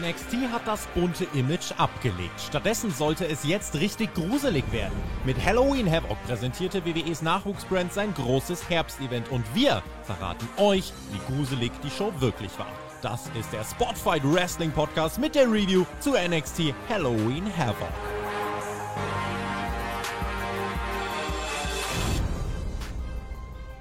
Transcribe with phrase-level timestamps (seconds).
[0.00, 2.40] NXT hat das bunte Image abgelegt.
[2.40, 4.96] Stattdessen sollte es jetzt richtig gruselig werden.
[5.26, 11.72] Mit Halloween Havoc präsentierte WWEs Nachwuchsbrand sein großes Herbstevent und wir verraten euch, wie gruselig
[11.84, 12.72] die Show wirklich war.
[13.02, 17.88] Das ist der Spotfight Wrestling Podcast mit der Review zu NXT Halloween Havoc.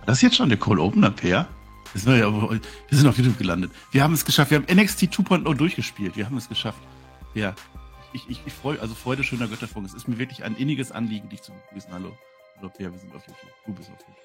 [0.05, 1.47] Das ist jetzt schon der Call Opener Pair.
[1.93, 2.59] Das war ja, wir
[2.91, 3.71] sind auf YouTube gelandet.
[3.91, 4.51] Wir haben es geschafft.
[4.51, 6.15] Wir haben NXT 2.0 durchgespielt.
[6.15, 6.81] Wir haben es geschafft.
[7.33, 7.55] Ja.
[8.13, 9.85] Ich, ich, ich freue, also Freude schöner Götterfunk.
[9.85, 11.91] Es ist mir wirklich ein inniges Anliegen, dich zu begrüßen.
[11.91, 12.15] Hallo.
[12.57, 13.49] Hallo, Peer, wir sind auf YouTube.
[13.65, 14.15] Du bist auf YouTube.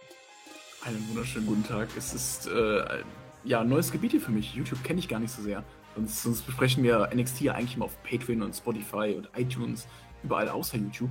[0.87, 1.89] Einen wunderschönen guten Tag.
[1.97, 3.03] Es ist äh,
[3.45, 4.55] ja ein neues Gebiet hier für mich.
[4.55, 5.65] YouTube kenne ich gar nicht so sehr.
[5.95, 9.87] Sonst, sonst besprechen wir NXT ja eigentlich immer auf Patreon und Spotify und iTunes,
[10.23, 11.11] überall außer YouTube.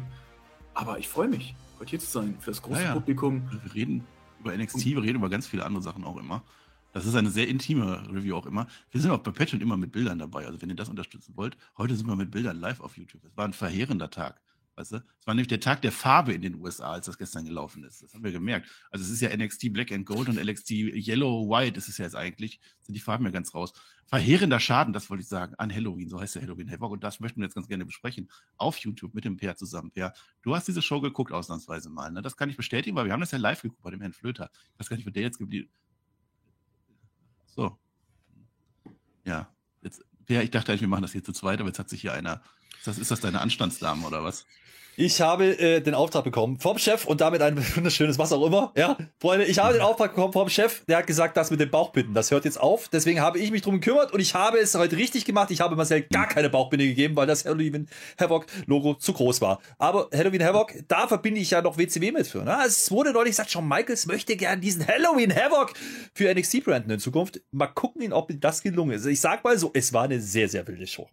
[0.74, 2.94] Aber ich freue mich, heute hier zu sein, für das große ja, ja.
[2.94, 3.50] Publikum.
[3.64, 4.08] Wir reden
[4.44, 6.44] über NXT, wir reden über ganz viele andere Sachen auch immer.
[6.94, 8.68] Das ist eine sehr intime Review auch immer.
[8.92, 10.46] Wir sind auch bei Patreon immer mit Bildern dabei.
[10.46, 13.24] Also wenn ihr das unterstützen wollt, heute sind wir mit Bildern live auf YouTube.
[13.26, 14.40] Es war ein verheerender Tag.
[14.76, 14.96] Weißt du?
[15.20, 18.02] Es war nämlich der Tag der Farbe in den USA, als das gestern gelaufen ist.
[18.02, 18.68] Das haben wir gemerkt.
[18.90, 22.06] Also es ist ja NXT Black and Gold und NXT Yellow White ist es ja
[22.06, 22.60] jetzt eigentlich.
[22.82, 23.74] Sind die Farben ja ganz raus.
[24.08, 26.10] Verheerender Schaden, das wollte ich sagen, an Halloween.
[26.10, 26.92] So heißt der Halloween Havoc.
[26.92, 28.30] Und das möchten wir jetzt ganz gerne besprechen.
[28.58, 29.92] Auf YouTube mit dem Per zusammen.
[29.92, 32.12] Per, du hast diese Show geguckt, ausnahmsweise mal.
[32.12, 32.24] Ne?
[32.24, 34.50] Das kann ich bestätigen, weil wir haben das ja live geguckt bei dem Herrn Flöter.
[34.74, 35.70] Ich weiß gar nicht, wo der jetzt geblieben
[37.46, 37.78] So.
[39.24, 39.54] Ja.
[39.82, 42.02] Jetzt, Per, ich dachte eigentlich, wir machen das hier zu zweit, aber jetzt hat sich
[42.02, 42.42] hier einer.
[42.78, 44.46] Ist das, ist das deine Anstandsdame oder was?
[44.96, 48.72] Ich habe äh, den Auftrag bekommen vom Chef und damit ein wunderschönes was auch immer.
[48.78, 50.86] Ja, Freunde, ich habe den Auftrag bekommen vom Chef.
[50.86, 52.90] Der hat gesagt, das mit den Bauchbinden, das hört jetzt auf.
[52.90, 55.50] Deswegen habe ich mich drum gekümmert und ich habe es heute richtig gemacht.
[55.50, 57.88] Ich habe Marcel gar keine Bauchbinde gegeben, weil das Halloween
[58.20, 59.60] Havoc Logo zu groß war.
[59.80, 62.44] Aber Halloween Havoc, da verbinde ich ja noch WCW mit für.
[62.44, 62.56] Ne?
[62.66, 65.74] Es wurde neulich gesagt, Shawn Michaels möchte gern diesen Halloween Havoc
[66.14, 67.42] für NXT branden in Zukunft.
[67.52, 69.08] Mal gucken, ob das gelungen ist.
[69.08, 71.10] Ich sag mal so, es war eine sehr, sehr wilde Show.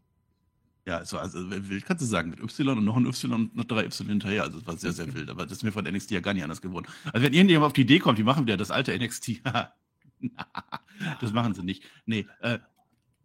[0.86, 3.64] Ja, also, also wild kannst du sagen, mit Y und noch ein Y und noch
[3.64, 4.44] drei Y hinterher.
[4.44, 5.28] Also es war sehr, sehr wild.
[5.30, 6.86] Aber das ist mir von NXT ja gar nicht anders geworden.
[7.12, 9.42] Also wenn irgendjemand auf die Idee kommt, die machen wieder das alte NXT.
[11.20, 11.84] das machen sie nicht.
[12.06, 12.58] Nee, äh,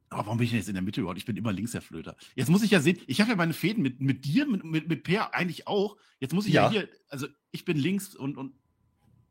[0.09, 1.17] aber warum bin ich denn jetzt in der Mitte überhaupt?
[1.17, 2.15] Ich bin immer links, Herr Flöter.
[2.35, 4.87] Jetzt muss ich ja sehen, ich habe ja meine Fäden mit, mit dir, mit, mit,
[4.87, 5.97] mit Per eigentlich auch.
[6.19, 8.37] Jetzt muss ich ja, ja hier, also ich bin links und.
[8.37, 8.53] und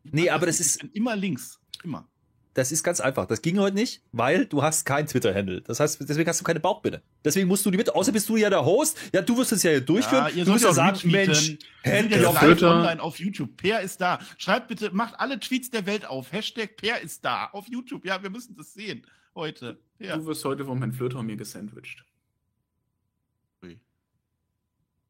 [0.03, 0.83] nee, aber das ist.
[0.93, 1.61] immer links.
[1.83, 2.09] Immer.
[2.55, 3.27] Das ist ganz einfach.
[3.27, 5.61] Das ging heute nicht, weil du hast kein Twitter-Handle.
[5.63, 7.03] Das heißt, deswegen hast du keine Bauchbinde.
[7.25, 8.99] Deswegen musst du die mit, außer bist du ja der Host.
[9.13, 10.29] Ja, du wirst es ja hier durchführen.
[10.35, 12.71] Ja, du musst ja sagen, Mensch, Handle auf Twitter.
[12.71, 13.57] online auf YouTube.
[13.57, 14.21] Per ist da.
[14.39, 16.33] Schreibt bitte, macht alle Tweets der Welt auf.
[16.33, 17.47] Hashtag Per ist da.
[17.47, 18.05] Auf YouTube.
[18.05, 19.05] Ja, wir müssen das sehen.
[19.35, 19.79] Heute.
[19.99, 20.17] Ja.
[20.17, 22.05] Du wirst heute vom Herrn Flöter mir gesandwiched.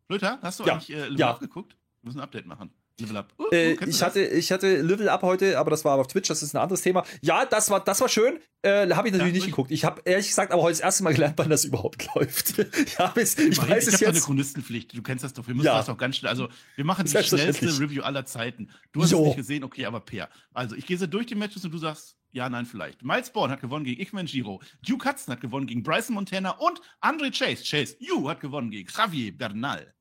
[0.06, 0.75] Flöter, hast du ja.
[0.75, 1.33] eigentlich äh, ja.
[1.33, 1.77] geguckt?
[2.03, 2.71] Wir müssen ein Update machen.
[3.00, 3.32] Level Up.
[3.38, 6.43] Uh, äh, ich, hatte, ich hatte Level Up heute, aber das war auf Twitch, das
[6.43, 7.05] ist ein anderes Thema.
[7.22, 8.38] Ja, das war, das war schön.
[8.62, 9.72] Äh, habe ich natürlich ja, nicht geguckt.
[9.72, 12.56] Ich habe ehrlich gesagt aber heute das erste Mal gelernt, wann das überhaupt läuft.
[12.99, 14.10] ja, bis, ich weiß ich es jetzt.
[14.10, 14.97] eine Chronistenpflicht.
[14.97, 15.47] Du kennst das doch.
[15.47, 15.77] Wir müssen ja.
[15.77, 16.31] das doch ganz schnell.
[16.31, 18.71] Also, wir machen die schnellste Review aller Zeiten.
[18.93, 19.21] Du hast jo.
[19.21, 20.28] es nicht gesehen, okay, aber Per.
[20.53, 23.03] Also, ich gehe so durch die Matches und du sagst, ja, nein, vielleicht.
[23.03, 24.60] Miles Bourne hat gewonnen gegen Ickman Giro.
[24.87, 27.62] Duke Hudson hat gewonnen gegen Bryson Montana und Andre Chase.
[27.65, 29.94] Chase, you hat gewonnen gegen Javier Bernal.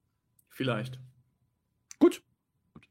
[0.50, 1.00] Vielleicht.
[2.00, 2.22] Gut.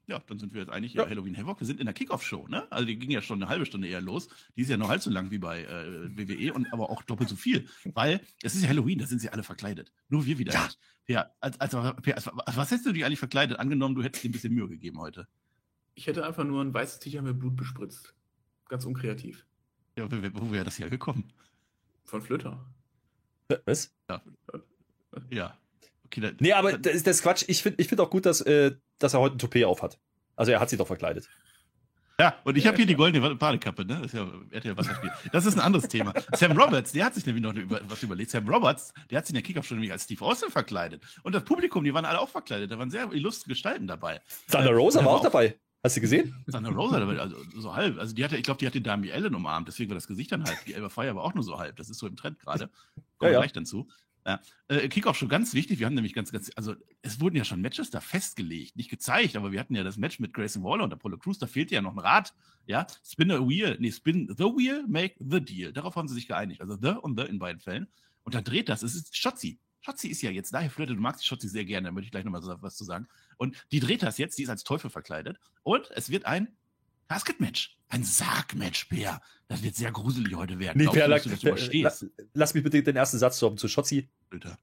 [0.06, 1.08] Ja, dann sind wir jetzt eigentlich ja.
[1.08, 1.60] Halloween Havoc.
[1.60, 2.70] Wir sind in der Kickoff-Show, ne?
[2.72, 4.28] Also die ging ja schon eine halbe Stunde eher los.
[4.56, 7.28] Die ist ja noch halb so lang wie bei äh, WWE und aber auch doppelt
[7.28, 7.68] so viel.
[7.84, 9.92] Weil es ist ja Halloween, da sind sie alle verkleidet.
[10.08, 10.64] Nur wir wieder ja.
[10.64, 10.78] nicht.
[11.06, 13.58] Ja, also, also, also, was hättest du dich eigentlich verkleidet?
[13.58, 15.28] Angenommen, du hättest dir ein bisschen Mühe gegeben heute.
[15.94, 18.14] Ich hätte einfach nur ein weißes T-Shirt mit Blut bespritzt.
[18.68, 19.46] Ganz unkreativ.
[19.96, 21.32] Ja, wo wäre das hergekommen?
[22.04, 22.64] Von Flöter.
[23.66, 23.94] Was?
[24.08, 24.22] Ja.
[25.30, 25.58] ja.
[26.12, 27.44] Okay, dann, nee, aber das ist das Quatsch.
[27.46, 29.98] Ich finde ich find auch gut, dass, äh, dass er heute ein Toupet auf hat.
[30.36, 31.26] Also er hat sich doch verkleidet.
[32.20, 33.96] Ja, und ich habe hier die goldene Badekappe, ne?
[34.02, 35.10] Das ist ja RTL Wasserspiel.
[35.32, 36.12] Das ist ein anderes Thema.
[36.34, 38.30] Sam Roberts, der hat sich nämlich noch über, was überlegt.
[38.30, 41.02] Sam Roberts, der hat sich in der Kickoff schon nämlich als Steve Austin verkleidet.
[41.22, 42.70] Und das Publikum, die waren alle auch verkleidet.
[42.70, 44.20] Da waren sehr illustre Gestalten dabei.
[44.50, 45.58] Thunder äh, Rosa war auch dabei.
[45.82, 46.44] Hast du gesehen?
[46.50, 47.98] Thunder Rosa, also so halb.
[47.98, 50.44] Also die hatte, ich glaube, die hatte Dami Allen umarmt, deswegen war das Gesicht dann
[50.44, 50.62] halb.
[50.66, 51.76] Die Elber Fire war auch nur so halb.
[51.76, 52.68] Das ist so im Trend gerade.
[53.18, 53.38] Kommen ja, ja.
[53.38, 53.88] gleich dann zu.
[54.24, 54.41] Ja.
[54.69, 55.78] Äh, Kickoff schon ganz wichtig.
[55.78, 59.36] Wir haben nämlich ganz, ganz, also es wurden ja schon Matches da festgelegt, nicht gezeigt,
[59.36, 61.83] aber wir hatten ja das Match mit Grayson Waller und Apollo Crews, da fehlte ja
[61.83, 62.34] noch ein Rad.
[62.66, 65.72] Ja, Spin a Wheel, nee, Spin the Wheel, make the deal.
[65.72, 66.60] Darauf haben sie sich geeinigt.
[66.60, 67.89] Also the und the in beiden Fällen.
[68.22, 68.83] Und dann dreht das.
[68.83, 69.59] Es ist Schotzi.
[69.80, 72.25] Schotzi ist ja jetzt, daher Flöte, du magst Schotzi sehr gerne, da möchte ich gleich
[72.25, 73.09] nochmal was zu sagen.
[73.36, 75.41] Und die dreht das jetzt, die ist als Teufel verkleidet.
[75.65, 76.57] Und es wird ein
[77.09, 77.77] Basketmatch.
[77.89, 79.21] Ein Sargmatch, Bär.
[79.53, 80.78] Das wird sehr gruselig heute werden.
[80.78, 82.07] Nee, du, das überstehst?
[82.33, 84.09] Lass mich bitte den ersten Satz stoppen zu Schotzi.
[84.31, 84.57] Bitte.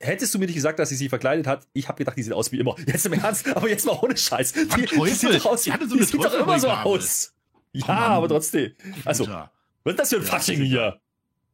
[0.00, 2.32] Hättest du mir nicht gesagt, dass sie sich verkleidet hat, ich habe gedacht, die sieht
[2.32, 2.74] aus wie immer.
[2.86, 4.52] Jetzt im Ernst, aber jetzt mal ohne Scheiß.
[4.52, 7.34] Die, die sieht doch aus, die, so die sieht doch immer so aus.
[7.72, 8.72] Ja, oh aber trotzdem.
[9.04, 11.00] Also, was ist das für ein ja, Fatsching hier?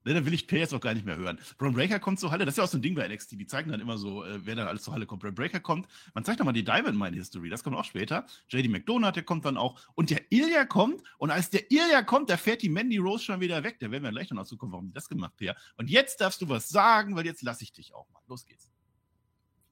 [0.05, 1.39] Ne, dann will ich PS auch gar nicht mehr hören.
[1.59, 3.47] Braun Breaker kommt zur Halle, das ist ja auch so ein Ding bei NXT, die
[3.47, 5.21] zeigen dann immer so, äh, wer dann alles zur Halle kommt.
[5.21, 8.25] Braun Breaker kommt, man zeigt nochmal die Diamond Mine History, das kommt auch später.
[8.49, 9.79] JD McDonald, der kommt dann auch.
[9.95, 13.41] Und der Ilya kommt, und als der Ilya kommt, da fährt die Mandy Rose schon
[13.41, 13.77] wieder weg.
[13.79, 15.57] Da werden wir gleich noch dazu kommen, warum die das gemacht hat.
[15.77, 18.23] Und jetzt darfst du was sagen, weil jetzt lasse ich dich auch mal.
[18.27, 18.71] Los geht's.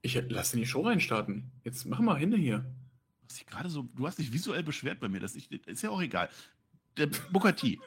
[0.03, 1.51] Ich lasse in die Show reinstarten.
[1.65, 2.65] Jetzt mach mal hin hier.
[3.27, 6.01] Was ich gerade so, du hast dich visuell beschwert bei mir, das ist ja auch
[6.01, 6.29] egal.
[6.97, 7.79] Der Booker T.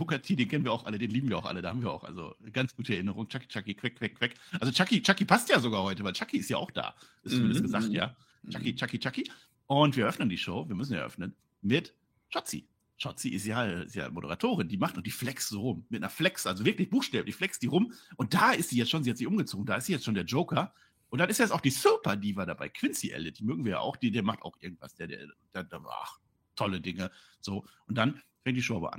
[0.00, 1.92] Booker T, den kennen wir auch alle, den lieben wir auch alle, da haben wir
[1.92, 3.28] auch also ganz gute Erinnerung.
[3.28, 4.34] Chucky, Chucky, quack, quack, quack.
[4.58, 6.94] Also Chucky, Chucky passt ja sogar heute, weil Chucky ist ja auch da.
[7.22, 7.64] Ist zumindest mhm.
[7.64, 7.94] gesagt, mhm.
[7.94, 8.16] ja.
[8.50, 9.30] Chucky, Chucky, Chucky.
[9.66, 11.94] Und wir öffnen die Show, wir müssen ja öffnen, mit
[12.30, 12.66] Shotzi.
[12.96, 15.86] Shotzi ist ja, ist ja Moderatorin, die macht und die flex so rum.
[15.90, 17.92] Mit einer Flex, also wirklich buchstäblich flex die rum.
[18.16, 20.14] Und da ist sie jetzt schon, sie hat sich umgezogen, da ist sie jetzt schon
[20.14, 20.72] der Joker.
[21.10, 23.78] Und dann ist jetzt auch die Super Diva dabei, Quincy Elliott, die mögen wir ja
[23.80, 26.18] auch, die, der macht auch irgendwas, der, der, der, der ach,
[26.56, 27.10] tolle Dinge.
[27.40, 27.66] So.
[27.86, 28.94] Und dann fängt die Show aber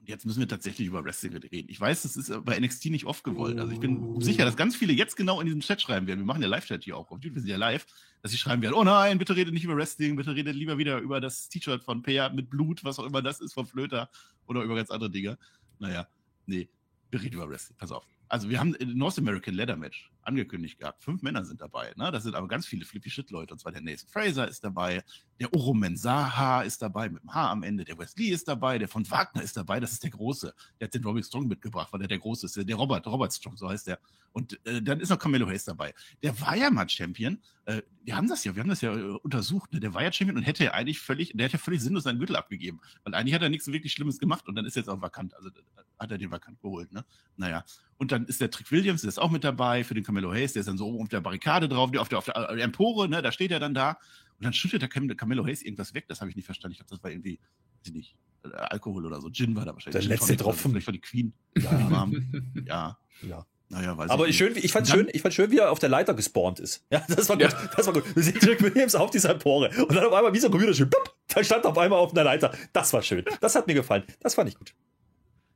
[0.00, 1.68] an jetzt müssen wir tatsächlich über Wrestling reden.
[1.70, 3.58] Ich weiß, das ist bei NXT nicht oft gewollt.
[3.58, 6.20] Also ich bin sicher, dass ganz viele jetzt genau in diesem Chat schreiben werden.
[6.20, 7.10] Wir machen ja Live-Chat hier auch.
[7.10, 7.86] YouTube sind ja live,
[8.22, 10.98] dass sie schreiben werden, oh nein, bitte redet nicht über Wrestling, bitte redet lieber wieder
[10.98, 14.10] über das T-Shirt von Peer mit Blut, was auch immer das ist, von Flöter
[14.46, 15.38] oder über ganz andere Dinge.
[15.78, 16.08] Naja,
[16.46, 16.68] nee,
[17.10, 17.76] wir reden über Wrestling.
[17.78, 21.02] Pass auf also wir haben North American Leather Match angekündigt gehabt.
[21.02, 21.92] Fünf Männer sind dabei.
[21.96, 22.10] Ne?
[22.10, 23.54] Das sind aber ganz viele Flippy Shit Leute.
[23.54, 25.02] Und zwar der Nathan Fraser ist dabei,
[25.38, 28.88] der Urumen Saha ist dabei mit dem Haar am Ende, der Wesley ist dabei, der
[28.88, 29.80] von Wagner ist dabei.
[29.80, 30.54] Das ist der Große.
[30.78, 32.56] Der hat den Robin Strong mitgebracht, weil der der Große ist.
[32.56, 33.98] Der Robert, Robert Strong, so heißt der.
[34.32, 35.94] Und äh, dann ist noch Camelo Hayes dabei.
[36.22, 37.38] Der war ja mal Champion.
[37.64, 39.72] Äh, wir haben das ja, wir haben das ja äh, untersucht.
[39.72, 39.80] Ne?
[39.80, 42.36] Der war ja Champion und hätte ja eigentlich völlig, der hätte völlig sinnlos seinen Gürtel
[42.36, 42.80] abgegeben.
[43.02, 45.34] Weil eigentlich hat er nichts wirklich Schlimmes gemacht und dann ist er jetzt auch vakant.
[45.34, 45.52] Also äh,
[45.98, 46.92] hat er den vakant geholt.
[46.92, 47.04] Ne?
[47.36, 47.64] Naja.
[47.98, 50.52] Und dann ist der Trick Williams, der ist auch mit dabei für den Camelo Hayes,
[50.52, 53.08] der ist dann so oben auf der Barrikade drauf, auf der, auf der äh, Empore,
[53.08, 53.22] ne?
[53.22, 53.98] da steht er dann da.
[54.38, 56.72] Und dann schüttet der Cam Camelo Hayes irgendwas weg, das habe ich nicht verstanden.
[56.72, 57.38] Ich glaube, das war irgendwie,
[57.80, 59.30] weiß ich nicht, Alkohol oder so.
[59.30, 60.06] Gin war da wahrscheinlich.
[60.06, 60.70] Der letzte Tropfen.
[60.70, 61.32] Vielleicht war die Queen.
[61.58, 62.08] Ja.
[62.66, 62.98] ja.
[63.22, 63.46] ja.
[63.68, 65.88] Naja, weiß Aber ich, schön, ich fand schön, ich fand schön, wie er auf der
[65.88, 66.84] Leiter gespawnt ist.
[66.90, 67.52] Ja, das war gut.
[67.52, 67.70] Ja.
[67.76, 68.16] Das war gut.
[68.16, 69.68] Wir sehen Rick Williams auf dieser Empore.
[69.68, 70.90] Und dann auf einmal wie so ein Computerspiel.
[71.28, 72.52] Da stand auf einmal auf einer Leiter.
[72.72, 73.24] Das war schön.
[73.40, 74.02] Das hat mir gefallen.
[74.18, 74.74] Das fand ich gut.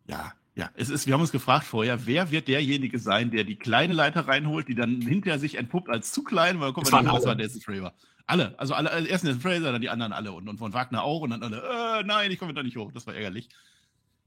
[0.07, 3.57] Ja, ja, es ist, wir haben uns gefragt vorher, wer wird derjenige sein, der die
[3.57, 7.25] kleine Leiter reinholt, die dann hinterher sich entpuppt als zu klein, weil guck mal, das
[7.25, 7.95] war Jason Fraser.
[8.27, 11.03] Alle, also alle, also erst Jason Fraser, dann die anderen alle und, und von Wagner
[11.03, 12.93] auch und dann alle, äh, nein, ich komme da nicht hoch.
[12.93, 13.49] Das war ärgerlich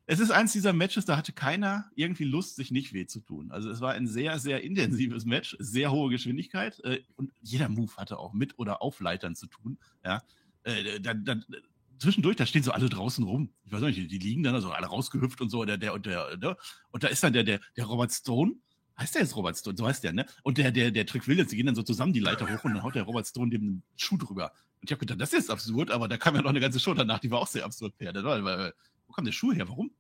[0.10, 3.52] es ist eins dieser Matches, da hatte keiner irgendwie Lust, sich nicht weh zu tun.
[3.52, 7.92] Also es war ein sehr, sehr intensives Match, sehr hohe Geschwindigkeit äh, und jeder Move
[7.98, 9.78] hatte auch mit oder auf Leitern zu tun.
[10.06, 10.24] Ja,
[10.64, 11.46] äh, dann, dann,
[12.00, 13.50] zwischendurch, da stehen so alle draußen rum.
[13.66, 15.66] Ich weiß nicht, die liegen dann also alle rausgehüpft und so.
[15.66, 16.58] Der, der, und, der, der,
[16.92, 18.54] und da ist dann der, der, der Robert Stone.
[19.00, 19.78] Heißt der jetzt Robert Stone?
[19.78, 20.26] So heißt der, ne?
[20.44, 22.74] Und der, der, der Trick Williams, die gehen dann so zusammen die Leiter hoch und
[22.74, 24.52] dann haut der Robert Stone dem Schuh drüber.
[24.82, 26.94] Und ich habe gedacht, das ist absurd, aber da kam ja noch eine ganze Show
[26.94, 27.94] danach, die war auch sehr absurd.
[28.00, 28.74] Ja, war,
[29.08, 29.68] wo kam der Schuh her?
[29.70, 29.92] Warum?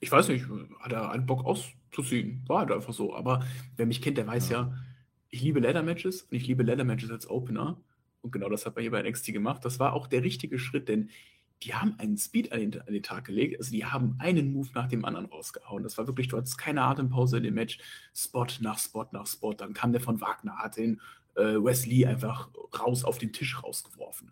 [0.00, 0.46] Ich weiß nicht,
[0.80, 2.42] hat er einen Bock auszuziehen?
[2.46, 3.14] War halt einfach so.
[3.14, 3.46] Aber
[3.76, 4.74] wer mich kennt, der weiß ja, ja
[5.30, 7.80] ich liebe Leather-Matches und ich liebe Leather-Matches als Opener.
[8.26, 9.64] Und genau das hat man hier bei NXT gemacht.
[9.64, 11.10] Das war auch der richtige Schritt, denn
[11.62, 13.58] die haben einen Speed an den, an den, Tag gelegt.
[13.58, 15.82] Also die haben einen Move nach dem anderen rausgehauen.
[15.82, 17.78] Das war wirklich, du hattest keine Atempause in dem Match.
[18.14, 19.54] Spot nach Spot nach Spot.
[19.54, 21.00] Dann kam der von Wagner, hat den
[21.34, 24.30] äh, Wesley einfach raus auf den Tisch rausgeworfen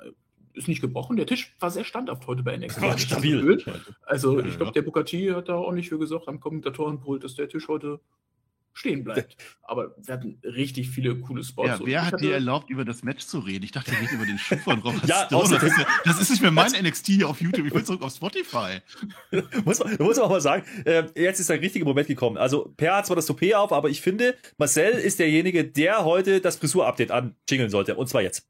[0.54, 1.16] ist nicht gebrochen.
[1.16, 2.80] Der Tisch war sehr standhaft heute bei NXT.
[2.80, 3.62] War stabil.
[4.06, 7.48] Also ich glaube, der T hat da auch nicht für gesagt am Kommentatorenpult, dass der
[7.48, 8.00] Tisch heute
[8.74, 9.36] stehen bleibt.
[9.62, 11.68] Aber wir hatten richtig viele coole Spots.
[11.68, 13.64] Ja, wer hat dir erlaubt, über das Match zu reden?
[13.64, 15.48] Ich dachte, wir reden über den Schuh von Robert ja, Stone.
[15.48, 17.66] Das ist, das ist nicht mehr mein NXT hier auf YouTube.
[17.66, 18.80] Ich will zurück auf Spotify.
[19.64, 22.36] muss, man, muss man auch mal sagen, äh, jetzt ist der richtige Moment gekommen.
[22.36, 26.40] Also, Per hat zwar das Toupet auf, aber ich finde, Marcel ist derjenige, der heute
[26.40, 27.94] das Frisur-Update anjingeln sollte.
[27.94, 28.46] Und zwar jetzt.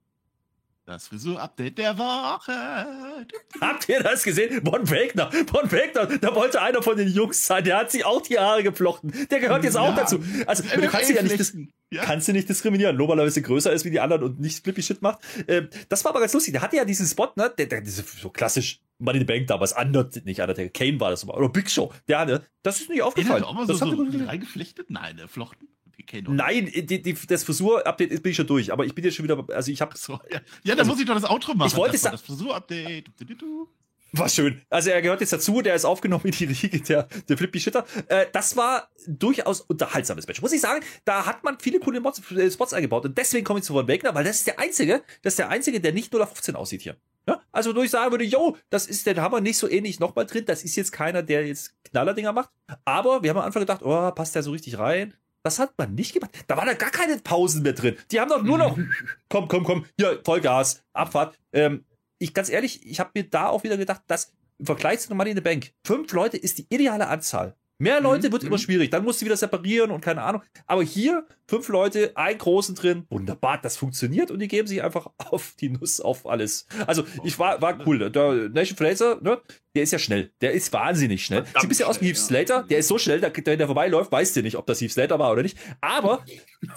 [0.87, 2.53] Das Frisur-Update der Woche.
[3.59, 4.63] Habt ihr das gesehen?
[4.67, 8.21] Von Wegner, von Wegner, da wollte einer von den Jungs sein, der hat sich auch
[8.21, 9.11] die Haare geflochten.
[9.31, 9.81] Der gehört jetzt ja.
[9.81, 10.23] auch dazu.
[10.47, 11.55] Also, du kannst ja nicht,
[11.91, 12.05] ja.
[12.05, 14.41] kannst du nicht diskriminieren, nur weil er ein bisschen größer ist wie die anderen und
[14.41, 15.21] nicht flippy Shit macht.
[15.49, 16.53] Ähm, das war aber ganz lustig.
[16.53, 19.73] Der hatte ja diesen Spot, ne, der, der, so klassisch Money in the Bank damals,
[19.73, 21.95] Under, nicht Undertaker, Kane war das, oder Big Show.
[22.09, 23.43] Der, ne, das ist nicht aufgefallen.
[23.43, 24.91] Ja, auch mal das so, so reingeflechtet?
[24.91, 25.67] Nein, der Flochten.
[26.35, 29.45] Nein, die, die, das Frisur-Update bin ich schon durch, aber ich bin jetzt schon wieder,
[29.55, 31.69] also ich habe so, ja, ja, da also, muss ich doch das Outro machen.
[31.69, 33.11] Ich wollte das, das Frisur-Update.
[34.17, 34.63] War schön.
[34.71, 37.85] Also er gehört jetzt dazu, der ist aufgenommen in die Riege der, der Flippy Shitter.
[38.07, 40.41] Äh, das war durchaus unterhaltsames Match.
[40.41, 43.05] Muss ich sagen, da hat man viele coole Mods, äh, Spots eingebaut.
[43.05, 45.49] Und deswegen komme ich zu Von Wegner, weil das ist der einzige, das ist der
[45.49, 46.97] einzige, der nicht 0 auf 15 aussieht hier.
[47.29, 47.41] Ja?
[47.51, 50.45] Also wo ich sagen würde, yo, das ist der Hammer nicht so ähnlich nochmal drin.
[50.47, 52.51] Das ist jetzt keiner, der jetzt Knallerdinger macht.
[52.85, 55.15] Aber wir haben am Anfang gedacht, oh, passt der so richtig rein?
[55.45, 56.31] Das hat man nicht gemacht.
[56.47, 57.97] Da waren da gar keine Pausen mehr drin.
[58.11, 58.79] Die haben doch nur noch,
[59.29, 61.39] komm, komm, komm, hier, Vollgas, Abfahrt.
[61.53, 61.85] Ähm,
[62.19, 65.31] ich ganz ehrlich, ich habe mir da auch wieder gedacht, dass im Vergleich zu Money
[65.31, 68.33] in the Bank, fünf Leute ist die ideale Anzahl, Mehr mhm, Leute mhm.
[68.33, 68.91] wird immer schwierig.
[68.91, 70.43] Dann musst du wieder separieren und keine Ahnung.
[70.67, 73.05] Aber hier fünf Leute, einen großen drin.
[73.11, 76.67] Wunderbar, das funktioniert und die geben sich einfach auf die Nuss, auf alles.
[76.87, 78.11] Also, ich war, war cool.
[78.11, 79.41] Der Nation Fraser, ne,
[79.75, 80.33] der ist ja schnell.
[80.41, 81.45] Der ist wahnsinnig schnell.
[81.47, 82.65] Sieht ein bisschen aus wie Heath Slater.
[82.71, 85.19] Der ist so schnell, der, der, der vorbeiläuft, weißt du nicht, ob das Heath Slater
[85.19, 85.59] war oder nicht.
[85.81, 86.25] Aber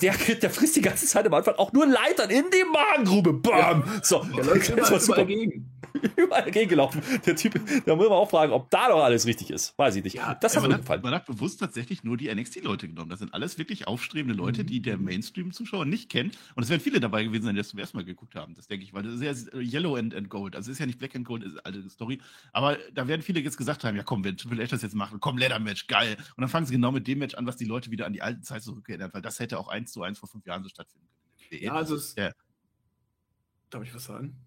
[0.01, 3.33] der, der frisst die ganze Zeit am Anfang auch nur Leitern in die Magengrube.
[3.33, 3.83] Bam!
[4.01, 4.69] So, der läuft
[5.07, 5.71] immer, dagegen.
[6.15, 7.01] überall dagegen gelaufen.
[7.25, 9.77] Der Typ, da muss man auch fragen, ob da doch alles richtig ist.
[9.77, 10.15] Weiß ich nicht.
[10.15, 11.01] Ja, das hat mir gefallen.
[11.03, 13.09] Man hat bewusst tatsächlich nur die NXT-Leute genommen.
[13.09, 16.37] Das sind alles wirklich aufstrebende Leute, die der Mainstream-Zuschauer nicht kennt.
[16.55, 18.55] Und es werden viele dabei gewesen sein, die das zum ersten Mal geguckt haben.
[18.55, 20.55] Das denke ich, weil das ist ja Yellow and, and Gold.
[20.55, 22.19] Also es ist ja nicht Black and Gold, ist eine alte Story.
[22.53, 25.13] Aber da werden viele jetzt gesagt haben, ja komm, wenn Triple H das jetzt macht,
[25.19, 26.15] komm, Leather-Match, geil.
[26.35, 28.21] Und dann fangen sie genau mit dem Match an, was die Leute wieder an die
[28.21, 31.07] alten Zeit zurückerinnert, weil das hätte auch eins zu eins vor fünf Jahren so stattfinden
[31.49, 31.63] können.
[31.63, 32.31] Ja, also es, ja.
[33.69, 34.37] Darf ich was sagen?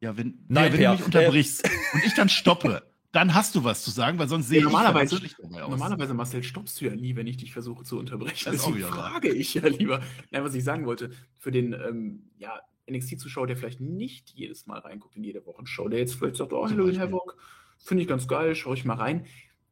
[0.00, 2.82] Ja, wenn, Nein, ja, wenn du mich unterbrichst und ich dann stoppe,
[3.14, 6.80] dann hast du was zu sagen, weil sonst sehe ja, normalerweise, ich Normalerweise, Marcel, stoppst
[6.80, 8.52] du ja nie, wenn ich dich versuche zu unterbrechen.
[8.52, 10.02] Das Deswegen frage ich ja lieber.
[10.32, 14.80] Ja, was ich sagen wollte, für den ähm, ja, NXT-Zuschauer, der vielleicht nicht jedes Mal
[14.80, 17.36] reinguckt in jede Wochenshow, der jetzt vielleicht sagt, oh, Halloween Havoc,
[17.78, 19.26] finde ich ganz geil, schaue ich mal rein.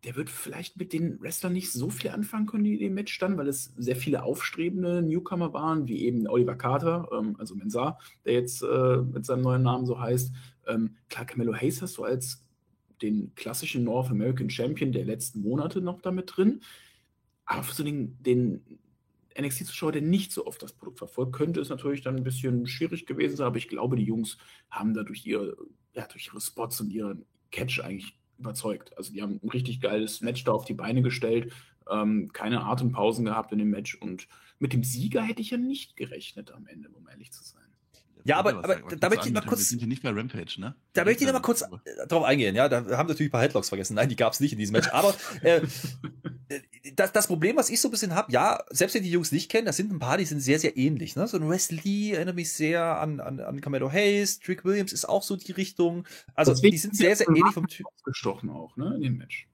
[0.04, 3.38] Der wird vielleicht mit den Wrestlern nicht so viel anfangen können, die im Match standen,
[3.38, 8.34] weil es sehr viele aufstrebende Newcomer waren, wie eben Oliver Carter, ähm, also Mensah, der
[8.34, 10.32] jetzt äh, mit seinem neuen Namen so heißt.
[10.68, 12.44] Ähm, klar, Camelo Hayes hast du als
[13.02, 16.60] den klassischen North American Champion der letzten Monate noch damit drin.
[17.44, 18.62] Aber für so den, den
[19.38, 23.06] NXT-Zuschauer, der nicht so oft das Produkt verfolgt, könnte es natürlich dann ein bisschen schwierig
[23.06, 23.46] gewesen sein.
[23.46, 24.38] Aber ich glaube, die Jungs
[24.70, 25.56] haben da durch ihre,
[25.94, 28.96] ja, durch ihre Spots und ihren Catch eigentlich überzeugt.
[28.96, 31.52] Also die haben ein richtig geiles Match da auf die Beine gestellt,
[31.90, 34.28] ähm, keine Atempausen gehabt in dem Match und
[34.58, 37.61] mit dem Sieger hätte ich ja nicht gerechnet am Ende, um ehrlich zu sein.
[38.24, 39.60] Ja, aber, aber da möchte ich mal kurz.
[39.60, 40.74] Wir sind hier nicht bei Rampage, ne?
[40.92, 41.64] Da möchte ich noch mal kurz
[42.08, 42.68] drauf eingehen, ja.
[42.68, 43.94] Da haben natürlich ein paar Headlocks vergessen.
[43.94, 44.88] Nein, die gab es nicht in diesem Match.
[44.92, 45.62] Aber äh,
[46.94, 49.50] das, das Problem, was ich so ein bisschen habe, ja, selbst wenn die Jungs nicht
[49.50, 51.16] kennen, das sind ein paar, die sind sehr, sehr ähnlich.
[51.16, 51.26] Ne?
[51.26, 55.22] So ein Wesley erinnert mich sehr an, an, an Camelo Hayes, Trick Williams ist auch
[55.22, 56.06] so die Richtung.
[56.34, 57.86] Also Deswegen die sind sehr, sehr ähnlich vom Typ.
[58.04, 59.48] Gestochen auch, ne, in dem Match.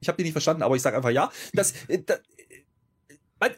[0.00, 1.30] Ich habe die nicht verstanden, aber ich sage einfach ja.
[1.52, 2.02] Das, äh,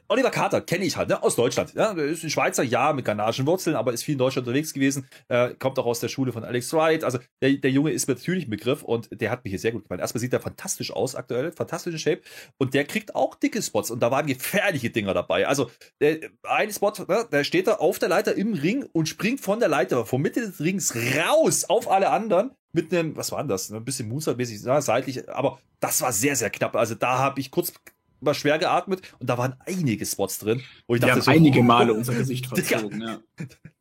[0.09, 1.75] Oliver Carter kenne ich halt, ne, aus Deutschland.
[1.75, 5.09] Ja, ist ein Schweizer, ja, mit ghanaischen Wurzeln, aber ist viel in Deutschland unterwegs gewesen.
[5.29, 7.05] Äh, kommt auch aus der Schule von Alex Wright.
[7.05, 9.85] Also der, der Junge ist natürlich ein Begriff und der hat mir hier sehr gut
[9.85, 10.01] gefallen.
[10.01, 12.21] Erstmal sieht er fantastisch aus aktuell, fantastische Shape.
[12.59, 15.47] Und der kriegt auch dicke Spots und da waren gefährliche Dinger dabei.
[15.47, 15.71] Also
[16.01, 19.61] der, ein Spot, ne, da steht er auf der Leiter im Ring und springt von
[19.61, 23.49] der Leiter, vom Mitte des Rings raus auf alle anderen mit einem, was war denn
[23.49, 23.71] das?
[23.71, 26.77] Ein bisschen Moonsault-mäßig, seitlich, aber das war sehr, sehr knapp.
[26.77, 27.73] Also da habe ich kurz
[28.21, 31.31] mal schwer geatmet und da waren einige Spots drin, wo ich Wir dachte, haben so,
[31.31, 33.21] einige Male unser Gesicht verzogen, ja.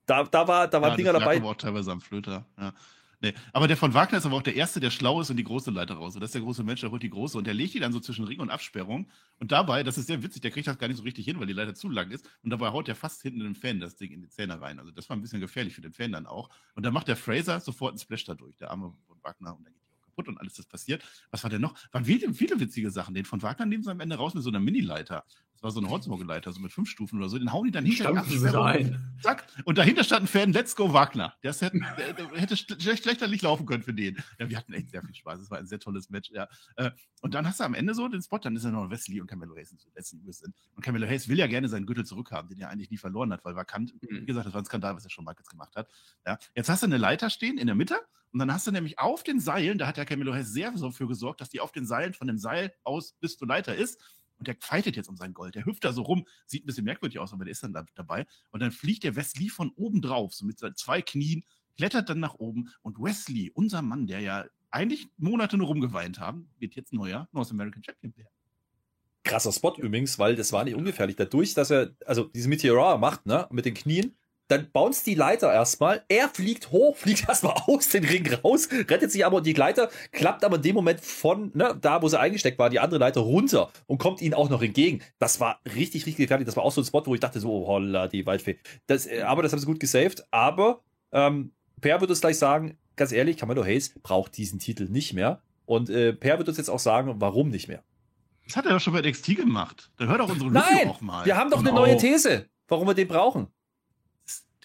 [0.06, 1.38] Da, da war, da waren ja, Dinger dabei.
[1.38, 2.74] Aber auch teilweise am Flöter, ja.
[3.22, 3.34] Nee.
[3.52, 5.72] Aber der von Wagner ist aber auch der Erste, der schlau ist und die große
[5.72, 6.16] Leiter raus.
[6.16, 7.92] Und das ist der große Mensch, der holt die große und der legt die dann
[7.92, 9.10] so zwischen Ring und Absperrung.
[9.40, 11.48] Und dabei, das ist sehr witzig, der kriegt das gar nicht so richtig hin, weil
[11.48, 12.26] die Leiter zu lang ist.
[12.44, 14.80] Und dabei haut er fast hinten dem Fan das Ding in die Zähne rein.
[14.80, 16.50] Also das war ein bisschen gefährlich für den Fan dann auch.
[16.76, 19.58] Und dann macht der Fraser sofort einen Splash dadurch, der arme von Wagner.
[19.58, 19.74] Und dann
[20.20, 21.04] kaputt und alles das passiert.
[21.32, 21.76] Was war denn noch?
[21.92, 23.14] Waren viele, viele witzige Sachen.
[23.14, 25.24] Den von Wagner nehmen sie am Ende raus mit so einer Mini-Leiter.
[25.54, 27.38] Das war so eine Holzmorgeleiter, so mit fünf Stufen oder so.
[27.38, 28.98] Den hauen die dann hinter rein.
[29.22, 29.46] Zack.
[29.66, 31.34] Und dahinter stand ein Fan, Let's Go Wagner.
[31.42, 31.82] Das hätte,
[32.34, 34.16] hätte schlecht, schlechter nicht laufen können für den.
[34.40, 35.42] Ja, wir hatten echt sehr viel Spaß.
[35.42, 36.32] Es war ein sehr tolles Match.
[36.32, 36.48] Ja.
[36.78, 39.20] Äh, und dann hast du am Ende so den Spot, dann ist ja noch Wesley
[39.20, 40.56] und Camelo Hayes die letzten sind.
[40.76, 43.44] Und Camelo Hayes will ja gerne seinen Gürtel zurückhaben, den er eigentlich nie verloren hat,
[43.44, 44.22] weil vakant, mhm.
[44.22, 45.90] wie gesagt, das war ein Skandal, was er schon mal jetzt gemacht hat.
[46.26, 46.38] Ja.
[46.56, 47.98] Jetzt hast du eine Leiter stehen in der Mitte
[48.32, 51.08] und dann hast du nämlich auf den Seilen, da hat der Camilo Hayes sehr dafür
[51.08, 54.00] gesorgt, dass die auf den Seilen von dem Seil aus bis zur Leiter ist.
[54.38, 55.56] Und der fightet jetzt um sein Gold.
[55.56, 57.86] Der hüpft da so rum, sieht ein bisschen merkwürdig aus, aber der ist dann da
[57.96, 58.26] dabei.
[58.52, 61.44] Und dann fliegt der Wesley von oben drauf, so mit zwei Knien,
[61.76, 62.70] klettert dann nach oben.
[62.82, 67.52] Und Wesley, unser Mann, der ja eigentlich Monate nur rumgeweint haben, wird jetzt neuer North
[67.52, 68.30] American Champion werden.
[69.24, 71.16] Krasser Spot übrigens, weil das war nicht ungefährlich.
[71.16, 74.16] Dadurch, dass er, also diese Meteora macht, ne, mit den Knien,
[74.50, 76.04] dann bounce die Leiter erstmal.
[76.10, 79.90] Er fliegt hoch, fliegt erstmal aus den Ring raus, rettet sich aber und die Leiter
[80.12, 83.22] klappt aber in dem Moment von ne, da, wo sie eingesteckt war, die andere Leiter
[83.22, 85.02] runter und kommt ihnen auch noch entgegen.
[85.20, 86.46] Das war richtig, richtig gefährlich.
[86.46, 88.58] Das war auch so ein Spot, wo ich dachte so, oh, holla, die Waldfee.
[88.88, 90.26] Das, äh, aber das haben sie gut gesaved.
[90.32, 95.14] Aber ähm, Per wird uns gleich sagen, ganz ehrlich, Camelo Hayes braucht diesen Titel nicht
[95.14, 95.42] mehr.
[95.66, 97.84] Und äh, Per wird uns jetzt auch sagen, warum nicht mehr.
[98.46, 99.92] Das hat er doch schon bei NXT gemacht.
[99.98, 101.24] Dann hör doch unsere Review auch mal.
[101.24, 103.48] Wir haben doch eine neue These, warum wir den brauchen.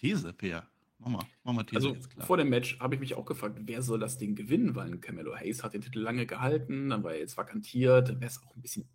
[0.05, 0.67] These, Peer.
[0.99, 3.83] Mach mal, mach mal These also, Vor dem Match habe ich mich auch gefragt, wer
[3.83, 7.21] soll das Ding gewinnen, weil Camelo Hayes hat den Titel lange gehalten, dann war er
[7.21, 8.87] jetzt vakantiert, dann wäre es auch ein bisschen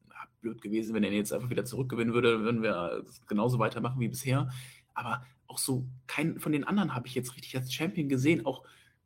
[0.42, 4.08] blöd gewesen, wenn er ihn jetzt einfach wieder zurückgewinnen würde, würden wir genauso weitermachen wie
[4.08, 4.50] bisher.
[4.94, 8.46] Aber auch so, keinen von den anderen habe ich jetzt richtig als Champion gesehen.
[8.46, 8.64] Auch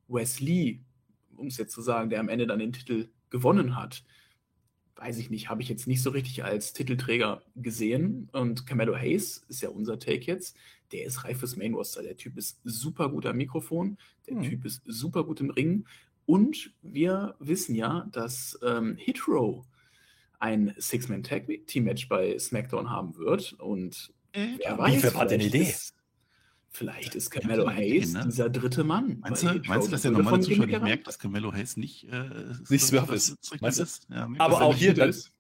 [0.08, 0.84] Wesley,
[1.36, 4.04] um es jetzt zu sagen, der am Ende dann den Titel gewonnen hat.
[4.96, 8.30] Weiß ich nicht, habe ich jetzt nicht so richtig als Titelträger gesehen.
[8.32, 10.56] Und Camelo Hayes ist ja unser Take jetzt.
[10.92, 12.04] Der ist reif fürs Main Roster.
[12.04, 13.98] Der Typ ist super gut am Mikrofon.
[14.28, 14.44] Der hm.
[14.44, 15.86] Typ ist super gut im Ring.
[16.26, 19.66] Und wir wissen ja, dass ähm, Hitro
[20.40, 23.54] ein Six-Man-Tag-Team-Match bei SmackDown haben wird.
[23.54, 25.64] Und äh, wer weiß, hat eine Idee?
[25.64, 25.96] Ist,
[26.74, 28.24] vielleicht ist Carmelo Hayes ne?
[28.26, 29.20] dieser dritte Mann.
[29.22, 32.26] Meinst du, meinst du dass der normale Zuschauer nicht merkt, dass Carmelo Hayes nicht, äh,
[32.70, 33.38] nicht Swerve ist?
[33.62, 34.14] Meinst du?
[34.14, 35.32] Ja, Aber auch hier, das,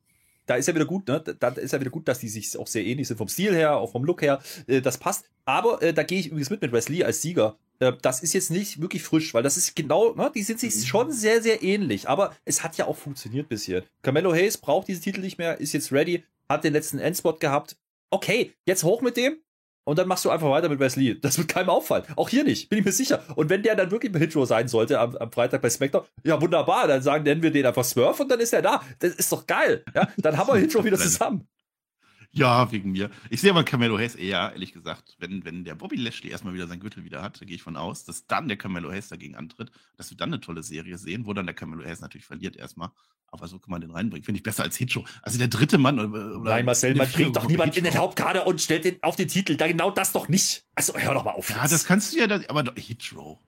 [0.45, 1.21] da ist ja wieder gut, ne?
[1.21, 3.77] Da ist ja wieder gut, dass die sich auch sehr ähnlich sind vom Stil her,
[3.77, 4.41] auch vom Look her.
[4.67, 5.25] Äh, das passt.
[5.45, 7.57] Aber äh, da gehe ich übrigens mit mit Wesley als Sieger.
[7.79, 10.31] Äh, das ist jetzt nicht wirklich frisch, weil das ist genau, ne?
[10.33, 10.81] Die sind sich mhm.
[10.81, 12.09] schon sehr, sehr ähnlich.
[12.09, 13.83] Aber es hat ja auch funktioniert bisher.
[14.01, 17.77] Carmelo Hayes braucht diesen Titel nicht mehr, ist jetzt ready, hat den letzten Endspot gehabt.
[18.09, 19.37] Okay, jetzt hoch mit dem.
[19.85, 21.19] Und dann machst du einfach weiter mit Wesley.
[21.19, 22.05] Das wird keinem auffallen.
[22.15, 23.23] Auch hier nicht, bin ich mir sicher.
[23.35, 26.41] Und wenn der dann wirklich mit Hitro sein sollte am, am Freitag bei SmackDown, ja
[26.41, 28.81] wunderbar, dann sagen, nennen wir den einfach Smurf und dann ist er da.
[28.99, 29.83] Das ist doch geil.
[29.93, 31.47] Ja, dann haben wir Hitro wieder zusammen.
[32.35, 33.11] Ja, wegen mir.
[33.29, 36.67] Ich sehe aber Camelo Hayes eher, ehrlich gesagt, wenn, wenn der Bobby Lashley erstmal wieder
[36.67, 39.71] sein Gürtel wieder hat, gehe ich von aus, dass dann der Camelo Hayes dagegen antritt,
[39.97, 42.89] dass wir dann eine tolle Serie sehen, wo dann der Camelo Hayes natürlich verliert erstmal.
[43.27, 44.23] Aber so kann man den reinbringen.
[44.23, 45.05] Finde ich besser als Hitshow.
[45.21, 45.99] Also der dritte Mann.
[45.99, 49.27] Oder Nein, Marcel, man bringt doch niemand in den Hauptkader und stellt den auf den
[49.27, 49.55] Titel.
[49.55, 50.65] Da genau das doch nicht.
[50.75, 51.49] Also hör doch mal auf.
[51.49, 53.39] Ja, das kannst du ja, das, aber Hitshow.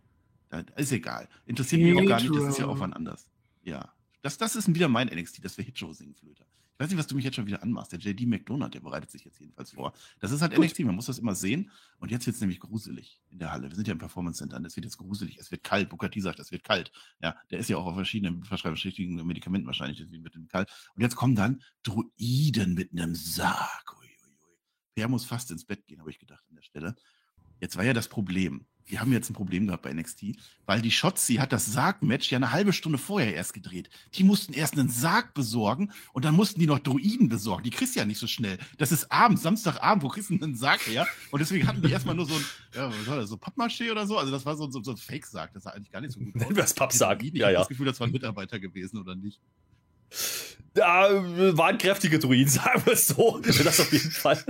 [0.75, 1.27] Ist egal.
[1.46, 2.36] Interessiert mich auch gar nicht.
[2.36, 3.27] Das ist ja auch wann anders.
[3.63, 3.89] Ja.
[4.22, 6.46] Das, das ist wieder mein NXT, das wäre Hitshow singen, Flöte.
[6.75, 7.94] Ich weiß nicht, was du mich jetzt schon wieder anmachst.
[7.94, 9.94] Der JD McDonald, der bereitet sich jetzt jedenfalls vor.
[10.20, 10.65] Das ist halt Gut.
[10.65, 11.72] NXT, man muss das immer sehen.
[12.00, 13.70] Und jetzt wird es nämlich gruselig in der Halle.
[13.70, 15.38] Wir sind ja im Performance Center und es wird jetzt gruselig.
[15.38, 15.88] Es wird kalt.
[15.88, 16.91] Booker T sagt, es wird kalt.
[17.22, 20.70] Ja, der ist ja auch auf verschiedenen verschreibungsrichtigen Medikamenten wahrscheinlich, deswegen wird es kalt.
[20.96, 23.96] Und jetzt kommen dann Druiden mit einem Sarg.
[23.98, 24.58] Uiuiui.
[24.96, 26.96] Per muss fast ins Bett gehen, habe ich gedacht an der Stelle.
[27.62, 30.92] Jetzt war ja das Problem wir haben jetzt ein Problem gehabt bei NXT, weil die
[30.92, 33.90] Shotzi hat das Sarg-Match ja eine halbe Stunde vorher erst gedreht.
[34.14, 37.64] Die mussten erst einen Sarg besorgen und dann mussten die noch Druiden besorgen.
[37.64, 38.60] Die kriegst du ja nicht so schnell.
[38.77, 41.07] Das ist abends, Samstagabend, wo kriegst du einen Sarg her?
[41.31, 44.05] Und deswegen hatten die erstmal nur so ein, ja, was war das, so Pappmaché oder
[44.05, 44.18] so?
[44.18, 45.53] Also das war so, so, so ein Fake-Sarg.
[45.53, 46.42] Das sah eigentlich gar nicht so gut aus.
[46.42, 47.24] Nennen wir es Pappsarg.
[47.24, 47.60] Ich ja, ja.
[47.60, 49.40] das Gefühl, das war ein Mitarbeiter gewesen oder nicht.
[50.75, 51.10] Da
[51.58, 53.40] waren kräftige Druiden, sagen wir es so.
[53.40, 54.44] Das auf jeden Fall.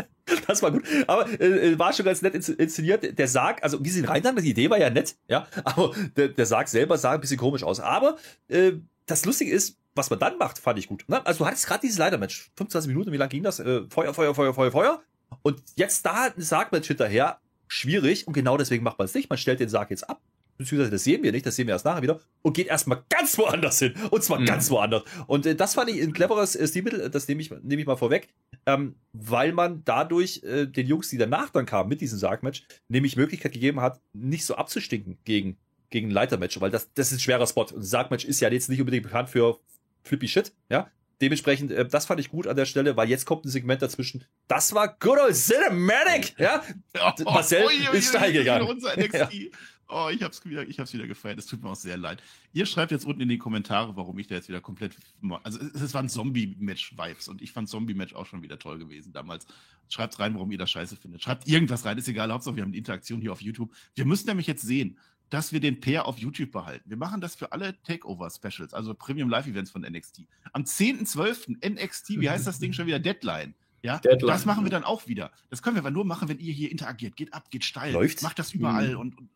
[0.47, 0.83] Das war gut.
[1.05, 3.17] Aber äh, äh war schon ganz nett inszeniert.
[3.17, 5.47] Der Sarg, also wie sie ihn reinhaben, die Idee war ja nett, ja.
[5.63, 7.79] Aber der, der Sarg selber sah ein bisschen komisch aus.
[7.79, 8.73] Aber äh,
[9.05, 11.05] das Lustige ist, was man dann macht, fand ich gut.
[11.07, 11.23] Ne?
[11.25, 12.49] Also du hattest gerade dieses Leitermatch.
[12.57, 13.59] 25 Minuten, wie lang ging das?
[13.59, 15.03] Äh, Feuer, Feuer, Feuer, Feuer, Feuer.
[15.43, 17.39] Und jetzt da ein Sargmatch hinterher.
[17.67, 18.25] Schwierig.
[18.25, 19.29] Und genau deswegen macht man es nicht.
[19.29, 20.21] Man stellt den Sarg jetzt ab
[20.57, 23.37] beziehungsweise das sehen wir nicht, das sehen wir erst nachher wieder, und geht erstmal ganz
[23.37, 23.93] woanders hin.
[24.11, 24.45] Und zwar mhm.
[24.45, 25.03] ganz woanders.
[25.27, 27.97] Und äh, das fand ich ein cleveres äh, Stilmittel, das nehme ich, nehme ich mal
[27.97, 28.29] vorweg,
[28.65, 33.15] ähm, weil man dadurch äh, den Jungs, die danach dann kamen mit diesem Sargmatch, nämlich
[33.17, 35.57] Möglichkeit gegeben hat, nicht so abzustinken gegen,
[35.89, 37.65] gegen Leitermatch, weil das, das ist ein schwerer Spot.
[37.73, 39.59] Und Sargmatch ist ja jetzt nicht unbedingt bekannt für
[40.03, 40.89] flippy Shit, ja.
[41.21, 44.25] Dementsprechend, äh, das fand ich gut an der Stelle, weil jetzt kommt ein Segment dazwischen.
[44.47, 46.61] Das war good old Cinematic, ja.
[46.99, 48.67] Oh, Marcel oh, oh, ist steil gegangen.
[49.87, 51.37] Oh, ich hab's wieder, ich hab's wieder gefeiert.
[51.37, 52.23] Es tut mir auch sehr leid.
[52.53, 54.97] Ihr schreibt jetzt unten in die Kommentare, warum ich da jetzt wieder komplett.
[55.43, 59.45] Also, es waren Zombie-Match-Vibes und ich fand Zombie-Match auch schon wieder toll gewesen damals.
[59.89, 61.21] Schreibt rein, warum ihr das scheiße findet.
[61.21, 62.31] Schreibt irgendwas rein, ist egal.
[62.31, 63.71] Hauptsache, wir haben die Interaktion hier auf YouTube.
[63.93, 64.97] Wir müssen nämlich jetzt sehen,
[65.29, 66.89] dass wir den Pair auf YouTube behalten.
[66.89, 70.21] Wir machen das für alle Takeover-Specials, also Premium Live-Events von NXT.
[70.53, 71.67] Am 10.12.
[71.67, 72.99] NXT, wie heißt das Ding schon wieder?
[72.99, 73.53] Deadline.
[73.83, 74.27] Ja, Deadline.
[74.27, 75.31] das machen wir dann auch wieder.
[75.51, 77.15] Das können wir aber nur machen, wenn ihr hier interagiert.
[77.15, 77.93] Geht ab, geht steil.
[77.93, 78.23] Läuft.
[78.23, 78.99] Macht das überall mhm.
[78.99, 79.29] und, und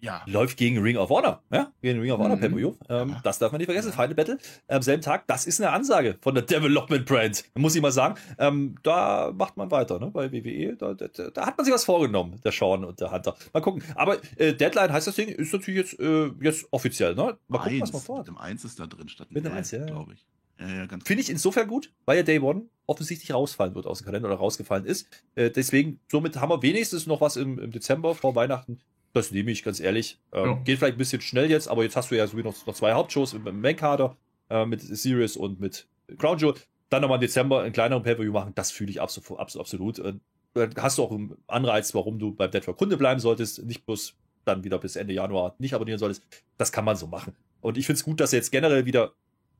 [0.00, 0.22] ja.
[0.26, 2.40] Läuft gegen Ring of Honor, ja, gegen Ring of Honor mhm.
[2.40, 2.74] Pay-Per-View.
[2.88, 3.20] Ähm, ja.
[3.22, 3.92] Das darf man nicht vergessen.
[3.92, 5.26] Final Battle am selben Tag.
[5.26, 8.14] Das ist eine Ansage von der Development Brand, muss ich mal sagen.
[8.38, 10.10] Ähm, da macht man weiter, ne?
[10.10, 10.76] Bei WWE.
[10.76, 13.36] Da, da, da, hat man sich was vorgenommen, der Sean und der Hunter.
[13.52, 13.82] Mal gucken.
[13.94, 17.36] Aber äh, Deadline heißt das Ding, ist natürlich jetzt, äh, jetzt offiziell, ne?
[17.48, 18.26] Mal gucken, was man vorhat.
[18.26, 19.84] Mit dem 1 ist da drin statt mit dem 1, ja.
[19.84, 20.26] glaube ich.
[20.60, 24.06] Ja, ja, Finde ich insofern gut, weil ja Day One offensichtlich rausfallen wird aus dem
[24.06, 25.06] Kalender oder rausgefallen ist.
[25.36, 28.80] Äh, deswegen, somit haben wir wenigstens noch was im, im Dezember vor Weihnachten
[29.18, 30.18] das nehme ich, ganz ehrlich.
[30.32, 30.52] Ähm, ja.
[30.64, 32.92] Geht vielleicht ein bisschen schnell jetzt, aber jetzt hast du ja sowieso noch, noch zwei
[32.92, 34.16] Hauptshows im Main-Kader
[34.50, 35.86] äh, mit Sirius und mit
[36.18, 36.54] Crown Jewel.
[36.90, 39.38] Dann nochmal im Dezember einen kleineren Pay-Per-View machen, das fühle ich absolut.
[39.38, 39.98] absolut.
[39.98, 40.14] Äh,
[40.54, 43.84] dann hast du auch einen Anreiz, warum du beim Dead for Kunde bleiben solltest, nicht
[43.84, 46.22] bloß dann wieder bis Ende Januar nicht abonnieren solltest.
[46.56, 47.34] Das kann man so machen.
[47.60, 49.12] Und ich finde es gut, dass sie jetzt generell wieder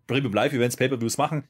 [0.06, 1.44] Premium Live Events, Pay-Per-Views machen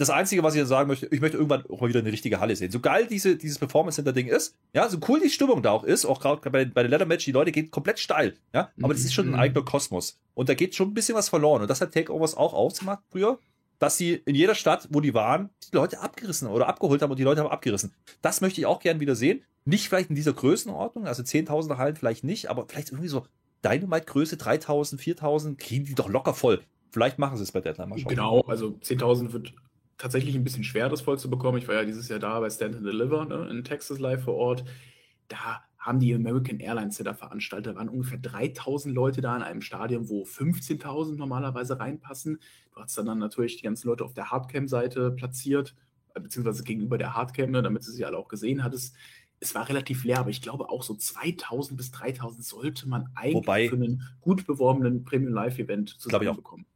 [0.00, 2.56] das Einzige, was ich sagen möchte, ich möchte irgendwann auch mal wieder eine richtige Halle
[2.56, 2.70] sehen.
[2.70, 5.84] So geil diese, dieses Performance Center Ding ist, ja, so cool die Stimmung da auch
[5.84, 8.94] ist, auch gerade bei, bei den Leather Match, die Leute gehen komplett steil, ja, aber
[8.94, 9.38] das ist schon ein mhm.
[9.38, 10.18] eigener Kosmos.
[10.34, 11.60] Und da geht schon ein bisschen was verloren.
[11.60, 13.38] Und das hat Takeovers auch ausgemacht früher,
[13.78, 17.18] dass sie in jeder Stadt, wo die waren, die Leute abgerissen oder abgeholt haben und
[17.18, 17.92] die Leute haben abgerissen.
[18.22, 19.42] Das möchte ich auch gern wieder sehen.
[19.66, 23.26] Nicht vielleicht in dieser Größenordnung, also 10.000 Hallen vielleicht nicht, aber vielleicht irgendwie so
[23.64, 26.62] Dynamite-Größe 3.000, 4.000, kriegen die doch locker voll.
[26.90, 27.90] Vielleicht machen sie es bei Deadline.
[27.90, 28.08] Mal schauen.
[28.08, 29.52] Genau, also 10.000 wird
[30.00, 31.58] tatsächlich ein bisschen schwer, das voll zu bekommen.
[31.58, 34.34] Ich war ja dieses Jahr da bei Stand and Deliver ne, in Texas live vor
[34.34, 34.64] Ort.
[35.28, 40.08] Da haben die American Airlines, da veranstaltet, waren ungefähr 3000 Leute da in einem Stadion,
[40.08, 42.38] wo 15.000 normalerweise reinpassen.
[42.74, 45.74] Du hast dann, dann natürlich die ganzen Leute auf der Hardcam-Seite platziert,
[46.14, 48.94] äh, beziehungsweise gegenüber der Hardcam, ne, damit du sie alle auch gesehen hattest.
[49.38, 53.36] Es war relativ leer, aber ich glaube auch so 2000 bis 3000 sollte man eigentlich
[53.36, 56.66] Wobei, für einen gut beworbenen Premium Live Event zusammenbekommen.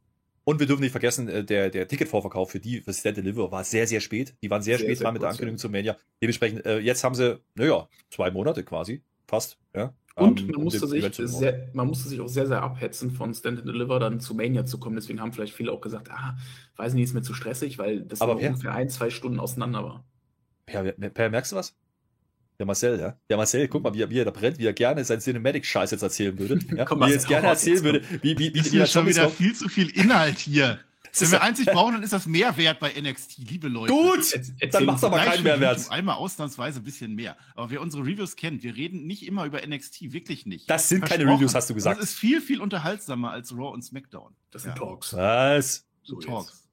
[0.45, 3.63] Und wir dürfen nicht vergessen, äh, der, der Ticketvorverkauf für die, für Stand Deliver war
[3.63, 4.35] sehr, sehr spät.
[4.41, 5.61] Die waren sehr, sehr spät sehr dran mit der Ankündigung ja.
[5.61, 5.97] zum Mania.
[6.21, 9.93] Dementsprechend, äh, jetzt haben sie, naja, zwei Monate quasi, fast, ja.
[10.15, 13.59] Und um, man, musste sich sehr, man musste sich auch sehr, sehr abhetzen, von Stand
[13.59, 14.95] and Deliver dann zu Mania zu kommen.
[14.95, 16.37] Deswegen haben vielleicht viele auch gesagt, ah,
[16.77, 20.05] weiß nicht, ist mir zu stressig, weil das Aber ungefähr ein, zwei Stunden auseinander war.
[20.67, 21.75] Per, per, merkst du was?
[22.59, 23.17] Der Marcel, ja.
[23.29, 25.91] Der Marcel, guck mal, wie er, wie er da brennt, wie er gerne sein Cinematic-Scheiß
[25.91, 26.59] jetzt erzählen würde.
[26.75, 26.83] Ja?
[26.85, 29.25] Komm, wie er jetzt gerne erzählen würde, wie, wie, wie, ist wie hier schon wieder
[29.25, 29.35] kommt.
[29.35, 30.79] viel zu viel Inhalt hier.
[31.19, 33.93] Wenn wir einzig brauchen, dann ist das Mehrwert bei NXT, liebe Leute.
[33.93, 34.37] Gut,
[34.73, 35.89] dann macht es aber keinen Mehrwert.
[35.89, 37.37] Einmal ausnahmsweise ein bisschen mehr.
[37.55, 40.69] Aber wer unsere Reviews kennt, wir reden nicht immer über NXT, wirklich nicht.
[40.69, 42.01] Das sind keine Reviews, hast du gesagt.
[42.01, 44.35] Das ist viel, viel unterhaltsamer als Raw und SmackDown.
[44.51, 44.77] Das sind ja.
[44.77, 45.13] Talks.
[45.13, 45.85] Was?
[46.03, 46.64] So Talks.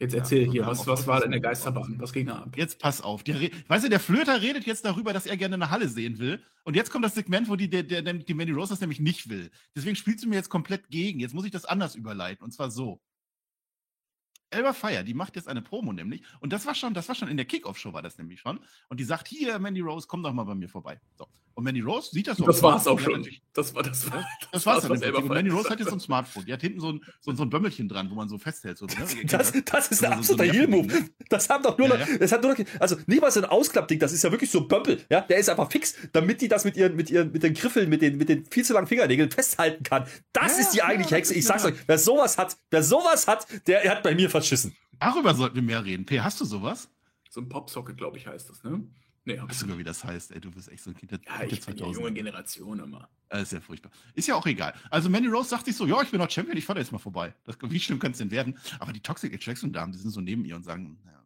[0.00, 1.96] Jetzt erzähl ja, hier, was, was war denn der Geisterbahn?
[1.98, 2.56] Was ging da ab?
[2.56, 3.24] Jetzt pass auf.
[3.24, 6.40] Der, weißt du, der Flöter redet jetzt darüber, dass er gerne eine Halle sehen will.
[6.62, 9.28] Und jetzt kommt das Segment, wo die, der, der, die Manny Rose das nämlich nicht
[9.28, 9.50] will.
[9.74, 11.18] Deswegen spielst du mir jetzt komplett gegen.
[11.18, 12.44] Jetzt muss ich das anders überleiten.
[12.44, 13.00] Und zwar so.
[14.50, 16.22] Elba Fire, die macht jetzt eine Promo nämlich.
[16.40, 18.60] Und das war schon, das war schon in der Kickoff-Show, war das nämlich schon.
[18.88, 21.00] Und die sagt: Hier, Mandy Rose, komm doch mal bei mir vorbei.
[21.16, 21.26] So.
[21.58, 22.46] Und Mandy Rose sieht das so.
[22.46, 23.26] Das war es auch schon.
[23.52, 24.08] Das war das.
[24.12, 25.14] War, das, das war's dann.
[25.16, 26.44] Und Mandy Rose hat jetzt so ein Smartphone.
[26.44, 28.78] Die hat hinten so ein, so, so ein Bömmelchen dran, wo man so festhält.
[28.78, 28.94] So, ne?
[29.24, 31.08] das, das ist ein absoluter so, so Heal-Move.
[31.28, 32.18] Das haben doch nur noch, ja, ja.
[32.18, 34.60] das hat nur noch, also nicht mal so ein Ausklappding, das ist ja wirklich so
[34.60, 35.04] ein Bömpel.
[35.10, 37.88] Ja, der ist einfach fix, damit die das mit ihren, mit ihren, mit den Griffeln,
[37.88, 40.06] mit den, mit den viel zu langen Fingernägeln festhalten kann.
[40.32, 41.34] Das ja, ist die eigentliche Hexe.
[41.34, 44.76] Ich sag's euch, wer sowas hat, wer sowas hat, der hat bei mir verschissen.
[45.00, 46.06] Darüber sollten wir mehr reden.
[46.06, 46.88] P, hast du sowas?
[47.30, 48.86] So ein Popsocket, glaube ich, heißt das, ne?
[49.28, 50.32] Nee, weißt du, wie das heißt?
[50.32, 51.96] Ey, du bist echt so ein Kind der ja, ich 2000.
[51.96, 53.10] junge Generation immer.
[53.28, 53.92] Das ist ja furchtbar.
[54.14, 54.72] Ist ja auch egal.
[54.88, 56.98] Also Mandy Rose sagt sich so, ja, ich bin noch Champion, ich fahre jetzt mal
[56.98, 57.34] vorbei.
[57.44, 58.56] Das, wie schlimm kann es denn werden?
[58.78, 61.22] Aber die Toxic Attraction Damen, die sind so neben ihr und sagen, ja,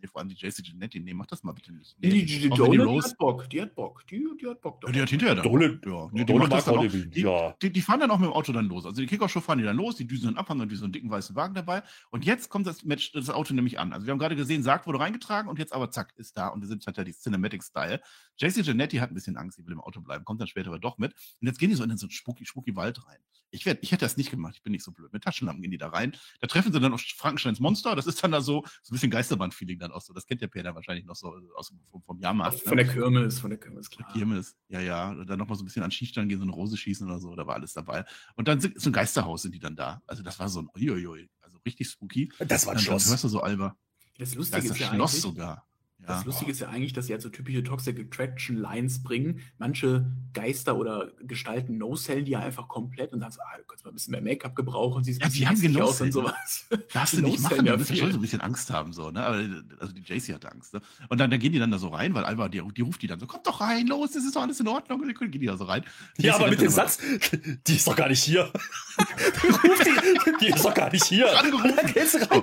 [0.00, 1.96] nee, vor allem die JC Genetti, nee, mach das mal bitte nicht.
[2.00, 4.82] Nee, die, die, die, Dole, die hat Bock, die hat Bock, die, die hat Bock.
[4.84, 5.44] Ja, die hat hinterher dann.
[5.44, 7.54] Dole, ja, die, die, macht das dann auch, die, ja.
[7.62, 8.86] die, die, fahren dann auch mit dem Auto dann los.
[8.86, 10.92] Also die Kickoff-Show fahren die dann los, die düsen dann ab, haben dann so einen
[10.92, 11.82] dicken weißen Wagen dabei.
[12.10, 13.92] Und jetzt kommt das Match, das Auto nämlich an.
[13.92, 16.60] Also wir haben gerade gesehen, Sarg wurde reingetragen und jetzt aber zack, ist da und
[16.60, 18.00] wir sind halt die Cinematic-Style.
[18.38, 20.78] JC Genetti hat ein bisschen Angst, sie will im Auto bleiben, kommt dann später aber
[20.78, 21.14] doch mit.
[21.40, 23.18] Und jetzt gehen die so in so einen spooky, spooky Wald rein.
[23.50, 25.12] Ich, werd, ich hätte das nicht gemacht, ich bin nicht so blöd.
[25.12, 26.16] Mit Taschenlampen gehen die da rein.
[26.40, 27.96] Da treffen sie dann auf Frankensteins Monster.
[27.96, 30.12] Das ist dann da so, so ein bisschen Geisterband-Feeling dann auch so.
[30.12, 32.60] Das kennt der Peter wahrscheinlich noch so aus, vom, vom Jahrmarkt.
[32.60, 32.84] Von ne?
[32.84, 34.12] der Kirmes, von der Kirmes, klar.
[34.12, 35.10] Kirmes, ja, ja.
[35.10, 37.34] Und dann nochmal so ein bisschen an Schießstand gehen, so eine Rose schießen oder so.
[37.34, 38.04] Da war alles dabei.
[38.36, 40.02] Und dann sind, so ein Geisterhaus sind die dann da.
[40.06, 41.28] Also das war so ein Uiuiui.
[41.40, 42.32] Also richtig spooky.
[42.38, 43.04] Das war ein Schloss.
[43.04, 43.76] Dann hörst du so, Alber.
[44.18, 45.66] Das Lustige das ist, ist ja Schloss sogar.
[46.02, 46.16] Ja.
[46.16, 49.40] Das Lustige ist ja eigentlich, dass sie halt so typische Toxic Attraction Lines bringen.
[49.58, 53.84] Manche Geister oder Gestalten no-sellen die ja einfach komplett und sagen so, ah, du könntest
[53.84, 55.04] mal ein bisschen mehr Make-up gebrauchen.
[55.04, 56.66] Sie ja, die haben genau aus und sowas.
[56.92, 59.24] Darfst du nicht machen, ja du musst schon so ein bisschen Angst haben, so, ne?
[59.24, 59.36] Aber,
[59.78, 60.80] also die JC hatte Angst, ne?
[61.08, 63.06] Und dann, dann gehen die dann da so rein, weil Alba, die, die ruft die
[63.06, 65.00] dann so, kommt doch rein, los, das ist doch alles in Ordnung.
[65.00, 65.84] Und dann gehen die da so rein.
[66.18, 66.98] Die ja, aber mit dem Satz,
[67.66, 68.52] die ist doch gar nicht hier.
[69.00, 71.38] die, die ist doch gar nicht hier.
[71.38, 71.72] Angerufen.
[71.76, 72.42] Dann geht's rein.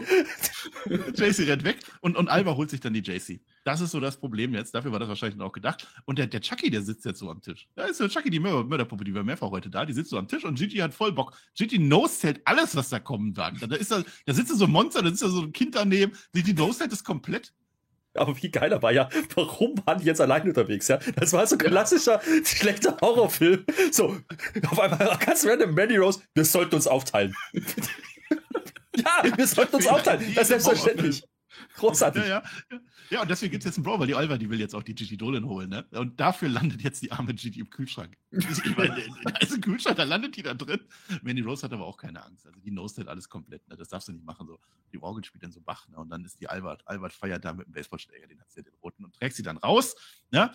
[1.15, 3.39] JC rennt weg und, und Alba holt sich dann die JC.
[3.63, 4.73] Das ist so das Problem jetzt.
[4.73, 5.85] Dafür war das wahrscheinlich auch gedacht.
[6.05, 7.67] Und der, der Chucky, der sitzt jetzt so am Tisch.
[7.75, 9.85] Da ist der Chucky, die Mörder, Mörderpuppe, die war mehrfach heute da.
[9.85, 11.35] Die sitzt so am Tisch und Gigi hat voll Bock.
[11.53, 13.69] Gigi no-stellt alles, was da kommen wird.
[13.69, 16.13] Da, ist da, da sitzt so ein Monster, da sitzt da so ein Kind daneben.
[16.33, 17.53] Gigi no-stellt das komplett.
[18.13, 20.97] Aber wie geiler war ja, warum waren die jetzt allein unterwegs, ja?
[21.15, 23.65] Das war so ein klassischer, schlechter Horrorfilm.
[23.91, 24.17] So,
[24.69, 27.35] auf einmal ganz random Manny Rose, wir sollten uns aufteilen.
[28.95, 30.33] ja, wir sollten uns aufteilen.
[30.35, 31.23] Das ist selbstverständlich.
[31.75, 32.23] Großartig.
[32.23, 32.79] Ja, ja.
[33.09, 34.83] ja, und deswegen gibt es jetzt einen Brawl, weil die Alva, die will jetzt auch
[34.83, 35.85] die Gigi Dolan holen, ne?
[35.91, 38.17] Und dafür landet jetzt die arme Gigi im Kühlschrank.
[38.31, 40.81] Meine, da ist ein Kühlschrank, da landet die da drin.
[41.21, 42.45] Mandy Rose hat aber auch keine Angst.
[42.45, 43.75] Also die nostet alles komplett, ne?
[43.75, 44.47] Das darfst du nicht machen.
[44.47, 44.59] So.
[44.91, 45.97] Die Orgel spielt dann so Bach, ne?
[45.97, 48.63] Und dann ist die Albert, Albert feiert da mit dem Baseballschläger, den hat sie ja
[48.63, 49.95] den roten und trägt sie dann raus,
[50.31, 50.51] ne?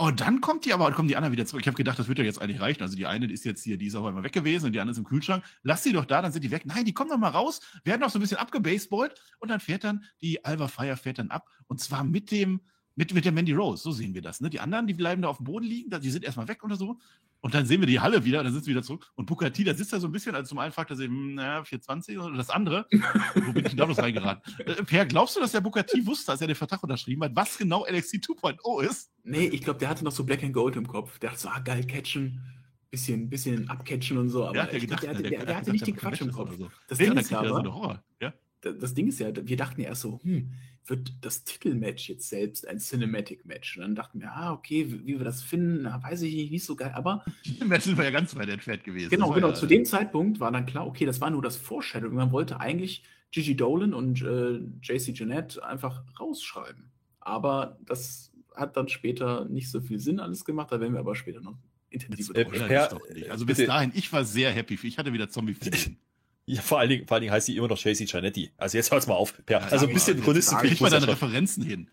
[0.00, 1.62] Oh, dann kommt die aber, kommen die anderen wieder zurück.
[1.62, 2.82] Ich habe gedacht, das wird ja jetzt eigentlich reichen.
[2.82, 4.92] Also die eine ist jetzt hier, die ist auf einmal weg gewesen und die andere
[4.92, 5.42] ist im Kühlschrank.
[5.64, 6.62] Lass sie doch da, dann sind die weg.
[6.66, 9.82] Nein, die kommen doch mal raus, werden noch so ein bisschen abgebaseballt und dann fährt
[9.82, 12.60] dann, die Alva Fire fährt dann ab und zwar mit dem,
[12.94, 13.82] mit, mit der Mandy Rose.
[13.82, 14.40] So sehen wir das.
[14.40, 14.50] Ne?
[14.50, 17.00] Die anderen, die bleiben da auf dem Boden liegen, die sind erstmal weg oder so.
[17.40, 19.12] Und dann sehen wir die Halle wieder, dann sind sie wieder zurück.
[19.14, 21.34] Und T, da sitzt er so ein bisschen, also zum einen fragt er sich, hm,
[21.34, 22.86] naja, 420 oder das andere.
[23.34, 24.54] Wo bin ich denn da bloß reingeraten?
[24.58, 27.56] Äh, per, glaubst du, dass der T wusste, als er den Vertrag unterschrieben hat, was
[27.56, 29.12] genau NXT 2.0 ist?
[29.22, 31.18] Nee, ich glaube, der hatte noch so Black and Gold im Kopf.
[31.20, 32.42] Der hat so, ah, geil, catchen,
[32.90, 34.46] bisschen, bisschen abcatchen und so.
[34.46, 36.56] Aber ja, der, gedacht, der, der, der, der hatte nicht den Quatsch im Kopf.
[36.56, 36.68] So.
[36.88, 38.32] Das nee, Ding ist aber, so ja?
[38.60, 40.52] Das Ding ist ja, wir dachten ja erst so, hm,
[40.86, 43.76] wird das Titelmatch jetzt selbst ein Cinematic-Match?
[43.76, 46.50] Und dann dachten wir, ah, okay, wie, wie wir das finden, na, weiß ich nicht,
[46.50, 47.24] nicht so geil, aber.
[47.66, 49.10] Match sind wir ja ganz weit entfernt gewesen.
[49.10, 49.48] Genau, genau.
[49.48, 52.14] Ja, zu dem Zeitpunkt war dann klar, okay, das war nur das Foreshadowing.
[52.14, 56.90] Man wollte eigentlich Gigi Dolan und äh, JC Jeanette einfach rausschreiben.
[57.20, 61.14] Aber das hat dann später nicht so viel Sinn alles gemacht, da werden wir aber
[61.14, 61.58] später noch
[61.90, 62.88] intensiv äh, ja,
[63.30, 64.78] Also bis dahin, ich war sehr happy.
[64.82, 65.96] Ich hatte wieder Zombie-Feeling.
[66.48, 68.50] Ja, vor allen, Dingen, vor allen Dingen heißt sie immer noch JC Gianetti.
[68.56, 69.34] Also jetzt hört's mal auf.
[69.44, 69.62] Per.
[69.70, 70.64] also ein bisschen Chronistik.
[70.64, 71.88] Ich mal deine Referenzen hin.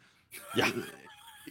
[0.54, 0.66] Ja.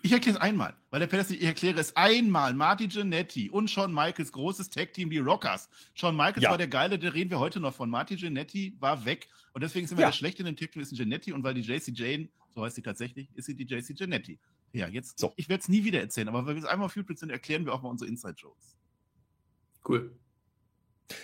[0.03, 2.53] Ich erkläre es einmal, weil der Peter ich erkläre es einmal.
[2.55, 5.69] Marty Giannetti und Shawn Michaels, großes Tag-Team, die Rockers.
[5.95, 6.51] Shawn Michaels ja.
[6.51, 7.89] war der Geile, da reden wir heute noch von.
[7.89, 9.29] Marty Giannetti war weg.
[9.53, 10.09] Und deswegen sind wir ja.
[10.09, 11.33] der Schlechte in dem Tag-Team, ist ein Giannetti.
[11.33, 14.39] Und weil die JC Jane, so heißt sie tatsächlich, ist sie die JC Giannetti.
[14.73, 15.33] Ja, jetzt, so.
[15.37, 17.65] ich werde es nie wieder erzählen, aber weil wir es einmal auf YouTube sind, erklären
[17.65, 18.77] wir auch mal unsere Inside-Jokes.
[19.89, 20.17] Cool.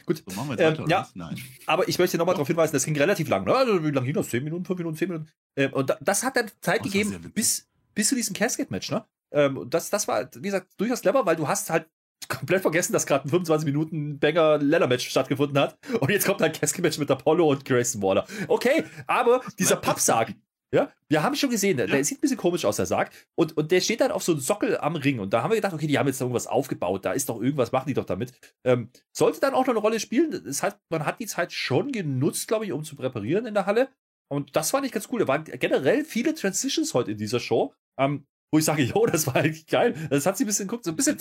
[0.07, 0.23] Gut.
[0.27, 1.37] So machen wir ähm, ja, Nein.
[1.67, 3.45] aber ich möchte nochmal darauf hinweisen, das ging relativ lang.
[3.45, 3.55] Ne?
[3.55, 4.29] Also, wie lange ging das?
[4.29, 5.31] 10 Minuten, 5 Minuten, 10 Minuten.
[5.57, 8.91] Ähm, und das hat dann Zeit oh, gegeben bis, bis zu diesem Casket-Match.
[8.91, 9.05] Ne?
[9.33, 11.87] Ähm, das, das war, wie gesagt, durchaus clever, weil du hast halt
[12.29, 15.79] komplett vergessen, dass gerade ein 25 Minuten Banger Leather Match stattgefunden hat.
[16.01, 18.27] Und jetzt kommt ein Casket Match mit Apollo und Grayson Waller.
[18.49, 20.35] Okay, aber dieser Pappsarg,
[20.73, 21.95] ja, wir haben schon gesehen, der, ja.
[21.95, 23.11] der, sieht ein bisschen komisch aus, der Sarg.
[23.35, 25.19] Und, und der steht dann auf so einem Sockel am Ring.
[25.19, 27.73] Und da haben wir gedacht, okay, die haben jetzt irgendwas aufgebaut, da ist doch irgendwas,
[27.73, 28.33] machen die doch damit.
[28.65, 30.43] Ähm, sollte dann auch noch eine Rolle spielen.
[30.45, 33.67] Das heißt, man hat die Zeit schon genutzt, glaube ich, um zu präparieren in der
[33.67, 33.89] Halle.
[34.29, 35.21] Und das fand ich ganz cool.
[35.21, 37.75] Da waren generell viele Transitions heute in dieser Show.
[37.99, 39.95] Ähm, wo ich sage, jo, das war eigentlich geil.
[40.11, 41.19] Das hat sie ein bisschen geguckt, so ein bisschen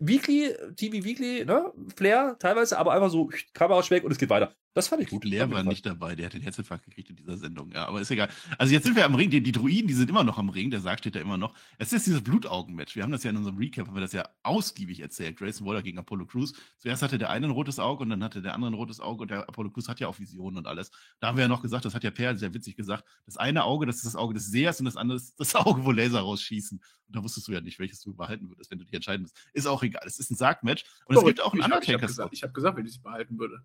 [0.00, 1.72] Weekly, TV Weekly, ne?
[1.94, 4.54] Flair teilweise, aber einfach so Kamera weg und es geht weiter.
[4.74, 5.24] Das fand ich gut.
[5.24, 7.70] Leer war nicht dabei, der hat den Herzinfarkt gekriegt in dieser Sendung.
[7.70, 8.28] Ja, aber ist egal.
[8.58, 10.70] Also jetzt sind wir am Ring, die, die Druiden, die sind immer noch am Ring,
[10.72, 11.54] der Sarg steht da immer noch.
[11.78, 12.96] Es ist dieses Blutaugen-Match.
[12.96, 15.36] Wir haben das ja in unserem Recap, haben wir das ja ausgiebig erzählt.
[15.36, 16.54] Grayson Waller gegen Apollo Crews.
[16.78, 19.22] Zuerst hatte der eine ein rotes Auge und dann hatte der andere ein rotes Auge
[19.22, 20.90] und der Apollo Crews hat ja auch Visionen und alles.
[21.20, 23.62] Da haben wir ja noch gesagt, das hat ja Per sehr witzig gesagt, das eine
[23.62, 26.18] Auge, das ist das Auge des Sehers und das andere ist das Auge, wo Laser
[26.18, 26.78] rausschießen.
[27.06, 29.36] Und da wusstest du ja nicht, welches du behalten würdest, wenn du dich entscheiden musst.
[29.52, 30.02] Ist auch egal.
[30.04, 31.84] Es ist ein Sarg-Match und oh, es gibt auch einen Undertaker.
[31.84, 33.62] Ich habe gesagt, hab gesagt, wenn ich es behalten würde.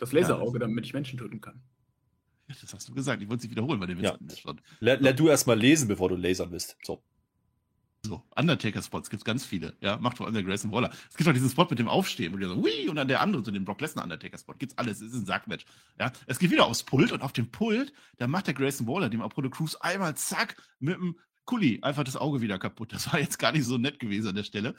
[0.00, 1.60] Das Laserauge, ja, damit ich Menschen töten kann.
[2.48, 3.22] Ja, das hast du gesagt.
[3.22, 4.36] Ich wollte es wiederholen, weil der Witz ja.
[4.36, 4.60] schon.
[4.80, 6.76] Lern, du erstmal lesen, bevor du lasern bist.
[6.82, 7.02] So.
[8.02, 9.76] So, Undertaker-Spots gibt es ganz viele.
[9.82, 10.90] Ja, macht vor allem der Grayson Waller.
[11.10, 13.20] Es gibt auch diesen Spot mit dem Aufstehen, wo die so, hui, und dann der
[13.20, 14.54] andere, so den Brock Lesnar Undertaker-Spot.
[14.54, 15.02] Gibt's alles.
[15.02, 15.66] Es ist ein Sackmatch.
[15.98, 19.10] Ja, es geht wieder aufs Pult und auf dem Pult, da macht der Grayson Waller
[19.10, 22.92] dem Apollo Crews einmal zack mit dem Kuli einfach das Auge wieder kaputt.
[22.92, 24.74] Das war jetzt gar nicht so nett gewesen an der Stelle.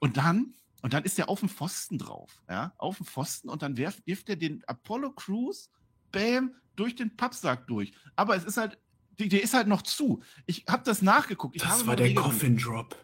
[0.00, 3.62] Und dann und dann ist er auf dem Pfosten drauf, ja, auf dem Pfosten und
[3.62, 5.70] dann wirft, wirft er den Apollo Crews,
[6.12, 7.92] bam, durch den Pappsack durch.
[8.16, 8.78] Aber es ist halt,
[9.18, 10.22] der, ist halt noch zu.
[10.46, 11.56] Ich habe das nachgeguckt.
[11.56, 12.96] Ich das war der Coffin Drop.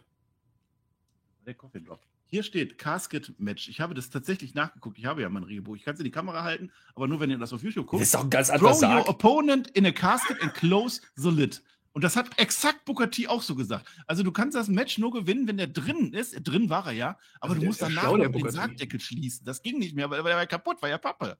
[1.45, 2.01] Der Coffin Drop.
[2.27, 3.69] Hier steht Casket Match.
[3.69, 4.99] Ich habe das tatsächlich nachgeguckt.
[4.99, 5.77] Ich habe ja mein Regelbuch.
[5.77, 8.01] Ich kann es in die Kamera halten, aber nur wenn ihr das auf YouTube guckt.
[8.01, 11.31] Das ist doch ein ganz anderer Throw your opponent in a casket and close the
[11.31, 11.63] lid.
[11.95, 13.87] Und das hat exakt Booker T auch so gesagt.
[14.09, 16.35] Also du kannst das Match nur gewinnen, wenn der drin ist.
[16.43, 19.47] Drin war er ja, aber also du musst danach noch den Sargdeckel schließen.
[19.47, 21.39] Das ging nicht mehr, weil, er war kaputt, war ja Pappe.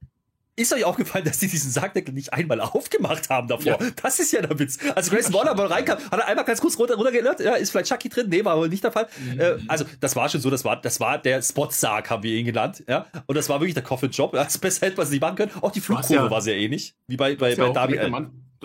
[0.57, 3.81] Ist euch aufgefallen, dass die diesen Sargdeckel nicht einmal aufgemacht haben davor?
[3.81, 3.91] Ja.
[4.01, 4.77] Das ist ja der Witz.
[4.95, 7.41] Also Grayson Waller mal reinkam, hat er einmal ganz kurz runter, runtergelernt.
[7.41, 8.29] Ja, ist vielleicht Chucky drin?
[8.29, 9.09] Nee, war aber nicht der Fall.
[9.19, 9.39] Mhm.
[9.41, 12.45] Äh, also das war schon so, das war, das war der Spot-Sarg, haben wir ihn
[12.45, 12.81] genannt.
[12.87, 14.31] Ja, und das war wirklich der Coffin-Job.
[14.31, 15.51] Das besser hätte man es nicht machen können.
[15.59, 17.97] Auch die Flugkurve ja, war sehr ähnlich, wie bei, bei, bei Darby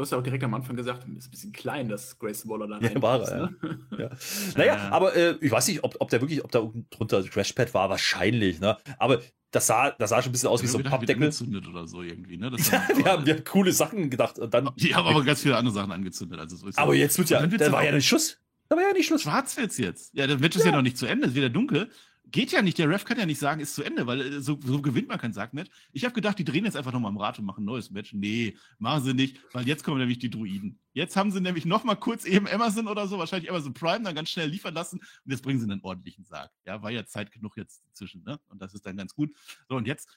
[0.01, 2.67] du hast ja auch direkt am Anfang gesagt, ist ein bisschen klein, dass Grayson Waller
[2.67, 3.55] da ja, war, ist, ne?
[3.93, 3.99] ja.
[3.99, 4.11] ja.
[4.57, 4.91] Naja, ja.
[4.91, 8.61] aber äh, ich weiß nicht, ob, ob der wirklich, ob da drunter Crashpad war, wahrscheinlich,
[8.61, 8.79] ne?
[8.99, 11.25] Aber das sah, das sah schon ein bisschen aus wie so ein Pappdeckel.
[11.25, 12.51] angezündet oder so irgendwie, ne?
[12.73, 14.39] ja, wir, haben, wir haben coole Sachen gedacht.
[14.39, 16.41] Und dann, die haben aber ganz viele andere Sachen angezündet.
[16.41, 18.39] Also so aber jetzt wird ja, da war ja ein Schuss.
[18.71, 19.23] Da war ja nicht Schluss.
[19.23, 20.15] Schwarz wird's jetzt.
[20.15, 21.91] Ja, das Match ist ja noch nicht zu Ende, es ist wieder dunkel.
[22.31, 24.59] Geht ja nicht, der Ref kann ja nicht sagen, ist zu Ende, weil äh, so,
[24.65, 25.71] so gewinnt man kein Sackmatch.
[25.93, 28.13] Ich habe gedacht, die drehen jetzt einfach nochmal am Rad und machen ein neues Match.
[28.13, 30.79] Nee, machen sie nicht, weil jetzt kommen nämlich die Druiden.
[30.93, 34.31] Jetzt haben sie nämlich nochmal kurz eben Emerson oder so, wahrscheinlich Amazon Prime, dann ganz
[34.31, 36.51] schnell liefern lassen und jetzt bringen sie einen ordentlichen Sarg.
[36.67, 38.41] Ja, war ja Zeit genug jetzt zwischen, ne?
[38.49, 39.31] Und das ist dann ganz gut.
[39.69, 40.09] So, und jetzt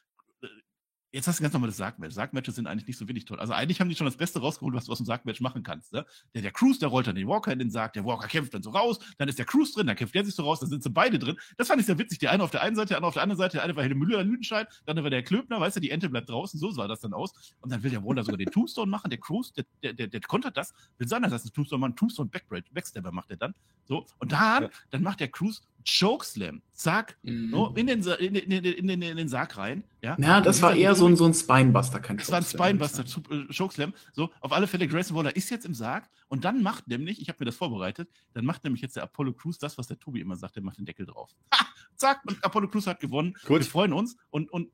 [1.14, 2.16] Jetzt hast du ganz normales Sargmatch.
[2.16, 3.40] Sargmatches sind eigentlich nicht so wenig toll.
[3.40, 5.94] Also eigentlich haben die schon das Beste rausgeholt, was du aus dem Sargmatch machen kannst.
[5.94, 6.08] Ne?
[6.34, 8.64] Der, der Cruise, der rollt dann den Walker in den Sarg, der Walker kämpft dann
[8.64, 10.82] so raus, dann ist der Cruise drin, dann kämpft der sich so raus, dann sind
[10.82, 11.38] sie beide drin.
[11.56, 12.18] Das fand ich sehr witzig.
[12.18, 13.58] Der eine auf der einen Seite, der andere auf der anderen Seite.
[13.58, 16.10] Der eine war Helle Müller Lüdenscheid, der andere war der Klöbner, weißt du, die Ente
[16.10, 17.56] bleibt draußen, so sah das dann aus.
[17.62, 20.22] Und dann will der Waller sogar den Tombstone machen, der Cruise, der, der, der, der
[20.22, 22.32] kontert das, will sein, dass das ein Tombstone macht, Tombstone
[22.72, 23.54] Backstabber macht er dann.
[23.86, 26.62] So, und dann, dann macht der Cruise Chokeslam.
[26.74, 27.52] Zack, mhm.
[27.52, 29.84] so, in, den, in, in, in, in, in den Sarg rein.
[30.02, 33.04] Ja, ja das war eher so ein, so ein Spinebuster, kein Das war ein Spinebuster,
[33.32, 33.94] äh, Chokeslam.
[34.12, 37.30] So, auf alle Fälle, Grayson Waller ist jetzt im Sarg und dann macht nämlich, ich
[37.30, 40.20] habe mir das vorbereitet, dann macht nämlich jetzt der Apollo Crews das, was der Tobi
[40.20, 41.32] immer sagt, der macht den Deckel drauf.
[41.54, 41.66] Ha!
[41.96, 43.36] Zack, und Apollo Crews hat gewonnen.
[43.46, 43.60] Gut.
[43.60, 44.70] Wir freuen uns und, und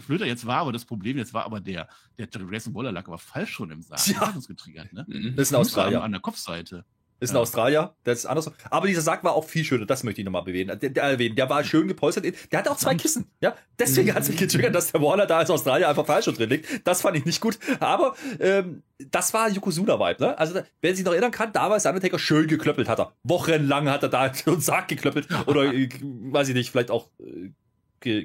[0.00, 3.18] Flöter jetzt war aber das Problem, jetzt war aber der, der Grayson Waller lag aber
[3.18, 4.04] falsch schon im Sarg.
[4.08, 4.18] Ja.
[4.18, 5.06] Das hat uns getriggert, ne?
[5.36, 6.02] Das ist ein Australier.
[6.02, 6.84] An der Kopfseite.
[7.18, 7.40] Ist ein Ja.
[7.40, 8.50] Australier, das ist anders.
[8.70, 10.78] Aber dieser Sack war auch viel schöner, das möchte ich nochmal erwähnen.
[10.78, 11.34] Der, der, erwähnen.
[11.34, 12.26] der war schön gepolstert.
[12.52, 13.30] Der hatte auch zwei Kissen.
[13.40, 16.50] Ja, deswegen hat es mich getriggert, dass der Waller da als Australier einfach falsch drin
[16.50, 16.86] liegt.
[16.86, 17.58] Das fand ich nicht gut.
[17.80, 20.38] Aber ähm, das war Yokozuna-Vibe, ne?
[20.38, 23.12] Also, wer sich noch erinnern kann, damals der Undertaker schön geklöppelt hat er.
[23.22, 25.26] Wochenlang hat er da so einen Sarg geklöppelt.
[25.46, 27.50] Oder, äh, weiß ich nicht, vielleicht auch äh,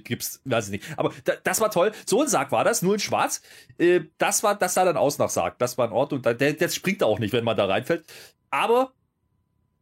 [0.01, 0.83] gibt's, weiß ich nicht.
[0.97, 1.91] Aber da, das war toll.
[2.05, 3.41] So ein Sarg war das, nur in schwarz.
[3.77, 5.57] Äh, das war, das sah dann aus nach Sarg.
[5.59, 6.21] Das war in Ordnung.
[6.21, 8.03] Da- Der, der springt auch nicht, wenn man da reinfällt.
[8.51, 8.93] Aber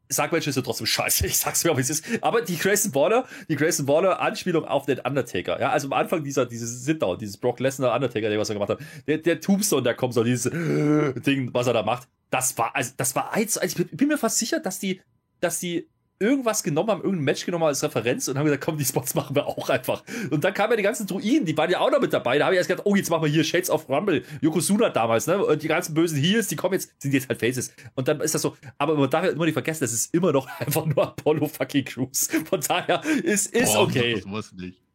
[0.10, 1.26] Sargmatch ist ja trotzdem scheiße.
[1.28, 2.06] Ich sag's mir, wie es ist.
[2.22, 5.60] Aber die Grayson Waller, die Grayson Waller Anspielung auf den Undertaker.
[5.60, 8.70] Ja, also am Anfang dieser, dieses Sit-Down, dieses Brock Lesnar Undertaker, der was er gemacht
[8.70, 8.80] hat.
[9.08, 12.08] Der, der Tombstone, der kommt so, dieses äh, Ding, was er da macht.
[12.32, 15.02] Das war, also, das war eins, also ich bin mir fast sicher, dass die,
[15.40, 15.88] dass die
[16.20, 19.16] irgendwas genommen haben, irgendein Match genommen haben als Referenz und haben gesagt, komm, die Spots
[19.16, 20.04] machen wir auch einfach.
[20.30, 22.38] Und dann kamen ja die ganzen Druiden, die waren ja auch noch mit dabei.
[22.38, 24.24] Da habe ich erst gedacht, oh, jetzt machen wir hier Shades of Rumble.
[24.42, 25.44] Yokozuna damals, ne?
[25.44, 27.74] Und die ganzen bösen Heels, die kommen jetzt, sind jetzt halt Faces.
[27.96, 30.32] Und dann ist das so, aber man darf ja immer nicht vergessen, das ist immer
[30.32, 32.28] noch einfach nur Apollo fucking Crews.
[32.46, 34.16] Von daher, es ist Boah, okay.
[34.16, 34.89] Das wusste nicht.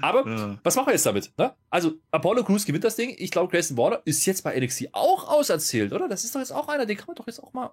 [0.00, 0.58] Aber Ja.
[0.62, 1.30] was machen wir jetzt damit?
[1.38, 1.52] Ne?
[1.70, 3.14] Also, Apollo Crews gewinnt das Ding.
[3.18, 6.08] Ich glaube, Grayson Waller ist jetzt bei NXT auch auserzählt, oder?
[6.08, 7.70] Das ist doch jetzt auch einer, den kann man doch jetzt auch mal.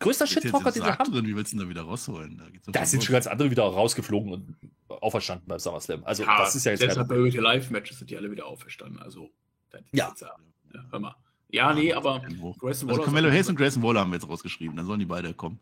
[0.00, 1.12] Größter Shit-Talker, den wir haben.
[1.12, 2.38] drin, wie willst du ihn da wieder rausholen?
[2.66, 3.06] Da, Da sind los.
[3.06, 4.56] schon ganz andere wieder rausgeflogen und
[4.88, 6.04] auferstanden beim SummerSlam.
[6.04, 9.00] Also, das ist ja jetzt kein bei irgendwelche Live-Matches sind die alle wieder auferstanden.
[9.02, 9.30] Also,
[9.70, 10.08] das ist Ja.
[10.10, 10.30] jetzt ja.
[10.74, 10.84] ja.
[10.90, 11.16] Hör mal.
[11.50, 12.20] Ja, nee, aber.
[12.20, 14.76] Grayson Also Waller ist Carmelo Hayes und Grayson Waller haben wir jetzt rausgeschrieben.
[14.76, 15.58] Dann sollen die beide kommen.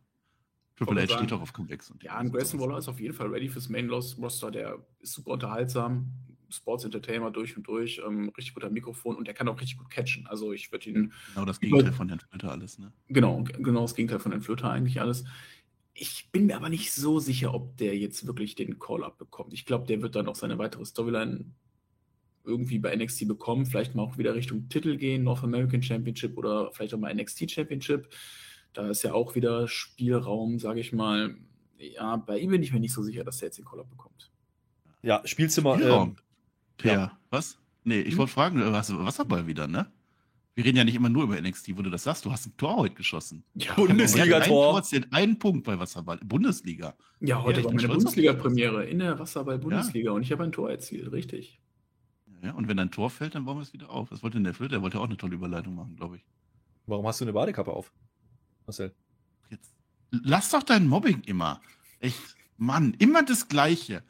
[0.77, 1.91] Triple H steht doch auf Comebacks.
[1.91, 4.51] Und Ja, ein Grayson Waller ist auf jeden Fall ready fürs Main Roster.
[4.51, 6.12] Der ist super unterhaltsam.
[6.49, 8.01] Sports Entertainer durch und durch.
[8.07, 10.27] Ähm, richtig guter Mikrofon und der kann auch richtig gut catchen.
[10.27, 12.93] Also, ich würde ihn Genau das Gegenteil von Herrn Twitter alles, ne?
[13.09, 15.25] Genau, genau das Gegenteil von den Flöter eigentlich alles.
[15.95, 19.55] Ich bin mir aber nicht so sicher, ob der jetzt wirklich den Call-Up bekommt.
[19.55, 21.47] Ich glaube, der wird dann auch seine weitere Storyline
[22.45, 23.67] irgendwie bei NXT bekommen.
[23.67, 27.51] Vielleicht mal auch wieder Richtung Titel gehen, North American Championship oder vielleicht auch mal NXT
[27.51, 28.09] Championship.
[28.77, 31.35] Da ist ja auch wieder Spielraum, sage ich mal.
[31.79, 34.31] Ja, bei ihm bin ich mir nicht so sicher, dass der jetzt den Call-Up bekommt.
[35.03, 35.77] Ja, Spielzimmer.
[35.77, 36.09] Spielraum.
[36.11, 36.17] Ähm,
[36.77, 37.19] Per, ja.
[37.31, 37.59] was?
[37.85, 38.19] Nee, ich Hm?
[38.19, 39.87] wollte fragen, äh, hast du Wasserball wieder, ne?
[40.55, 42.25] Wir reden ja nicht immer nur über NXT, wo du das sagst.
[42.25, 43.45] Du hast ein Tor heute geschossen.
[43.55, 44.67] Ja, Bundesliga-Tor.
[44.67, 46.19] Ein Tor zählt ein Punkt bei Wasserball.
[46.25, 46.95] Bundesliga.
[47.21, 47.89] Ja, heute Ja, ich war meine.
[47.89, 51.61] Bundesliga-Premiere in der Wasserball-Bundesliga und ich habe ein Tor erzielt, richtig.
[52.43, 54.11] Ja, und wenn ein Tor fällt, dann bauen wir es wieder auf.
[54.11, 54.73] Was wollte denn der Flöter?
[54.73, 56.25] Der wollte auch eine tolle Überleitung machen, glaube ich.
[56.87, 57.91] warum hast du eine Badekappe auf?
[58.66, 58.94] Marcel.
[59.50, 59.72] Jetzt.
[60.11, 61.61] Lass doch dein Mobbing immer.
[62.00, 62.37] Echt.
[62.59, 64.02] Mann, immer das Gleiche.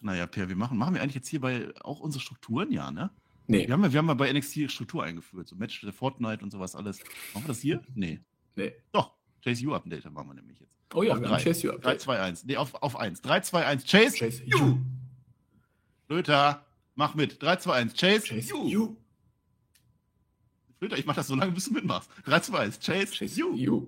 [0.00, 3.10] Naja, Per, wir machen, machen wir eigentlich jetzt hier bei auch unsere Strukturen, ja, ne?
[3.48, 6.42] Nee, Wir haben ja, wir haben ja bei NXT Struktur eingeführt, so Match der Fortnite
[6.42, 6.98] und sowas alles.
[7.32, 7.82] Machen wir das hier?
[7.94, 8.20] Nee.
[8.56, 8.72] nee.
[8.92, 10.72] Doch, Chase U Update machen wir nämlich jetzt.
[10.94, 11.44] Oh ja, auf wir haben drei.
[11.44, 12.00] Chase You 3, Update.
[12.00, 12.44] 2, 1.
[12.44, 13.20] Nee, auf, auf 1.
[13.22, 13.84] 3, 2, 1.
[13.84, 14.16] Chase.
[14.16, 14.58] Chase You.
[14.58, 14.78] You.
[16.06, 17.42] Flöter, mach mit.
[17.42, 17.94] 3, 2, 1.
[17.94, 18.26] Chase.
[18.26, 18.96] Chase You.
[20.86, 22.08] Flöter, ich mach das so lange, bis du mitmachst.
[22.26, 22.78] 3, 2, 1.
[22.78, 23.12] Chase.
[23.12, 23.56] Chase You.
[23.56, 23.86] You.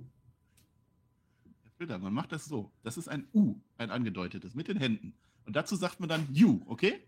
[1.76, 2.72] Flöter, man macht das so.
[2.82, 5.14] Das ist ein U, ein angedeutetes, mit den Händen.
[5.46, 7.00] Und dazu sagt man dann You, okay?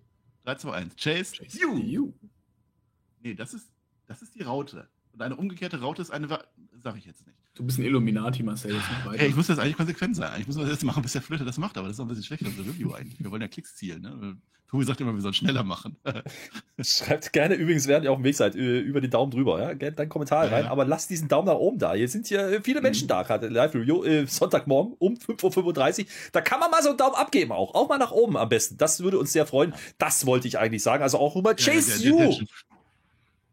[0.44, 0.96] 3, 2, 1.
[0.96, 1.36] Chase.
[1.36, 1.76] Chase You.
[1.78, 2.12] You.
[3.20, 3.68] Nee, das ist,
[4.06, 4.88] das ist die Raute.
[5.12, 7.36] Und eine umgekehrte Raute ist eine, sag ich jetzt nicht.
[7.54, 8.74] Du bist ein Illuminati, Marcel.
[8.74, 8.84] Jetzt.
[9.20, 10.40] Hey, ich muss das eigentlich konsequent sein.
[10.40, 12.08] Ich muss das jetzt machen, bis der Flöter das macht, aber das ist auch ein
[12.08, 13.18] bisschen schlecht, unser Review eigentlich.
[13.22, 14.02] Wir wollen ja Klicks zielen.
[14.02, 14.36] Ne?
[14.70, 15.96] Tobi sagt immer, wir sollen schneller machen.
[16.80, 19.60] Schreibt gerne übrigens, während ihr auf dem Weg seid, über den Daumen drüber.
[19.60, 19.74] Ja?
[19.74, 20.70] Gerne deinen Kommentar Ja, rein, ja.
[20.70, 21.92] aber lasst diesen Daumen nach oben da.
[21.94, 23.08] Hier sind hier äh, viele Menschen Mhm.
[23.08, 26.06] da, gerade Live-Review, äh, Sonntagmorgen um 5.35 Uhr.
[26.32, 27.74] Da kann man mal so einen Daumen abgeben auch.
[27.74, 28.76] Auch mal nach oben am besten.
[28.78, 29.74] Das würde uns sehr freuen.
[29.98, 31.02] Das wollte ich eigentlich sagen.
[31.02, 32.38] Also auch über Chase Ja, der- der- You.
[32.38, 32.46] der-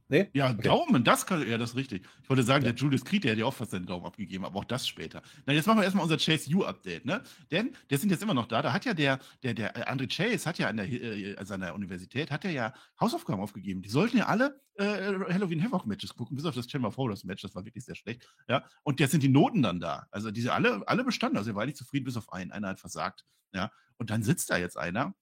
[0.09, 0.29] Nee?
[0.33, 0.61] Ja, Okay.
[0.63, 2.05] Daumen, das kann, ja, das ist richtig.
[2.23, 2.71] Ich wollte sagen, Ja.
[2.71, 5.21] der Julius Creed, der hätte ja auch fast seinen Daumen abgegeben, aber auch das später.
[5.45, 7.21] Na, jetzt machen wir erstmal unser Chase U-Update, ne?
[7.51, 8.61] Denn, der sind jetzt immer noch da.
[8.61, 11.59] Da hat ja der, der, der äh, André Chase hat ja an der, äh, an
[11.59, 13.81] der Universität, hat er ja Hausaufgaben aufgegeben.
[13.81, 17.23] Die sollten ja alle äh, Halloween Havoc Matches gucken, bis auf das Chamber of Horrors
[17.25, 18.27] Match, das war wirklich sehr schlecht.
[18.47, 20.07] Ja, und jetzt sind die Noten dann da.
[20.11, 22.51] Also diese alle, alle bestanden, also er war nicht zufrieden, bis auf einen.
[22.51, 23.25] Einer hat versagt.
[23.53, 25.15] Ja, und dann sitzt da jetzt einer,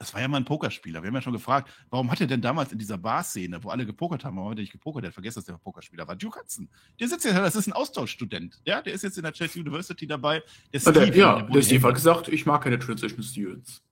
[0.00, 1.02] das war ja mal ein Pokerspieler.
[1.02, 3.84] Wir haben ja schon gefragt, warum hat er denn damals in dieser Bar-Szene, wo alle
[3.84, 5.02] gepokert haben, warum hat er nicht gepokert?
[5.04, 6.16] Der hat vergessen, dass der Pokerspieler war.
[6.16, 6.70] Duke Hudson.
[6.98, 8.62] Der sitzt ja, das ist ein Austauschstudent.
[8.64, 10.42] Ja, der ist jetzt in der Chase University dabei.
[10.72, 13.82] Der Ja, der, Steve, ja, wurde der Steve hat gesagt, ich mag keine Transition Students.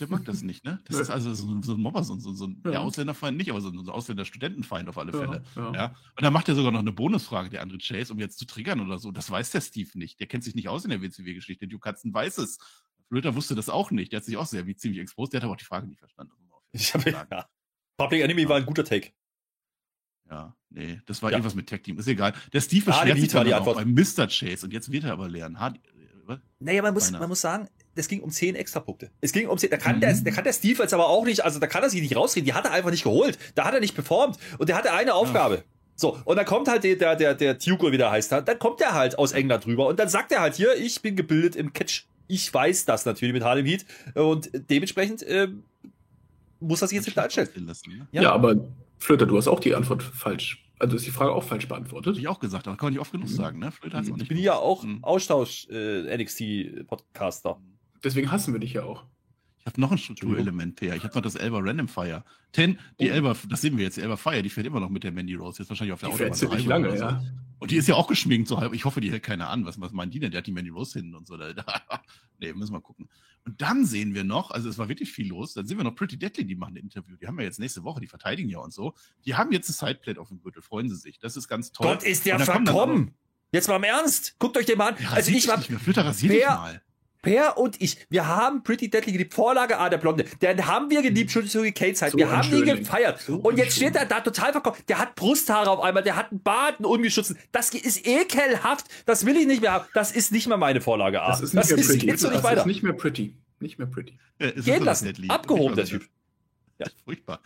[0.00, 0.80] der mag das nicht, ne?
[0.86, 1.02] Das Nee.
[1.02, 2.72] ist also so, ein- so ein Mobber, so, ein- so, so ein Ja.
[2.72, 5.44] der Ausländerfeind nicht, aber so ein, Ausländer-Studentenfeind auf alle Fälle.
[5.54, 5.86] Ja, Ja.
[6.16, 8.80] Und dann macht er sogar noch eine Bonusfrage, der andere Chase, um jetzt zu triggern
[8.80, 9.12] oder so.
[9.12, 10.18] Das weiß der Steve nicht.
[10.18, 11.68] Der kennt sich nicht aus in der WCW-Geschichte.
[11.68, 12.58] Duke Hudson weiß es.
[13.12, 14.10] Flöter wusste das auch nicht.
[14.12, 15.34] Der hat sich auch sehr wie ziemlich exposed.
[15.34, 16.32] Der hat aber auch die Frage nicht verstanden.
[16.72, 17.46] Ich habe ja.
[17.98, 19.10] Public Enemy war ein guter Take.
[20.30, 21.36] Ja, nee, das war Ja.
[21.36, 21.98] irgendwas mit Tag Team.
[21.98, 22.32] Ist egal.
[22.54, 23.76] Der Steve Ah, beschwert die sich war dann die auch Antwort.
[23.76, 24.26] beim Mr.
[24.28, 25.60] Chase und jetzt wird er aber lernen.
[25.60, 25.72] Ha, äh,
[26.24, 26.38] was?
[26.58, 29.10] Naja, man muss, man muss sagen, das ging um 10 Extrapunkte.
[29.20, 30.00] Es ging um 10, da kann, mhm.
[30.00, 32.16] der, da kann der Steve jetzt aber auch nicht, also da kann er sich nicht
[32.16, 34.90] rausreden, die hat er einfach nicht geholt, da hat er nicht performt und der hatte
[34.94, 35.56] eine Aufgabe.
[35.56, 35.62] Ja.
[35.96, 38.80] So, und dann kommt halt der, der, der, der Tugo, wie der heißt, dann kommt
[38.80, 41.74] er halt aus England rüber und dann sagt er halt hier, ich bin gebildet im
[41.74, 42.06] Catch.
[42.32, 45.48] Ich weiß das natürlich mit Harlem Heat und dementsprechend äh,
[46.60, 47.66] muss sich jetzt wieder einstellen.
[47.66, 47.74] Ne?
[48.10, 48.22] Ja.
[48.22, 48.56] ja, aber
[48.96, 50.66] Flöter, du hast auch die Antwort falsch.
[50.78, 52.14] Also ist die Frage auch falsch beantwortet.
[52.14, 53.34] Hab ich auch gesagt, aber kann man nicht oft genug mhm.
[53.34, 53.70] sagen, ne?
[53.70, 55.04] Flöter nicht ich bin ja auch mhm.
[55.04, 57.50] Austausch-NXT-Podcaster.
[57.50, 59.04] Äh, Deswegen hassen wir dich ja auch.
[59.62, 60.96] Ich habe noch ein Strukturelement, Per.
[60.96, 62.24] Ich habe noch das Elba Random Fire.
[62.50, 63.14] Ten, die oh.
[63.14, 65.34] Elba, das sehen wir jetzt, die Elba Fire, die fährt immer noch mit der Mandy
[65.34, 65.60] Rose.
[65.60, 66.34] Jetzt wahrscheinlich auf der die Autobahn.
[66.34, 67.04] Fährt ziemlich lange, so.
[67.04, 67.22] ja.
[67.60, 68.74] Und die ist ja auch geschminkt, so halb.
[68.74, 69.64] Ich hoffe, die hält keiner an.
[69.64, 70.32] Was, was meint die denn?
[70.32, 71.36] Der hat die Mandy Rose hinten und so.
[72.40, 73.08] nee, müssen wir gucken.
[73.44, 75.94] Und dann sehen wir noch, also es war wirklich viel los, dann sehen wir noch
[75.94, 77.16] Pretty Deadly, die machen ein Interview.
[77.16, 78.94] Die haben wir jetzt nächste Woche, die verteidigen ja und so.
[79.24, 81.18] Die haben jetzt ein Sideplate auf dem Gürtel, freuen sie sich.
[81.20, 81.86] Das ist ganz toll.
[81.86, 83.14] Gott, ist der verkommen!
[83.52, 84.38] Jetzt mal im Ernst.
[84.38, 84.96] Guckt euch den mal an.
[84.98, 85.58] Ja, also ich war.
[85.58, 85.70] Nicht
[87.22, 89.32] Per und ich, wir haben Pretty Deadly geliebt.
[89.32, 90.24] Vorlage A, der Blonde.
[90.42, 92.12] Den haben wir geliebt, schon zu Kate-Zeit.
[92.12, 93.20] So wir haben ihn gefeiert.
[93.20, 94.88] So und jetzt steht er da total verkauft.
[94.88, 97.38] Der hat Brusthaare auf einmal, der hat einen Bart, einen ungeschützten.
[97.52, 98.86] Das ist ekelhaft.
[99.06, 99.84] Das will ich nicht mehr haben.
[99.94, 101.30] Das ist nicht mehr meine Vorlage A.
[101.30, 102.06] Das ist nicht das mehr ist, pretty.
[102.06, 103.36] Jetzt nicht das ist nicht mehr pretty.
[103.60, 104.18] Nicht mehr pretty.
[104.40, 105.30] Ja, Gehen lassen.
[105.30, 106.02] Abgehoben, der Typ.
[106.78, 107.40] Ja, furchtbar.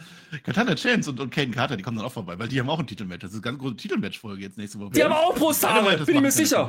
[0.45, 2.79] Katana Chance und, und Caden Carter, die kommen dann auch vorbei, weil die haben auch
[2.79, 3.21] ein Titelmatch.
[3.21, 4.93] Das ist eine ganz große Titelmatch-Folge jetzt nächste Woche.
[4.93, 6.67] Die haben auch Brusthaare, bin ich mir sicher.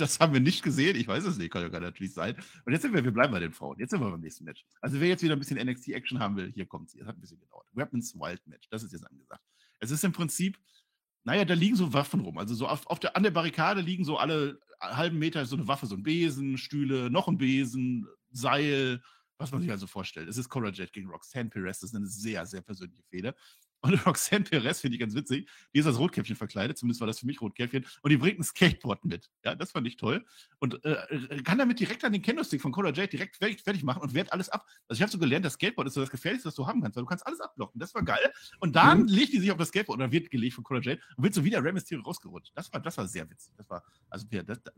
[0.00, 0.96] Das haben wir nicht gesehen.
[0.96, 2.36] Ich weiß es nicht, kann ja natürlich sein.
[2.64, 3.78] Und jetzt sind wir, wir bleiben bei den Frauen.
[3.78, 4.64] Jetzt sind wir beim nächsten Match.
[4.80, 7.00] Also wer jetzt wieder ein bisschen NXT-Action haben will, hier kommt sie.
[7.00, 7.66] Es hat ein bisschen gedauert.
[7.72, 9.42] Weapons Wild Match, das ist jetzt angesagt.
[9.80, 10.58] Es ist im Prinzip,
[11.24, 12.38] naja, da liegen so Waffen rum.
[12.38, 15.68] Also so auf, auf der, an der Barrikade liegen so alle halben Meter so eine
[15.68, 19.02] Waffe, so ein Besen, Stühle, noch ein Besen, Seil,
[19.38, 20.28] was man sich also vorstellt.
[20.28, 21.80] Es ist Cora Jet gegen Roxanne Perez.
[21.80, 23.34] Das ist eine sehr, sehr persönliche Fehde.
[23.80, 25.48] Und Roxanne Perez finde ich ganz witzig.
[25.74, 27.86] Die ist als Rotkäppchen verkleidet, zumindest war das für mich Rotkäppchen.
[28.02, 29.30] Und die bringt ein Skateboard mit.
[29.44, 30.24] Ja, das fand ich toll.
[30.58, 34.14] Und äh, kann damit direkt an den Kendo-Stick von Cola J direkt fertig machen und
[34.14, 34.66] wehrt alles ab.
[34.88, 36.96] Also ich habe so gelernt, das Skateboard ist so das Gefährlichste, was du haben kannst,
[36.96, 37.78] weil du kannst alles abblocken.
[37.78, 38.32] Das war geil.
[38.60, 39.08] Und dann mhm.
[39.08, 41.44] legt die sich auf das Skateboard oder wird gelegt von Cola J und wird so
[41.44, 42.52] wieder Rey Mysterio rausgerutscht.
[42.54, 43.52] Das war, das war sehr witzig.
[43.56, 44.74] Das war, also ja, das, das,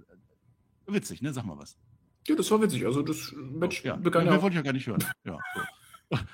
[0.86, 1.32] witzig, ne?
[1.32, 1.78] Sag mal was.
[2.26, 2.84] Ja, das war witzig.
[2.84, 3.96] Also das Match oh, ja.
[3.96, 4.42] begann ja.
[4.42, 5.04] wollte ich ja gar nicht hören.
[5.24, 5.60] Ja, so.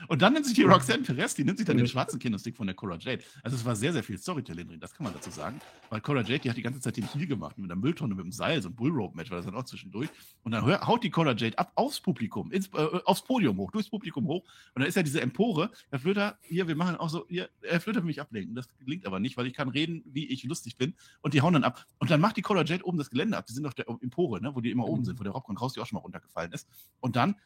[0.09, 2.67] Und dann nimmt sich die Roxanne Perez, die nimmt sich dann den schwarzen Kinderstick von
[2.67, 3.23] der Cora Jade.
[3.43, 5.61] Also es war sehr, sehr viel Storytelling drin, das kann man dazu sagen.
[5.91, 8.25] Weil Cora Jade, die hat die ganze Zeit den Heal gemacht mit einer Mülltonne, mit
[8.25, 10.09] dem Seil, so ein Bullrope-Match war das dann auch zwischendurch.
[10.45, 13.91] Und dann haut die Cora Jade ab aufs Publikum, ins, äh, aufs Podium hoch, durchs
[13.91, 14.45] Publikum hoch.
[14.75, 17.81] Und dann ist ja diese Empore, Herr Flöter, hier, wir machen auch so, hier, Herr
[17.81, 18.55] Flöter will mich ablenken.
[18.55, 20.95] Das gelingt aber nicht, weil ich kann reden, wie ich lustig bin.
[21.21, 21.85] Und die hauen dann ab.
[21.99, 23.45] Und dann macht die Cora Jade oben das Gelände ab.
[23.47, 25.75] Die sind auf der Empore, ne, wo die immer oben sind, wo der Rob Kraus
[25.75, 26.67] die auch schon mal runtergefallen ist.
[27.01, 27.37] Und dann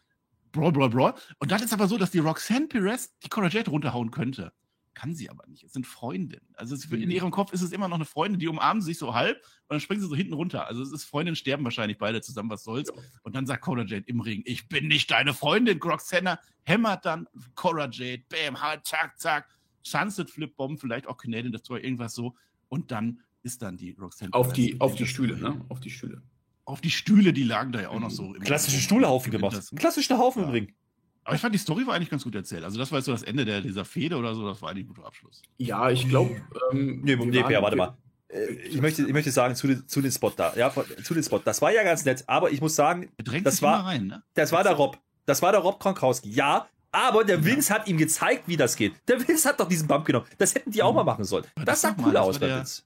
[0.53, 1.15] Brawl, Brawl, Brawl.
[1.39, 4.53] Und dann ist aber so, dass die Roxanne Perez die Cora Jade runterhauen könnte.
[4.95, 5.63] Kann sie aber nicht.
[5.63, 6.47] Es sind Freundinnen.
[6.55, 7.11] Also es, in mhm.
[7.11, 9.81] ihrem Kopf ist es immer noch eine Freundin, die umarmen sich so halb und dann
[9.81, 10.67] springen sie so hinten runter.
[10.67, 12.93] Also es ist Freundinnen sterben wahrscheinlich beide zusammen, was soll's.
[13.23, 15.81] Und dann sagt Cora Jade im Ring, ich bin nicht deine Freundin.
[15.81, 19.49] Roxanne hämmert dann Cora Jade, bam, halt, zack, zack.
[19.83, 22.35] Sunset Flip Bomb, vielleicht auch Canadian Destroyer, irgendwas so.
[22.69, 24.35] Und dann ist dann die Roxanne.
[24.35, 25.65] Auf die, auf die Stühle, ne?
[25.69, 26.23] Auf die Stühle.
[26.71, 28.33] Auf die Stühle, die lagen da ja auch noch so.
[28.41, 29.61] Klassische Stuhlhaufen gemacht.
[29.73, 30.49] Ein klassischer Haufen ja.
[30.49, 30.73] im Ring.
[31.25, 32.65] Aber ich fand die Story war eigentlich ganz gut erzählt.
[32.65, 34.87] Also das war jetzt so das Ende der, dieser Fehde oder so, das war eigentlich
[34.87, 35.43] ein guter Abschluss.
[35.59, 36.41] Ja, ich glaube.
[36.73, 37.97] Ähm, nee, nee, Per, warte mal.
[38.29, 40.55] Äh, ich möchte, ich möchte sagen, zu, den, zu den Spot da.
[40.57, 41.39] Ja, zu den Spot.
[41.39, 43.11] Das war ja ganz nett, aber ich muss sagen,
[43.43, 44.23] das war, rein, ne?
[44.35, 44.99] das war der Rob.
[45.27, 46.31] Das war der Rob Kronkowski.
[46.31, 48.95] Ja, aber der Vince hat ihm gezeigt, wie das geht.
[49.07, 50.27] Der Vince hat doch diesen Bump genommen.
[50.39, 51.45] Das hätten die auch mal machen sollen.
[51.55, 52.83] Das, das sah cool aus bei Vince.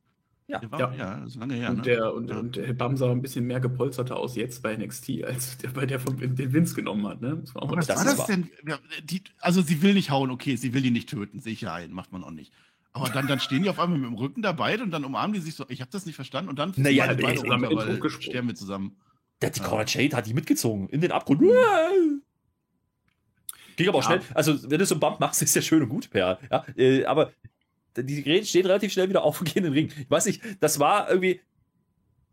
[0.47, 0.93] Ja, war, ja.
[0.93, 1.71] ja das ist lange her.
[1.71, 1.83] Und, ne?
[1.83, 2.39] der, und, ja.
[2.39, 5.87] und der Bam sah ein bisschen mehr gepolsterter aus jetzt bei NXT, als der bei
[5.87, 7.21] der von den Vince genommen hat.
[7.21, 7.39] Ne?
[7.41, 8.51] Das war was das war das denn?
[9.05, 12.13] Die, also sie will nicht hauen, okay, sie will ihn nicht töten, sicher ein, macht
[12.13, 12.53] man auch nicht.
[12.93, 15.41] Aber dann, dann stehen die auf einmal mit dem Rücken dabei und dann umarmen die
[15.41, 18.49] sich so, ich habe das nicht verstanden und dann naja, die beide runter, weil sterben
[18.49, 18.97] wir zusammen.
[19.43, 21.43] Der die Cora Jade hat die mitgezogen in den Abgrund.
[23.77, 24.21] Ging aber auch schnell.
[24.35, 26.39] Also, wenn du so einen Bump machst, ist ja schön und gut, Per.
[26.49, 27.33] Ja, äh, aber
[27.97, 29.93] die Geräte stehen relativ schnell wieder auf und gehen in den Ring.
[29.99, 31.41] Ich weiß nicht, das war irgendwie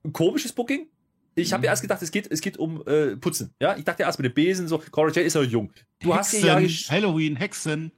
[0.04, 0.88] ein komisches Booking.
[1.36, 1.72] Ich habe ja mhm.
[1.72, 3.54] erst gedacht, es geht, es geht um äh, Putzen.
[3.60, 5.72] Ja, ich dachte erst mit dem Besen so, Cora Jade ist noch jung.
[6.00, 7.92] Du Hexen, hast ja Halloween, Hexen.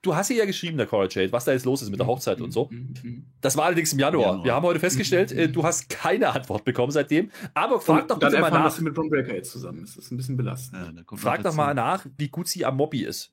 [0.00, 2.40] Du hast ja geschrieben, der Cora Jade, was da jetzt los ist mit der Hochzeit
[2.40, 2.70] und so.
[3.40, 4.26] Das war allerdings im Januar.
[4.26, 4.44] Januar.
[4.44, 7.32] Wir haben heute festgestellt, äh, du hast keine Antwort bekommen seitdem.
[7.52, 8.64] Aber frag und doch bitte mal nach.
[8.64, 9.96] dass sie mit Ron Breaker jetzt zusammen ist.
[9.96, 10.96] Das ist ein bisschen belastend.
[10.96, 13.32] Ja, frag doch mal nach, wie gut sie am Mobby ist.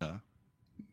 [0.00, 0.22] Ja.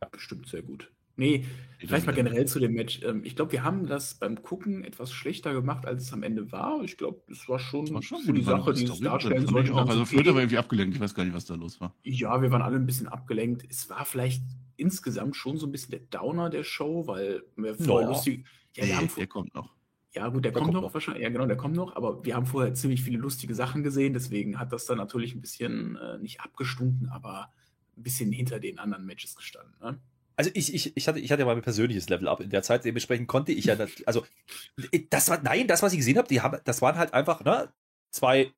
[0.02, 0.92] ja bestimmt sehr gut.
[1.18, 1.46] Nee,
[1.80, 3.02] vielleicht mal generell zu dem Match.
[3.04, 6.52] Ähm, ich glaube, wir haben das beim Gucken etwas schlechter gemacht, als es am Ende
[6.52, 6.82] war.
[6.84, 9.74] Ich glaube, es war schon, war schon für die Sache, die es darstellen sollte.
[9.74, 9.88] Auch.
[9.88, 10.96] Also Flöter war irgendwie abgelenkt.
[10.96, 11.96] Ich weiß gar nicht, was da los war.
[12.04, 13.66] Ja, wir waren alle ein bisschen abgelenkt.
[13.70, 14.44] Es war vielleicht
[14.78, 18.46] insgesamt schon so ein bisschen der Downer der Show, weil wir voll lustig.
[18.76, 19.74] Ja, nee, der kommt noch.
[20.14, 21.24] Ja, gut, der, kommt, noch wahrscheinlich.
[21.24, 21.96] Ja, genau, der kommt noch.
[21.98, 24.14] Aber wir haben vorher ziemlich viele lustige Sachen gesehen.
[24.14, 27.52] Deswegen hat das dann natürlich ein bisschen äh, nicht abgestunken, aber
[27.98, 29.76] ein bisschen hinter den anderen Matches gestanden.
[29.82, 30.00] Ne?
[30.36, 32.86] Also ich, ich, ich hatte, ich hatte ja mal ein persönliches Level-Up in der Zeit.
[32.86, 34.26] Dementsprechend konnte ich ja, also
[35.10, 37.72] das war, nein, das, was ich gesehen habe, die haben, das waren halt einfach, ne,
[38.12, 38.52] zwei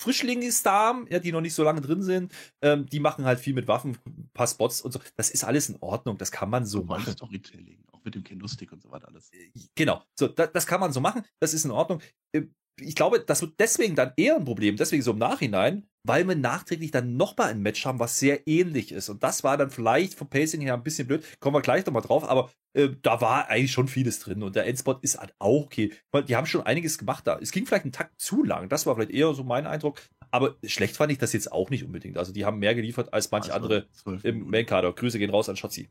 [0.00, 3.68] Frischlingsdamen, ja, die noch nicht so lange drin sind, ähm, die machen halt viel mit
[3.68, 5.00] Waffen, ein paar Spots und so.
[5.16, 7.12] Das ist alles in Ordnung, das kann man so machen.
[7.12, 9.30] Storytelling, auch mit dem Kinostick und so weiter alles.
[9.32, 12.00] Äh, genau, so, da, das kann man so machen, das ist in Ordnung.
[12.32, 12.44] Äh,
[12.80, 16.34] ich glaube, das wird deswegen dann eher ein Problem, deswegen so im Nachhinein, weil wir
[16.34, 19.08] nachträglich dann nochmal ein Match haben, was sehr ähnlich ist.
[19.08, 21.24] Und das war dann vielleicht vom Pacing her ein bisschen blöd.
[21.40, 24.42] Kommen wir gleich nochmal drauf, aber äh, da war eigentlich schon vieles drin.
[24.42, 25.92] Und der Endspot ist halt auch okay.
[26.28, 27.38] Die haben schon einiges gemacht da.
[27.40, 28.68] Es ging vielleicht einen Takt zu lang.
[28.68, 30.00] Das war vielleicht eher so mein Eindruck.
[30.30, 32.16] Aber schlecht fand ich das jetzt auch nicht unbedingt.
[32.16, 33.86] Also die haben mehr geliefert als manche also, andere
[34.22, 34.92] im Mainkader.
[34.92, 35.88] Grüße gehen raus an Schatzi.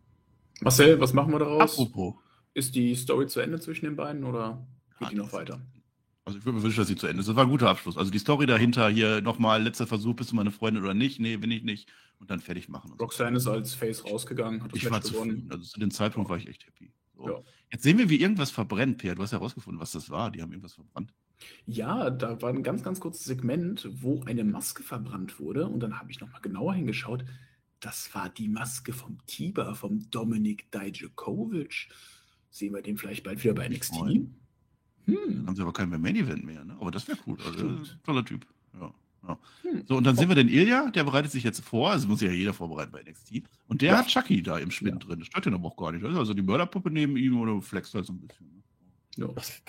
[0.62, 1.74] Marcel, was machen wir daraus?
[1.74, 2.16] Apropos.
[2.54, 4.66] Ist die Story zu Ende zwischen den beiden oder
[5.00, 5.62] geht die noch weiter?
[6.30, 7.28] Also ich würde mir wünschen, dass sie zu Ende ist.
[7.28, 7.98] Das war ein guter Abschluss.
[7.98, 11.20] Also die Story dahinter hier nochmal, letzter Versuch, bist du meine Freundin oder nicht?
[11.20, 11.92] Nee, bin ich nicht.
[12.20, 12.94] Und dann fertig machen.
[13.00, 15.32] Roxanne ist als Face rausgegangen, hat das ich war gewonnen.
[15.32, 15.52] Zufrieden.
[15.52, 16.92] Also zu dem Zeitpunkt war ich echt happy.
[17.18, 17.30] So.
[17.30, 17.40] Ja.
[17.72, 19.16] Jetzt sehen wir, wie irgendwas verbrennt, Per.
[19.16, 20.30] Du hast ja herausgefunden, was das war.
[20.30, 21.12] Die haben irgendwas verbrannt.
[21.66, 25.68] Ja, da war ein ganz, ganz kurzes Segment, wo eine Maske verbrannt wurde.
[25.68, 27.26] Und dann habe ich nochmal genauer hingeschaut.
[27.80, 31.88] Das war die Maske vom Tiber, vom Dominik Dijakovic.
[32.52, 33.94] Sehen wir den vielleicht bald wieder bei NXT?
[33.94, 34.39] Moin.
[35.12, 35.36] Hm.
[35.36, 36.64] Dann haben sie aber keinen mehr Main Event mehr.
[36.64, 36.76] Ne?
[36.80, 37.38] Aber das wäre cool.
[37.46, 37.70] Also,
[38.04, 38.46] toller Typ.
[38.80, 38.94] Ja.
[39.28, 39.38] Ja.
[39.64, 39.84] Hm.
[39.88, 42.30] So, und dann sehen wir den Ilja, der bereitet sich jetzt vor, also muss sich
[42.30, 43.44] ja jeder vorbereiten bei NXT.
[43.68, 43.98] Und der ja.
[43.98, 45.08] hat Chucky da im Spind ja.
[45.08, 45.20] drin.
[45.20, 46.04] Das stört ihn aber auch gar nicht.
[46.06, 48.48] Also die Mörderpuppe neben ihm oder flext halt so ein bisschen.
[48.48, 48.64] Ne?
[49.18, 49.28] Ja.
[49.34, 49.62] Das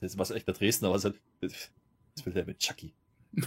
[0.00, 2.94] ist was echt der Dresdner, was, was will der mit Chucky?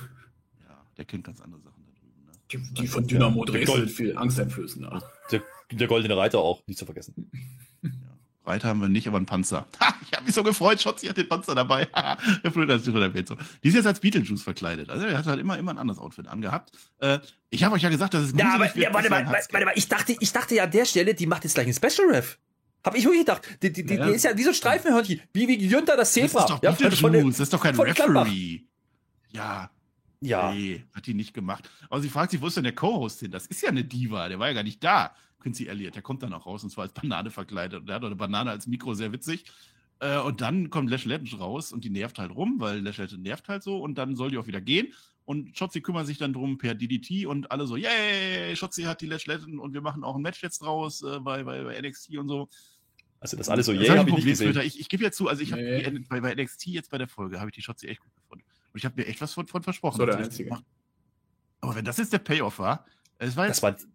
[0.67, 2.25] Ja, der kennt ganz andere Sachen da drüben.
[2.25, 2.31] Ne?
[2.51, 5.03] Die, die von Dynamo Dresden viel angsteinflößender.
[5.31, 7.29] Der, der goldene Reiter auch, nicht zu vergessen.
[8.51, 9.65] Reiter haben wir nicht, aber einen Panzer.
[9.81, 11.85] Ha, ich habe mich so gefreut, Schotzi hat den Panzer dabei.
[12.43, 13.35] der Flöter ist erwähnt so.
[13.63, 14.89] Die ist jetzt als Beetlejuice verkleidet.
[14.89, 16.71] Also er hat halt immer, immer ein anderes Outfit angehabt.
[16.99, 19.73] Äh, ich habe euch ja gesagt, dass es Ja, aber ja, warte, mal, warte mal,
[19.75, 22.37] ich dachte, ich dachte ja an der Stelle, die macht jetzt gleich ein Special Ref.
[22.83, 23.47] Hab ich wirklich gedacht.
[23.61, 24.07] Die, die, die, ja.
[24.07, 26.41] die ist ja wie so ein Streifenhörnchen, wie, wie Jünter das Zebra.
[26.41, 28.61] Das ist doch ja, von, von das ist doch kein Referee.
[29.31, 29.69] Ja.
[30.19, 30.51] Ja.
[30.51, 31.69] Nee, hat die nicht gemacht.
[31.89, 33.31] Aber sie fragt sich, wo ist denn der Co-Host hin?
[33.31, 35.15] Das ist ja eine Diva, der war ja gar nicht da.
[35.41, 37.81] Quincy Elliott, der kommt dann auch raus und zwar als Banane verkleidet.
[37.81, 39.45] Und der hat eine Banane als Mikro, sehr witzig.
[39.99, 43.23] Äh, und dann kommt Lash Legend raus und die nervt halt rum, weil Lash Legend
[43.23, 44.93] nervt halt so und dann soll die auch wieder gehen.
[45.25, 49.05] Und Shotzi kümmert sich dann drum per DDT und alle so, yay, Shotzi hat die
[49.05, 52.17] Lash Legend und wir machen auch ein Match jetzt draus äh, bei, bei, bei NXT
[52.17, 52.49] und so.
[53.19, 54.59] Also das alles so, yay, habe ich nicht gesehen.
[54.61, 55.85] Ich, ich gebe ja zu, also ich nee.
[55.85, 58.43] habe bei, bei NXT jetzt bei der Folge, habe ich die Shotzi echt gut gefunden.
[58.73, 59.97] Und ich habe mir echt was von, von versprochen.
[59.97, 60.57] So der Einzige.
[61.61, 62.85] Aber wenn das jetzt der Payoff war,
[63.19, 63.89] es war jetzt, das war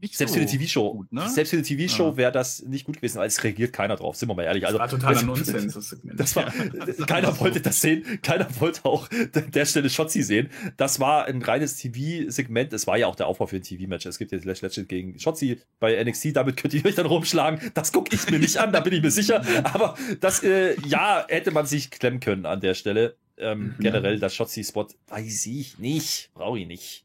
[0.00, 1.28] nicht selbst so für eine TV-Show, ne?
[1.28, 2.16] selbst für eine TV-Show ja.
[2.16, 4.66] wäre das nicht gut gewesen, weil es reagiert keiner drauf, sind wir mal ehrlich.
[4.66, 6.18] Also, das war totaler Nonsens, das Segment.
[6.18, 6.52] Das war,
[6.98, 10.50] ja, keiner wollte das sehen, keiner wollte auch der Stelle Shotzi sehen.
[10.76, 14.06] Das war ein reines TV-Segment, es war ja auch der Aufbau für ein TV-Match.
[14.06, 17.70] Es gibt jetzt Lash Legend gegen Shotzi bei NXT, damit könnt ihr euch dann rumschlagen.
[17.74, 19.44] Das gucke ich mir nicht an, da bin ich mir sicher.
[19.64, 23.16] Aber das, äh, ja, hätte man sich klemmen können an der Stelle.
[23.36, 23.82] Ähm, mhm.
[23.82, 27.04] Generell, das Shotzi-Spot, weiß ich nicht, brauche ich nicht.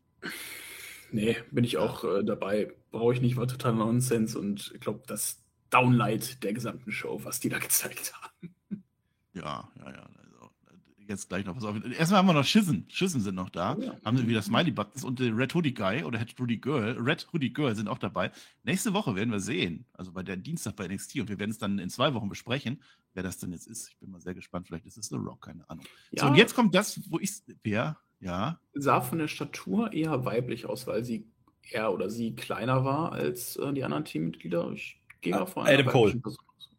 [1.12, 2.74] Nee, bin ich auch äh, dabei.
[2.96, 7.42] Brauche ich nicht, war total Nonsens und ich glaube, das Downlight der gesamten Show, was
[7.42, 8.54] die da gezeigt haben.
[9.34, 10.10] Ja, ja, ja.
[10.24, 10.50] Also,
[11.06, 11.76] jetzt gleich noch was auf.
[11.84, 12.86] Erstmal haben wir noch Schissen.
[12.88, 13.76] Schissen sind noch da.
[13.76, 13.98] Oh, ja.
[14.06, 17.28] Haben sie wieder Smiley Buttons und der Red Hoodie Guy oder Red Hoodie Girl, Red
[17.34, 18.32] Hoodie Girl sind auch dabei.
[18.64, 21.58] Nächste Woche werden wir sehen, also bei der Dienstag bei NXT und wir werden es
[21.58, 22.82] dann in zwei Wochen besprechen,
[23.14, 23.90] wer das denn jetzt ist.
[23.90, 24.68] Ich bin mal sehr gespannt.
[24.68, 25.84] Vielleicht ist es The Rock, keine Ahnung.
[26.12, 26.24] Ja.
[26.24, 28.58] So, und jetzt kommt das, wo ich, wer, ja.
[28.74, 31.28] Sah von der Statur eher weiblich aus, weil sie
[31.72, 34.72] er oder sie kleiner war als äh, die anderen Teammitglieder.
[34.72, 35.66] Ich gehe mal vor.
[35.66, 36.22] Adam Cole.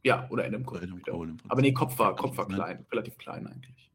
[0.02, 0.82] Ja, oder Adam Cole.
[0.82, 3.90] Adam Cole Aber nee, Kopf war, Kopf war klein, relativ klein eigentlich.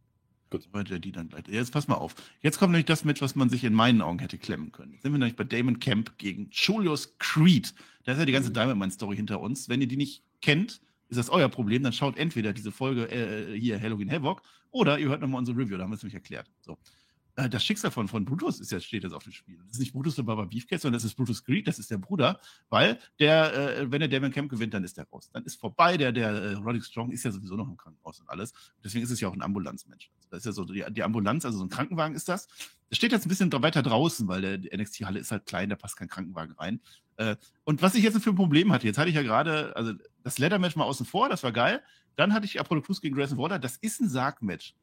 [0.49, 1.47] Gut, weiter die dann gleich.
[1.47, 2.13] Jetzt pass mal auf.
[2.41, 4.91] Jetzt kommt nämlich das mit, was man sich in meinen Augen hätte klemmen können.
[4.91, 7.73] Jetzt sind wir nämlich bei Damon Camp gegen Julius Creed.
[8.03, 8.55] Da ist ja die ganze mhm.
[8.55, 9.69] Diamond-Man-Story hinter uns.
[9.69, 11.83] Wenn ihr die nicht kennt, ist das euer Problem.
[11.83, 15.77] Dann schaut entweder diese Folge äh, hier Halloween Havoc oder ihr hört nochmal unsere Review.
[15.77, 16.51] Da haben wir es nämlich erklärt.
[16.59, 16.77] So.
[17.35, 19.57] Äh, das Schicksal von, von Brutus ist jetzt, steht jetzt auf dem Spiel.
[19.57, 21.97] Das ist nicht Brutus der Baba Beefcake, sondern das ist Brutus Greed, das ist der
[21.97, 25.29] Bruder, weil der, äh, wenn der Damon Camp gewinnt, dann ist der raus.
[25.31, 28.29] Dann ist vorbei, der, der äh, Roddick Strong ist ja sowieso noch im Krankenhaus und
[28.29, 28.53] alles.
[28.83, 30.11] Deswegen ist es ja auch ein Ambulanzmensch.
[30.29, 32.47] Das ist ja so, die, die Ambulanz, also so ein Krankenwagen ist das.
[32.89, 35.75] Das steht jetzt ein bisschen weiter draußen, weil der, die NXT-Halle ist halt klein, da
[35.75, 36.81] passt kein Krankenwagen rein.
[37.17, 39.93] Äh, und was ich jetzt für ein Problem hatte, jetzt hatte ich ja gerade, also
[40.23, 41.81] das Leather-Match mal außen vor, das war geil.
[42.17, 44.75] Dann hatte ich Apollo Crews gegen Grayson Waller, das ist ein Sarg-Match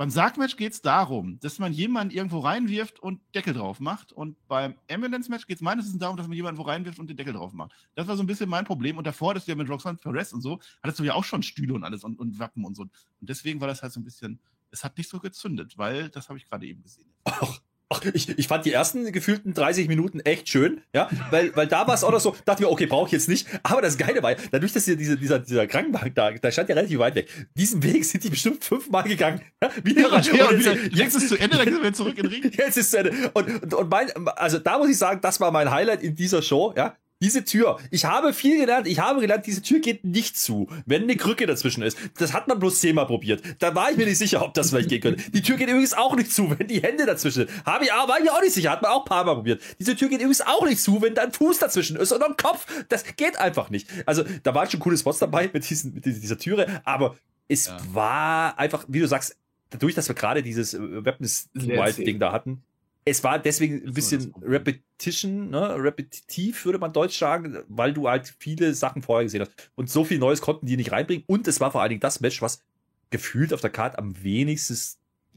[0.00, 4.14] beim Sargmatch geht es darum, dass man jemanden irgendwo reinwirft und Deckel drauf macht.
[4.14, 7.18] Und beim Ambulance-Match geht es meines Erachtens darum, dass man jemanden wo reinwirft und den
[7.18, 7.72] Deckel drauf macht.
[7.96, 8.96] Das war so ein bisschen mein Problem.
[8.96, 11.42] Und davor, dass du ja mit Roxanne Perez und so, hattest du ja auch schon
[11.42, 12.84] Stühle und alles und, und Wappen und so.
[12.84, 12.90] Und
[13.20, 14.40] deswegen war das halt so ein bisschen,
[14.70, 17.12] es hat nicht so gezündet, weil das habe ich gerade eben gesehen.
[17.24, 17.60] Ach,
[17.92, 21.88] Ach, ich, ich fand die ersten gefühlten 30 Minuten echt schön, ja, weil, weil da
[21.88, 23.48] war es auch noch so, dachte mir, okay, brauche ich jetzt nicht.
[23.64, 26.76] Aber das Geile war, dadurch, dass hier diese, dieser, dieser Krankenwagen da, da stand ja
[26.76, 27.28] relativ weit weg.
[27.56, 29.40] Diesen Weg sind die bestimmt fünfmal gegangen.
[29.60, 32.16] Ja, wieder, ja, ja, und wieder, jetzt ist es zu Ende, dann gehen wir zurück
[32.16, 32.42] in den Ring.
[32.56, 33.30] Jetzt ist es zu Ende.
[33.34, 36.42] Und, und, und mein, also da muss ich sagen, das war mein Highlight in dieser
[36.42, 36.96] Show, ja.
[37.22, 41.02] Diese Tür, ich habe viel gelernt, ich habe gelernt, diese Tür geht nicht zu, wenn
[41.02, 41.98] eine Krücke dazwischen ist.
[42.18, 43.42] Das hat man bloß zehnmal probiert.
[43.58, 45.30] Da war ich mir nicht sicher, ob das vielleicht gehen könnte.
[45.30, 47.66] Die Tür geht übrigens auch nicht zu, wenn die Hände dazwischen sind.
[47.66, 49.60] Habe ich, war ich mir auch nicht sicher, hat man auch ein paar Mal probiert.
[49.78, 52.36] Diese Tür geht übrigens auch nicht zu, wenn da ein Fuß dazwischen ist und ein
[52.38, 52.66] Kopf.
[52.88, 53.86] Das geht einfach nicht.
[54.06, 57.16] Also, da waren schon coole Spots dabei mit, diesen, mit dieser Türe, aber
[57.48, 57.78] es ja.
[57.92, 59.36] war einfach, wie du sagst,
[59.68, 62.62] dadurch, dass wir gerade dieses äh, Weapons-Ding da hatten,
[63.04, 65.74] es war deswegen ein bisschen Repetition, ne?
[65.82, 69.70] repetitiv, würde man deutsch sagen, weil du halt viele Sachen vorher gesehen hast.
[69.74, 71.24] Und so viel Neues konnten die nicht reinbringen.
[71.26, 72.62] Und es war vor allen Dingen das Match, was
[73.10, 74.76] gefühlt auf der Karte am wenigsten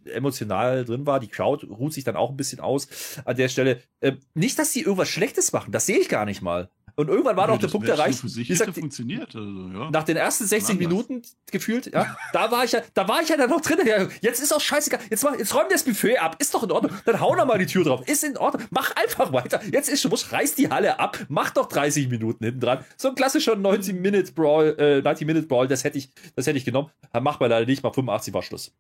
[0.06, 1.20] emotional drin war.
[1.20, 2.88] Die Crowd ruht sich dann auch ein bisschen aus
[3.26, 3.82] an der Stelle.
[4.02, 6.70] Äh, nicht, dass sie irgendwas Schlechtes machen, das sehe ich gar nicht mal.
[6.96, 8.20] Und irgendwann war doch der Punkt erreicht.
[8.20, 9.36] Für sich gesagt, funktioniert.
[9.36, 9.90] Also, ja.
[9.92, 13.38] Nach den ersten 60 Minuten gefühlt, ja, da war ich ja, da war ich ja
[13.38, 13.80] dann noch drin.
[14.22, 15.00] Jetzt ist auch scheißegal.
[15.10, 16.36] Jetzt, mach, jetzt räum das Buffet ab.
[16.40, 16.92] Ist doch in Ordnung.
[17.06, 18.08] Dann hau noch mal die Tür drauf.
[18.08, 18.68] Ist in Ordnung.
[18.70, 19.62] Mach einfach weiter.
[19.72, 21.18] Jetzt ist schon, muss, reiß die Halle ab.
[21.30, 22.86] Mach doch 30 Minuten hinten dran.
[22.98, 26.58] So ein klassischer 90 Minute Brawl, äh, 90 Minute Brawl, das hätte ich, das hätte
[26.58, 26.90] ich genommen.
[27.20, 27.84] Macht man leider nicht.
[27.84, 28.72] Mal 85 war Schluss.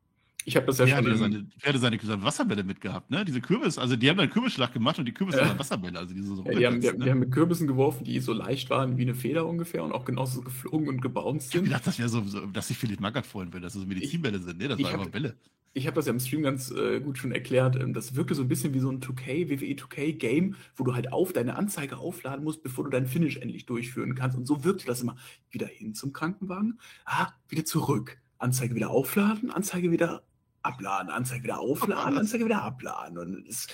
[0.45, 1.17] Ich habe das ja schon.
[1.17, 3.23] Seine, er hatte seine, seine Wasserbälle mitgehabt, ne?
[3.25, 5.47] Diese Kürbis, also die haben einen Kürbisschlag gemacht und die Kürbisse ja.
[5.47, 5.99] waren Wasserbälle.
[5.99, 6.97] Also diese so ja, die, haben, die, ne?
[6.97, 10.05] die, haben mit Kürbissen geworfen, die so leicht waren wie eine Feder ungefähr und auch
[10.05, 11.65] genauso geflogen und gebounced sind.
[11.65, 13.87] Ich dachte, das wäre so, so, dass sich Philipp Magath freuen will, dass das so
[13.87, 14.59] Medizinbälle sind.
[14.59, 15.35] Ne, das waren einfach Bälle.
[15.75, 17.75] Ich habe das ja im Stream ganz äh, gut schon erklärt.
[17.75, 20.93] Ähm, das wirkte so ein bisschen wie so ein 2K, WWE 2K Game, wo du
[20.93, 24.37] halt auf deine Anzeige aufladen musst, bevor du deinen Finish endlich durchführen kannst.
[24.37, 25.15] Und so wirkte das immer.
[25.49, 28.19] Wieder hin zum Krankenwagen, ah, wieder zurück.
[28.37, 30.23] Anzeige wieder aufladen, Anzeige wieder
[30.63, 33.17] abladen, Anzeige wieder aufladen, Anzeige wieder abladen.
[33.17, 33.67] Und es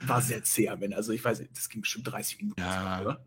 [0.00, 3.00] war sehr zäh, wenn, also ich weiß, das ging bestimmt 30 Minuten, ja.
[3.00, 3.26] oder?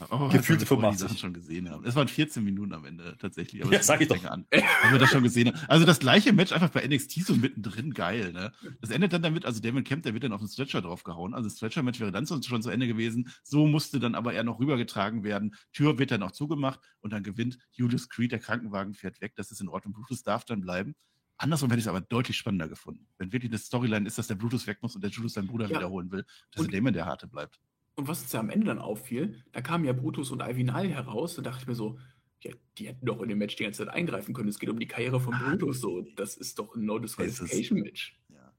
[0.00, 1.08] Ja, oh, Gefühlte 85.
[1.08, 1.84] Die schon gesehen haben.
[1.84, 3.62] Es waren 14 Minuten am Ende tatsächlich.
[3.62, 4.24] Aber ja, sag ich doch.
[4.24, 5.58] An, weil wir das schon gesehen haben.
[5.68, 8.32] Also das gleiche Match einfach bei NXT so mittendrin geil.
[8.32, 8.52] Ne?
[8.80, 11.34] Das endet dann damit, also Damon Kemp, der wird dann auf den Stretcher draufgehauen.
[11.34, 13.30] Also das Stretcher-Match wäre dann schon zu Ende gewesen.
[13.42, 15.54] So musste dann aber er noch rübergetragen werden.
[15.72, 18.32] Tür wird dann auch zugemacht und dann gewinnt Julius Creed.
[18.32, 19.32] Der Krankenwagen fährt weg.
[19.36, 19.94] Das ist in Ordnung.
[19.94, 20.94] Brutus darf dann bleiben.
[21.38, 23.06] Andersrum hätte ich es aber deutlich spannender gefunden.
[23.18, 25.68] Wenn wirklich eine Storyline ist, dass der Brutus weg muss und der Julius seinen Bruder
[25.68, 25.76] ja.
[25.76, 27.60] wiederholen will, dass und, er dem in der Harte bleibt.
[27.94, 31.36] Und was uns ja am Ende dann auffiel, da kamen ja Brutus und Alvinal heraus,
[31.36, 31.98] da dachte ich mir so,
[32.42, 34.48] ja, die hätten doch in dem Match die ganze Zeit eingreifen können.
[34.48, 35.80] Es geht um die Karriere von ah, Brutus.
[35.80, 38.18] So, das ist doch ein No Disqualification Match.
[38.28, 38.52] Ja.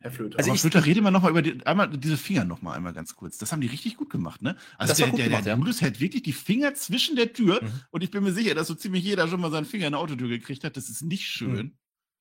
[0.00, 0.38] Herr Flöter.
[0.38, 3.14] Also, aber ich, Flöter, rede mal nochmal über die, einmal diese Finger nochmal einmal ganz
[3.14, 3.38] kurz.
[3.38, 4.56] Das haben die richtig gut gemacht, ne?
[4.76, 7.70] Also, der, der, gemacht, der, Brutus hält wirklich die Finger zwischen der Tür mhm.
[7.90, 10.00] und ich bin mir sicher, dass so ziemlich jeder schon mal seinen Finger in der
[10.00, 10.76] Autotür gekriegt hat.
[10.76, 11.52] Das ist nicht schön.
[11.52, 11.72] Mhm.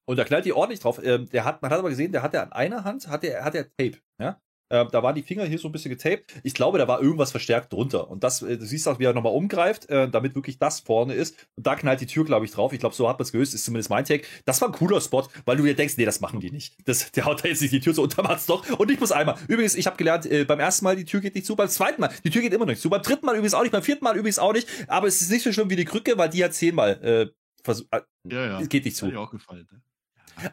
[0.05, 0.99] Und da knallt die ordentlich drauf.
[1.03, 3.43] Ähm, der hat, man hat aber gesehen, der hat ja an einer Hand, hat er,
[3.43, 4.39] hat er Tape, ja.
[4.73, 6.33] Ähm, da waren die Finger hier so ein bisschen getaped.
[6.41, 8.09] Ich glaube, da war irgendwas verstärkt drunter.
[8.09, 11.13] Und das, äh, du siehst auch, wie er nochmal umgreift, äh, damit wirklich das vorne
[11.13, 11.47] ist.
[11.55, 12.73] Und da knallt die Tür, glaube ich, drauf.
[12.73, 14.25] Ich glaube, so hat man es gelöst, ist zumindest mein Take.
[14.45, 16.75] Das war ein cooler Spot, weil du dir denkst, nee, das machen die nicht.
[16.85, 18.67] Das, der haut da jetzt nicht die Tür so und da macht's doch.
[18.79, 19.37] Und ich muss einmal.
[19.47, 22.01] Übrigens, ich habe gelernt, äh, beim ersten Mal die Tür geht nicht zu, beim zweiten
[22.01, 22.89] Mal, die Tür geht immer noch nicht zu.
[22.89, 24.67] Beim dritten Mal übrigens auch nicht, beim vierten Mal übrigens auch nicht.
[24.87, 27.27] Aber es ist nicht so schlimm wie die Krücke, weil die hat zehnmal äh,
[27.63, 27.89] versucht.
[27.91, 28.65] Äh, ja, ja.
[28.65, 29.05] Geht nicht zu.
[29.05, 29.81] Hat auch gefallen, ne?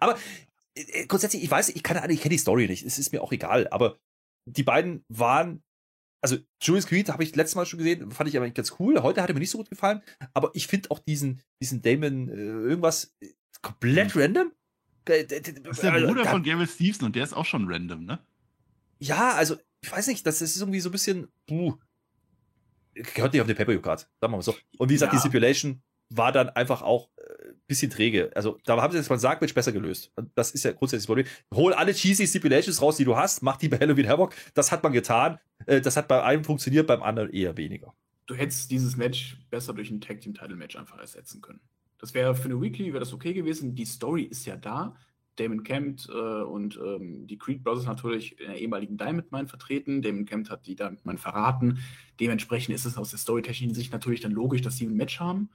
[0.01, 0.19] Aber
[0.75, 3.33] äh, grundsätzlich, ich weiß, ich kann ich kenne die Story nicht, es ist mir auch
[3.33, 3.99] egal, aber
[4.47, 5.63] die beiden waren,
[6.23, 9.03] also Julius Creed habe ich letztes Mal schon gesehen, fand ich aber ganz cool.
[9.03, 10.03] Heute hat er mir nicht so gut gefallen,
[10.35, 13.29] aber ich finde auch diesen, diesen Damon äh, irgendwas äh,
[13.63, 14.21] komplett mhm.
[14.21, 14.53] random.
[15.05, 18.21] Das ist der Bruder von Gary Stevenson und der ist auch schon random, ne?
[18.99, 21.79] Ja, also, ich weiß nicht, das ist irgendwie so ein bisschen, puh,
[22.95, 24.55] gehört nicht auf den Pay-Per-View-Card, sagen wir mal so.
[24.79, 25.19] Und wie gesagt, ja.
[25.19, 27.20] die Stipulation war dann einfach auch äh,
[27.67, 28.31] bisschen träge.
[28.35, 30.13] Also da haben sie das beim Sargmatch besser gelöst.
[30.35, 31.27] Das ist ja grundsätzlich das Problem.
[31.55, 34.35] Hol alle cheesy Stipulations raus, die du hast, mach die bei Halloween Havoc.
[34.55, 35.39] Das hat man getan.
[35.67, 37.95] Äh, das hat bei einem funktioniert, beim anderen eher weniger.
[38.27, 41.61] Du hättest dieses Match besser durch ein Tag Team Title Match einfach ersetzen können.
[41.99, 43.75] Das wäre für eine Weekly wäre das okay gewesen.
[43.75, 44.97] Die Story ist ja da.
[45.37, 50.03] Damon Kemp äh, und ähm, die Creed Brothers natürlich in der ehemaligen Diamond Mine vertreten.
[50.03, 51.79] Damon Kemp hat die Diamond Mine verraten.
[52.19, 55.51] Dementsprechend ist es aus der storytechnischen Sicht natürlich dann logisch, dass sie ein Match haben.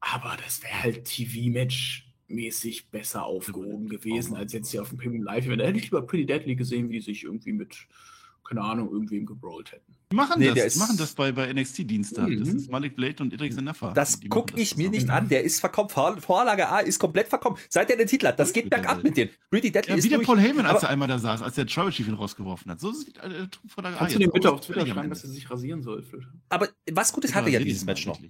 [0.00, 5.22] Aber das wäre halt TV-Match mäßig besser aufgehoben gewesen als jetzt hier auf dem Premium
[5.22, 5.60] Live Event.
[5.60, 7.86] Da hätte ich lieber Pretty Deadly gesehen, wie die sich irgendwie mit
[8.46, 9.94] keine Ahnung, irgendwem gebrollt hätten.
[10.12, 12.28] Die machen nee, das, machen das bei, bei NXT Dienstag.
[12.28, 12.38] Mhm.
[12.38, 13.92] Das ist Malik Blade und Idris Nafa.
[13.92, 15.28] Das gucke ich mir nicht an.
[15.28, 15.90] Der ist verkommen.
[16.20, 17.58] Vorlage A ist komplett verkommen.
[17.68, 19.30] Seit er den Titel hat, das geht bergab mit dem.
[19.50, 21.66] Pretty Deadly ja, ist wie der Paul Heyman, als er einmal da saß, als der
[21.66, 22.80] Tribal Chief ihn rausgeworfen hat.
[22.80, 23.98] So sieht äh, Vorlage Kannst A.
[23.98, 26.04] Kannst du den bitte auf Twitter schreiben, dass er sich rasieren soll?
[26.48, 28.20] Aber was Gutes hatte ja dieses Match noch.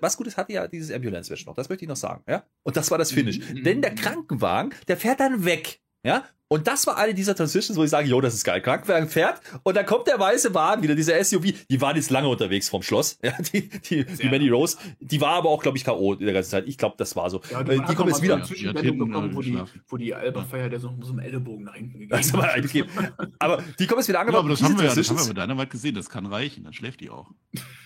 [0.00, 1.54] Was Gutes hatte ja dieses Ambulance-Match noch.
[1.54, 2.22] Das möchte ich noch sagen.
[2.28, 2.44] Ja?
[2.62, 3.40] Und das war das Finish.
[3.40, 3.64] Mhm.
[3.64, 5.80] Denn der Krankenwagen, der fährt dann weg.
[6.04, 8.60] Ja, und das war eine dieser Transitions, wo ich sage, jo, das ist geil.
[8.60, 11.54] Krankenwagen fährt und dann kommt der weiße Wagen wieder, dieser SUV.
[11.70, 13.18] Die waren jetzt lange unterwegs vom Schloss.
[13.22, 16.14] Ja, die, die, die Manny Rose, die war aber auch, glaube ich, K.O.
[16.14, 16.66] in der ganzen Zeit.
[16.66, 17.40] Ich glaube, das war so.
[17.50, 18.44] Ja, die, die kommen jetzt wieder.
[18.44, 21.74] So ja, bekommen, wo, die, wo die Alba-Feier, der so mit so einem Ellenbogen nach
[21.74, 22.34] hinten gegangen ist.
[23.38, 24.34] aber die kommen jetzt wieder angekommen.
[24.34, 26.64] Ja, aber das haben wir ja das haben wir bei Dynamite gesehen, das kann reichen,
[26.64, 27.30] dann schläft die auch.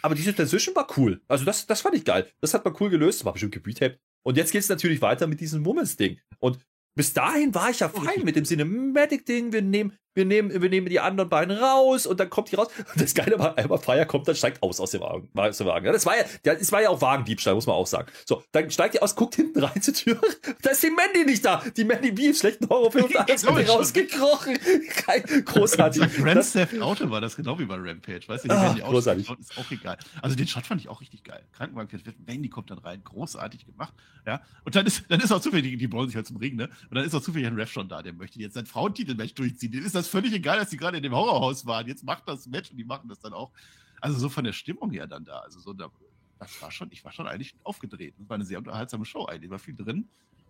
[0.02, 1.20] Aber diese Transition war cool.
[1.28, 2.26] Also das, das fand ich geil.
[2.40, 4.00] Das hat man cool gelöst, war bestimmt gebreataped.
[4.24, 6.18] Und jetzt geht es natürlich weiter mit diesem Moments-Ding.
[6.40, 6.58] Und
[6.96, 9.52] bis dahin war ich ja fein mit dem Cinematic-Ding.
[9.52, 12.68] Wir nehmen wir nehmen, wir nehmen die anderen beiden raus und dann kommt die raus.
[12.94, 15.28] Und das Geile war, einmal Freier kommt, dann steigt aus aus dem Wagen.
[15.34, 15.92] Aus dem Wagen.
[15.92, 18.10] Das war ja, das war ja auch Wagendiebstahl, muss man auch sagen.
[18.24, 20.20] So, dann steigt die aus, guckt hinten rein zur Tür.
[20.62, 21.62] Da ist die Mandy nicht da.
[21.76, 24.58] Die Mandy wie im schlechten Horrorfilm und alles ist rausgekrochen.
[24.88, 26.02] Kein, großartig.
[26.16, 28.22] Grand Theft Auto war das genau wie bei Rampage.
[28.26, 29.28] Weißt du, die ah, Mandy großartig.
[29.38, 29.98] ist auch egal.
[30.22, 31.44] Also den Shot fand ich auch richtig geil.
[31.52, 33.92] Krankenwagen, Mandy kommt dann rein, großartig gemacht.
[34.26, 36.68] Ja, und dann ist, dann ist auch zufällig, die, wollen sich halt zum Ring, ne?
[36.90, 39.70] Und dann ist auch zufällig ein Ref schon da, der möchte jetzt sein Frauentitelmatch durchziehen.
[39.70, 41.86] Dem ist das völlig egal, dass die gerade in dem Horrorhaus waren.
[41.86, 43.52] Jetzt macht das Match und die machen das dann auch.
[44.00, 45.40] Also so von der Stimmung her dann da.
[45.40, 45.90] Also so, da,
[46.38, 48.14] das war schon, ich war schon eigentlich aufgedreht.
[48.18, 49.50] Das war eine sehr unterhaltsame Show eigentlich.
[49.50, 50.08] War viel drin.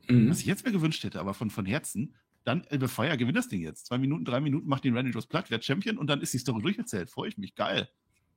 [0.09, 0.31] Mhm.
[0.31, 3.49] Was ich jetzt mir gewünscht hätte, aber von, von Herzen, dann Elbe Fire gewinnt das
[3.49, 3.87] Ding jetzt.
[3.87, 6.39] Zwei Minuten, drei Minuten macht den Randy Jones platt, wird Champion und dann ist die
[6.39, 7.11] Story durcherzählt.
[7.11, 7.55] Freue ich mich.
[7.55, 7.89] Geil.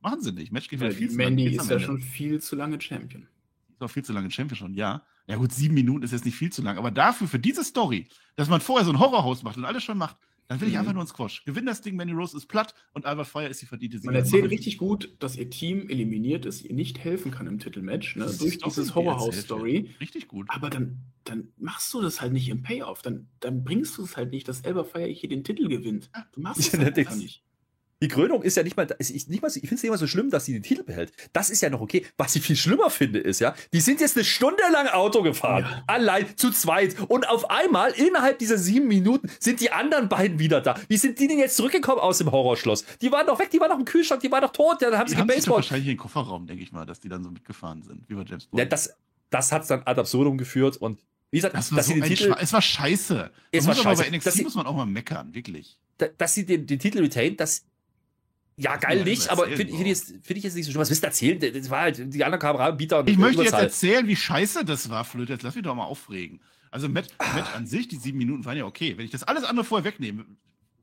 [0.01, 0.51] Machen sie nicht.
[0.51, 1.35] Match geht ja, viel zu lange.
[1.35, 3.27] Mandy ist ja schon viel zu lange Champion.
[3.73, 5.03] Ist auch viel zu lange Champion schon, ja.
[5.27, 8.07] Ja gut, sieben Minuten ist jetzt nicht viel zu lang, aber dafür, für diese Story,
[8.35, 10.17] dass man vorher so ein Horrorhaus macht und alles schon macht,
[10.49, 10.95] dann will ich einfach mhm.
[10.95, 11.45] nur einen Squash.
[11.45, 14.15] Gewinn das Ding, Manny Rose ist platt und Albert Fire ist die verdiente Siegerin.
[14.15, 18.15] Man erzählt richtig gut, dass ihr Team eliminiert ist, ihr nicht helfen kann im Titelmatch,
[18.15, 18.25] ne?
[18.25, 19.91] durch dieses Horrorhouse-Story.
[20.01, 20.47] Richtig gut.
[20.49, 23.03] Aber dann, dann machst du das halt nicht im Payoff.
[23.03, 26.09] Dann, dann bringst du es halt nicht, dass Albert Fire hier den Titel gewinnt.
[26.33, 27.43] Du machst es halt einfach nicht.
[28.01, 30.07] Die Krönung ist ja nicht mal, ich, nicht mal, ich finde es nicht mal so
[30.07, 31.11] schlimm, dass sie den Titel behält.
[31.33, 32.05] Das ist ja noch okay.
[32.17, 35.63] Was ich viel schlimmer finde, ist ja, die sind jetzt eine Stunde lang Auto gefahren.
[35.63, 35.83] Ja.
[35.87, 36.95] Allein, zu zweit.
[37.09, 40.75] Und auf einmal, innerhalb dieser sieben Minuten, sind die anderen beiden wieder da.
[40.87, 42.85] Wie sind die denn jetzt zurückgekommen aus dem Horrorschloss?
[43.01, 45.07] Die waren doch weg, die waren noch im Kühlschrank, die waren doch tot, dann haben
[45.07, 45.57] die sie gebaseball.
[45.57, 48.23] wahrscheinlich in den Kofferraum, denke ich mal, dass die dann so mitgefahren sind, wie bei
[48.23, 48.59] James Bond.
[48.59, 48.95] Ja, das,
[49.29, 52.09] das hat es dann ad absurdum geführt und wie gesagt, das dass so sie den
[52.09, 52.33] Titel.
[52.39, 53.29] es war scheiße.
[53.51, 54.03] Es war scheiße.
[54.03, 55.77] bei NXT muss man auch mal meckern, wirklich.
[56.17, 57.65] dass sie den, den Titel retain, das
[58.59, 60.81] ja, geil nicht, aber finde find ich, jetzt, find ich jetzt nicht so schlimm.
[60.81, 61.39] Was willst du erzählen?
[61.39, 63.07] Das war halt die anderen Kameranbieter.
[63.07, 65.33] Ich möchte jetzt erzählen, wie scheiße das war, Flöte.
[65.33, 66.41] Jetzt lass mich doch mal aufregen.
[66.69, 67.07] Also Matt.
[67.17, 68.97] Matt an sich, die sieben Minuten waren ja okay.
[68.97, 70.25] Wenn ich das alles andere vorher wegnehme,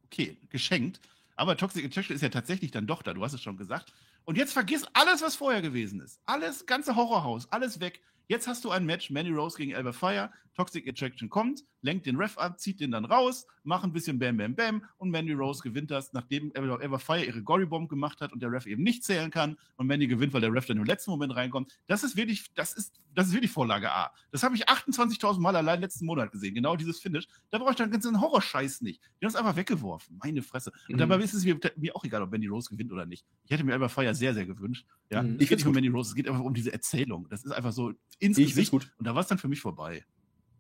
[0.07, 1.01] okay, geschenkt.
[1.37, 3.93] Aber Toxic Attraction ist ja tatsächlich dann doch da, du hast es schon gesagt.
[4.25, 6.19] Und jetzt vergiss alles, was vorher gewesen ist.
[6.25, 8.01] Alles, ganze Horrorhaus, alles weg.
[8.27, 12.17] Jetzt hast du ein Match, Manny Rose gegen Elba Fire, Toxic Attraction kommt, lenkt den
[12.17, 15.63] Ref ab, zieht den dann raus, macht ein bisschen Bam Bam Bam und Mandy Rose
[15.63, 19.05] gewinnt das, nachdem Elba Fire ihre Gory Bomb gemacht hat und der Ref eben nicht
[19.05, 21.79] zählen kann und Mandy gewinnt, weil der Ref dann im letzten Moment reinkommt.
[21.87, 24.11] Das ist wirklich, das ist, das ist wirklich Vorlage A.
[24.31, 27.29] Das habe ich 28.000 Mal allein letzten Monat gesehen, genau dieses Finish.
[27.51, 29.03] Da brauche ich dann ganzen Horrorscheiß nicht.
[29.21, 30.19] Die haben es einfach weggeworfen.
[30.23, 30.73] Meine Fresse.
[30.89, 30.99] Und mhm.
[30.99, 33.27] dabei ist es mir, mir, auch egal, ob Mandy Rose gewinnt oder nicht.
[33.45, 34.87] Ich hätte mir Elba Fire sehr, sehr gewünscht.
[35.11, 35.37] Ja, mhm.
[35.39, 37.29] ich finde nicht um Mandy Rose, es geht einfach um diese Erzählung.
[37.29, 38.71] Das ist einfach so ins ich Gesicht.
[38.71, 38.91] Gut.
[38.99, 40.05] Und da war es dann für mich vorbei.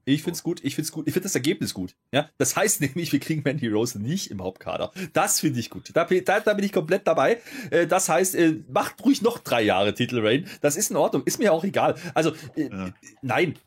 [0.08, 1.96] Ich find's gut, ich find's gut, ich finde das Ergebnis gut.
[2.12, 4.92] Ja, das heißt nämlich, wir kriegen Mandy Rose nicht im Hauptkader.
[5.12, 5.90] Das finde ich gut.
[5.94, 7.40] Da, da, da, bin ich komplett dabei.
[7.70, 10.48] Äh, das heißt, äh, macht ruhig noch drei Jahre Titel Reign.
[10.60, 11.96] Das ist in Ordnung, ist mir auch egal.
[12.14, 12.94] Also äh, ja.
[13.20, 13.58] nein,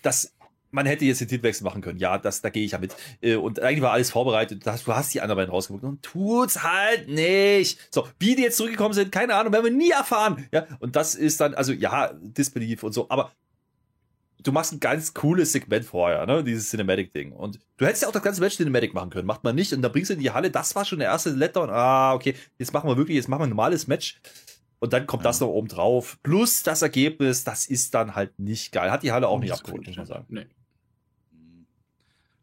[0.00, 0.32] das
[0.74, 1.98] man hätte jetzt den Titelwechsel machen können.
[1.98, 2.96] Ja, das, da gehe ich ja mit.
[3.22, 4.66] Und eigentlich war alles vorbereitet.
[4.66, 7.78] Du hast die anderen beiden rausgeguckt und tut's halt nicht.
[7.90, 10.48] So, wie die jetzt zurückgekommen sind, keine Ahnung, werden wir nie erfahren.
[10.50, 13.32] Ja, und das ist dann, also ja, Disbelief und so, aber
[14.42, 16.44] du machst ein ganz cooles Segment vorher, ne?
[16.44, 17.32] Dieses Cinematic-Ding.
[17.32, 19.26] Und du hättest ja auch das ganze Match Cinematic machen können.
[19.26, 19.72] Macht man nicht.
[19.72, 21.70] Und dann bringst du in die Halle, das war schon der erste Letdown.
[21.70, 24.20] Ah, okay, jetzt machen wir wirklich, jetzt machen wir ein normales Match.
[24.78, 25.30] Und dann kommt ja.
[25.30, 26.18] das noch oben drauf.
[26.22, 28.90] Plus das Ergebnis, das ist dann halt nicht geil.
[28.90, 30.26] Hat die Halle auch nicht, nicht abgeholt, muss man sagen.
[30.28, 30.46] Nee.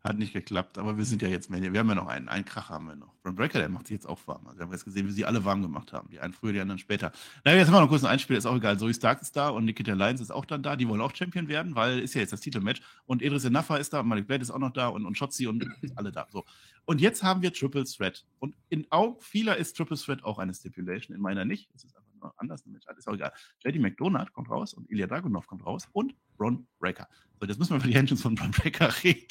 [0.02, 1.62] Hat nicht geklappt, aber wir sind ja jetzt mehr.
[1.62, 3.14] Wir haben ja noch einen, einen Krach haben wir noch.
[3.22, 4.47] Braun Breaker, der macht sich jetzt auch warm.
[4.47, 6.10] Also wir haben jetzt gesehen, wie sie alle warm gemacht haben.
[6.10, 7.12] Die einen früher, die anderen später.
[7.43, 8.80] Na, jetzt haben wir noch kurz ein Einspiel, ist auch egal.
[8.80, 10.78] Zoe Stark ist da und Nikita Lyons ist auch dann da.
[10.78, 12.82] Die wollen auch Champion werden, weil ist ja jetzt das Titelmatch.
[13.08, 15.68] Und Idris Enafa ist da, Malik Blade ist auch noch da und, und Shotzi und
[15.95, 16.28] alle da.
[16.32, 16.45] So.
[16.86, 18.26] Und jetzt haben wir Triple Threat.
[18.39, 21.70] Und in Augen vieler ist Triple Threat auch eine Stipulation, in meiner nicht.
[21.76, 22.64] Es ist einfach nur anders.
[22.97, 23.34] Ist auch egal.
[23.66, 27.08] JD McDonald kommt raus und Ilya Dragunov kommt raus und Braun Breaker.
[27.39, 29.28] So, jetzt müssen wir über die Engines von Braun Breaker reden.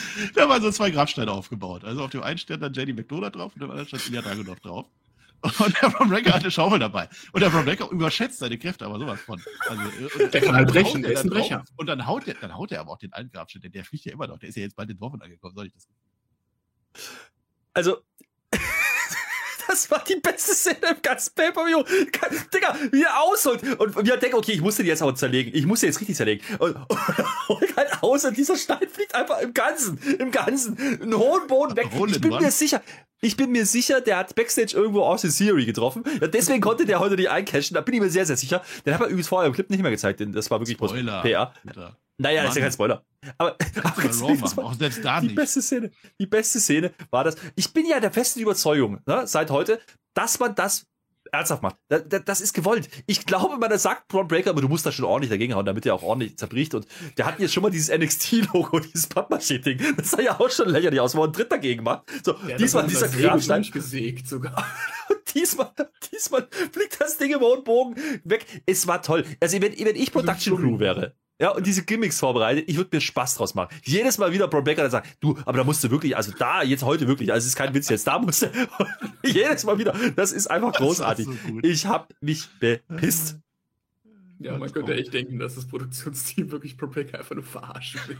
[0.34, 1.84] da waren so zwei Grabsteine aufgebaut.
[1.84, 4.22] Also auf dem einen stand dann JD McDonald drauf und auf dem anderen stand Ilya
[4.22, 4.86] Dragunov drauf.
[5.42, 7.08] Und der Bron Breaker hat eine Schaufel dabei.
[7.32, 9.42] Und der Bron Breaker überschätzt seine Kräfte, aber sowas von.
[9.68, 9.82] Also,
[10.20, 11.64] äh, der kann halt brechen, der ist ein Brecher.
[11.76, 14.12] Und dann haut der, dann haut er aber auch den alten Grabstein, der fliegt ja
[14.12, 14.38] immer noch.
[14.38, 15.88] Der ist ja jetzt bald in Dwarfen angekommen, soll ich das?
[17.72, 18.02] Also,
[19.66, 21.82] das war die beste Szene im ganzen Pay-Per-View.
[22.54, 23.62] Digga, wie er ausholt.
[23.80, 25.52] Und wir denken, okay, ich muss den jetzt auch zerlegen.
[25.54, 26.44] Ich muss den jetzt richtig zerlegen.
[26.58, 26.76] Und,
[27.48, 31.76] und halt aus und dieser Stein fliegt einfach im Ganzen, im Ganzen, einen hohen Boden
[31.76, 31.88] weg.
[32.08, 32.82] Ich bin mir sicher,
[33.20, 36.02] ich bin mir sicher, der hat Backstage irgendwo aus der Theory getroffen.
[36.20, 37.74] Ja, deswegen konnte der heute nicht eincashen.
[37.74, 38.62] Da bin ich mir sehr, sehr sicher.
[38.84, 41.22] Den hat er übrigens vorher im Clip nicht mehr gezeigt, denn das war wirklich Spoiler,
[41.22, 41.54] PR.
[41.66, 41.96] Alter.
[42.18, 43.04] Naja, das ist ja kein Spoiler.
[43.38, 45.36] Aber, aber das war auch selbst da die nicht.
[45.36, 47.36] beste Szene, die beste Szene war das.
[47.54, 49.80] Ich bin ja der festen Überzeugung, ne, seit heute,
[50.14, 50.86] dass man das
[51.32, 51.76] ernsthaft macht.
[51.88, 52.88] Das, das ist gewollt.
[53.06, 55.86] Ich glaube, man sagt Braun Breaker, aber du musst da schon ordentlich dagegen hauen, damit
[55.86, 56.74] er auch ordentlich zerbricht.
[56.74, 59.96] Und der hat jetzt schon mal dieses NXT-Logo, dieses Pappmaché-Ding.
[59.96, 62.04] Das sah ja auch schon lächerlich aus, wo er einen Dritt dagegen macht.
[62.24, 63.62] So, ja, diesmal dieser Grabstein.
[63.62, 64.64] gesägt sogar.
[65.34, 65.72] diesmal,
[66.12, 68.46] diesmal fliegt das Ding im hohen Bogen weg.
[68.66, 69.24] Es war toll.
[69.40, 72.66] Also, wenn, wenn ich Production Crew wäre, ja, und diese Gimmicks vorbereitet.
[72.68, 73.74] Ich würde mir Spaß draus machen.
[73.82, 76.62] Jedes Mal wieder Braun Breaker dann sagt, du, aber da musst du wirklich, also da,
[76.62, 78.46] jetzt heute wirklich, also es ist kein Witz jetzt, da musst du,
[79.24, 81.26] jedes Mal wieder, das ist einfach großartig.
[81.26, 83.40] So ich habe mich bepisst.
[84.38, 88.18] Ja, man könnte echt denken, dass das Produktionsteam wirklich Pro Breaker einfach nur verarschen will.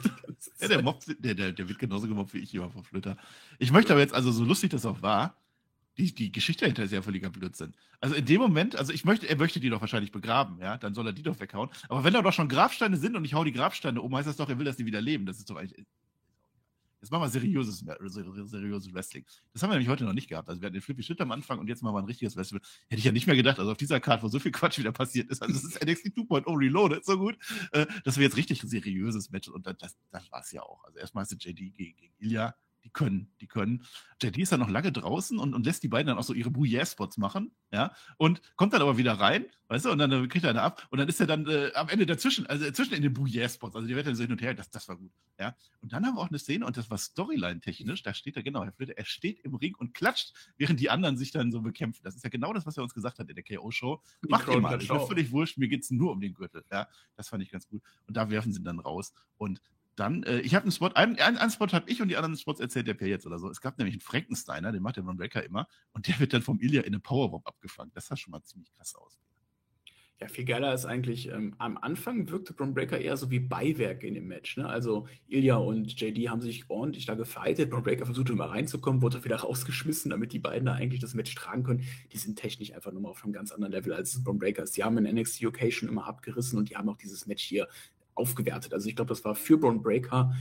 [0.60, 3.16] Ja, der, Mob, der, der, der wird genauso gemobbt wie ich immer von Flitter.
[3.60, 5.36] Ich möchte aber jetzt, also so lustig das auch war,
[5.98, 7.74] die, die Geschichte dahinter ist ja völliger Blödsinn.
[8.00, 10.94] Also in dem Moment, also ich möchte, er möchte die doch wahrscheinlich begraben, ja, dann
[10.94, 11.70] soll er die doch weghauen.
[11.88, 14.36] Aber wenn da doch schon Grabsteine sind und ich hau die Grabsteine um, heißt das
[14.36, 15.26] doch, er will, dass die wieder leben.
[15.26, 15.86] Das ist doch eigentlich.
[17.00, 17.84] Jetzt machen wir seriöses,
[18.44, 19.24] seriöses Wrestling.
[19.52, 20.48] Das haben wir nämlich heute noch nicht gehabt.
[20.48, 22.60] Also wir hatten den Flippy Shit am Anfang und jetzt machen wir ein richtiges Wrestling.
[22.88, 23.58] Hätte ich ja nicht mehr gedacht.
[23.58, 26.16] Also auf dieser Karte, wo so viel Quatsch wieder passiert ist, also das ist NXT
[26.16, 27.36] 2.0 Reloaded so gut,
[27.72, 30.84] äh, dass wir jetzt richtig seriöses Match und das, das, war es ja auch.
[30.84, 32.54] Also erstmal ist JD gegen, gegen Ilya
[32.84, 33.84] die können, die können.
[34.20, 36.50] JD ist dann noch lange draußen und, und lässt die beiden dann auch so ihre
[36.50, 40.50] Bouillère-Spots machen, ja, und kommt dann aber wieder rein, weißt du, und dann kriegt er
[40.50, 43.14] eine ab und dann ist er dann äh, am Ende dazwischen, also zwischen in den
[43.14, 45.56] Bouillère-Spots, also die wird dann so hin und her, das, das war gut, ja.
[45.80, 48.64] Und dann haben wir auch eine Szene und das war Storyline-technisch, da steht er, genau,
[48.64, 52.02] Herr Flitter, er steht im Ring und klatscht, während die anderen sich dann so bekämpfen.
[52.04, 54.00] Das ist ja genau das, was er uns gesagt hat in der KO-Show.
[54.28, 56.88] Macht ihr mal, ich bin völlig wurscht, mir geht es nur um den Gürtel, ja.
[57.16, 57.82] Das fand ich ganz gut.
[58.06, 59.60] Und da werfen sie ihn dann raus und
[59.96, 62.60] dann, äh, ich habe einen Spot, einen, einen Spot habe ich und die anderen Spots
[62.60, 63.50] erzählt der Per jetzt oder so.
[63.50, 66.42] Es gab nämlich einen Frankensteiner, den macht der Von Breaker immer, und der wird dann
[66.42, 67.92] vom Ilya in eine Powerbomb abgefangen.
[67.94, 69.18] Das sah schon mal ziemlich krass aus.
[70.22, 74.04] Ja, viel geiler ist eigentlich, ähm, am Anfang wirkte Bron Breaker eher so wie Beiwerk
[74.04, 74.56] in dem Match.
[74.56, 74.68] Ne?
[74.68, 77.70] Also Ilya und JD haben sich ordentlich da gefightet.
[77.70, 81.34] Bron Breaker versuchte immer reinzukommen, wurde wieder rausgeschmissen, damit die beiden da eigentlich das Match
[81.34, 81.82] tragen können.
[82.12, 84.70] Die sind technisch einfach nur mal auf einem ganz anderen Level als Bron Breakers.
[84.70, 87.66] Die haben in NXT schon immer abgerissen und die haben auch dieses Match hier
[88.14, 88.72] aufgewertet.
[88.74, 90.34] Also ich glaube, das war für Braun Breaker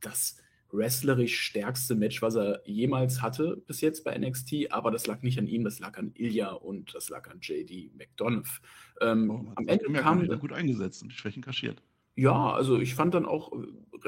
[0.00, 0.36] das
[0.72, 5.38] wrestlerisch stärkste Match, was er jemals hatte bis jetzt bei NXT, aber das lag nicht
[5.38, 8.60] an ihm, das lag an Ilya und das lag an JD McDonough.
[9.00, 11.82] Ähm, oh, am Ende kam er gut eingesetzt und die Schwächen kaschiert.
[12.18, 13.52] Ja, also ich fand dann auch,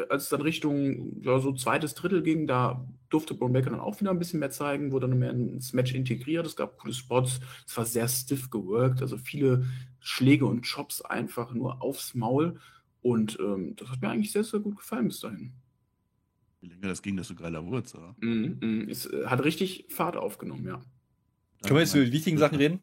[0.09, 4.01] als es dann Richtung ja, so zweites Drittel ging, da durfte Braun Breaker dann auch
[4.01, 6.47] wieder ein bisschen mehr zeigen, wurde dann mehr ins Match integriert.
[6.47, 9.67] Es gab coole Spots, es war sehr stiff geworkt, also viele
[10.01, 12.59] Schläge und Chops einfach nur aufs Maul.
[13.09, 15.55] Und ähm, das hat mir eigentlich sehr, sehr gut gefallen bis dahin.
[16.61, 17.95] Je länger das ging, desto geiler wurde es.
[18.19, 20.83] Mm, mm, es äh, hat richtig Fahrt aufgenommen, ja.
[21.63, 22.81] Können wir jetzt über die wichtigen Sachen reden?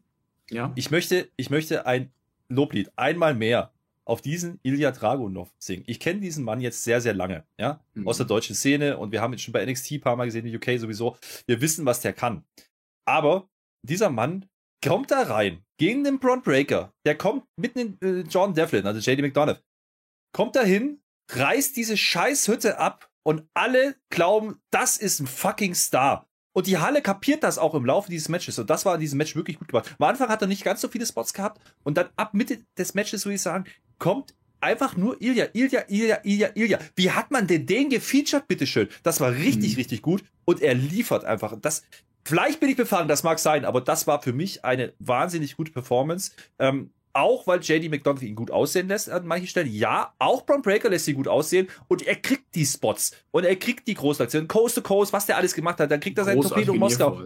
[0.50, 0.72] Ja.
[0.74, 2.10] Ich möchte, ich möchte ein
[2.48, 3.72] Loblied einmal mehr
[4.04, 5.84] auf diesen Ilya Dragunov singen.
[5.86, 8.08] Ich kenne diesen Mann jetzt sehr, sehr lange, ja, mhm.
[8.08, 10.44] aus der deutschen Szene und wir haben ihn schon bei NXT ein paar Mal gesehen,
[10.44, 11.16] in UK sowieso.
[11.46, 12.42] Wir wissen, was der kann.
[13.04, 13.48] Aber
[13.82, 14.46] dieser Mann
[14.84, 16.92] kommt da rein gegen den Braun Breaker.
[17.04, 19.60] Der kommt mitten in äh, John Devlin, also JD McDonough
[20.36, 26.28] kommt dahin, reißt diese scheiß Hütte ab und alle glauben, das ist ein fucking Star.
[26.52, 28.58] Und die Halle kapiert das auch im Laufe dieses Matches.
[28.58, 29.96] Und das war in diesem Match wirklich gut gemacht.
[29.98, 31.62] Am Anfang hat er nicht ganz so viele Spots gehabt.
[31.84, 33.64] Und dann ab Mitte des Matches, würde ich sagen,
[33.98, 36.78] kommt einfach nur Ilya, Ilya, Ilya, Ilya, Ilya.
[36.96, 38.90] Wie hat man denn den gefeatured, bitteschön?
[39.04, 39.76] Das war richtig, mhm.
[39.76, 40.22] richtig gut.
[40.44, 41.58] Und er liefert einfach.
[41.62, 41.82] Das,
[42.26, 45.72] vielleicht bin ich befahren, das mag sein, aber das war für mich eine wahnsinnig gute
[45.72, 46.32] Performance.
[46.58, 49.72] Ähm, auch weil JD McDonald ihn gut aussehen lässt an manchen Stellen.
[49.72, 53.56] Ja, auch Braun Breaker lässt ihn gut aussehen und er kriegt die Spots und er
[53.56, 54.48] kriegt die Großaktionen.
[54.48, 57.22] Coast to Coast, was der alles gemacht hat, dann kriegt er sein Torpedo Moskau.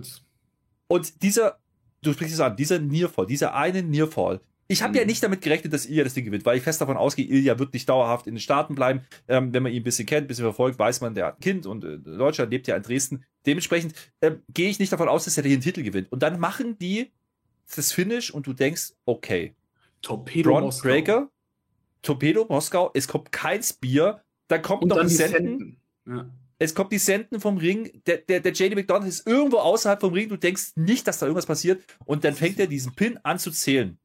[0.87, 1.59] Und dieser,
[2.03, 4.41] du sprichst es an, dieser Nearfall, dieser eine Nearfall.
[4.67, 4.99] Ich habe mhm.
[4.99, 7.59] ja nicht damit gerechnet, dass Ilya das Ding gewinnt, weil ich fest davon ausgehe, Ilya
[7.59, 9.01] wird nicht dauerhaft in den Staaten bleiben.
[9.27, 11.41] Ähm, wenn man ihn ein bisschen kennt, ein bisschen verfolgt, weiß man, der hat ein
[11.41, 13.25] Kind und äh, Deutschland lebt ja in Dresden.
[13.47, 16.13] Dementsprechend äh, gehe ich nicht davon aus, dass er den Titel gewinnt.
[16.13, 17.11] Und dann machen die
[17.75, 19.55] das Finish und du denkst, okay,
[20.03, 20.89] Torpedo Braun Moskau.
[20.89, 21.31] Breaker,
[22.03, 25.81] Torpedo Moskau, es kommt kein Spear, da kommt und noch ein Senden.
[26.07, 26.29] Ja.
[26.59, 30.13] es kommt die Senden vom Ring, der, der, der JD McDonald ist irgendwo außerhalb vom
[30.13, 33.39] Ring, du denkst nicht, dass da irgendwas passiert und dann fängt er diesen Pin an
[33.39, 33.99] zu zählen.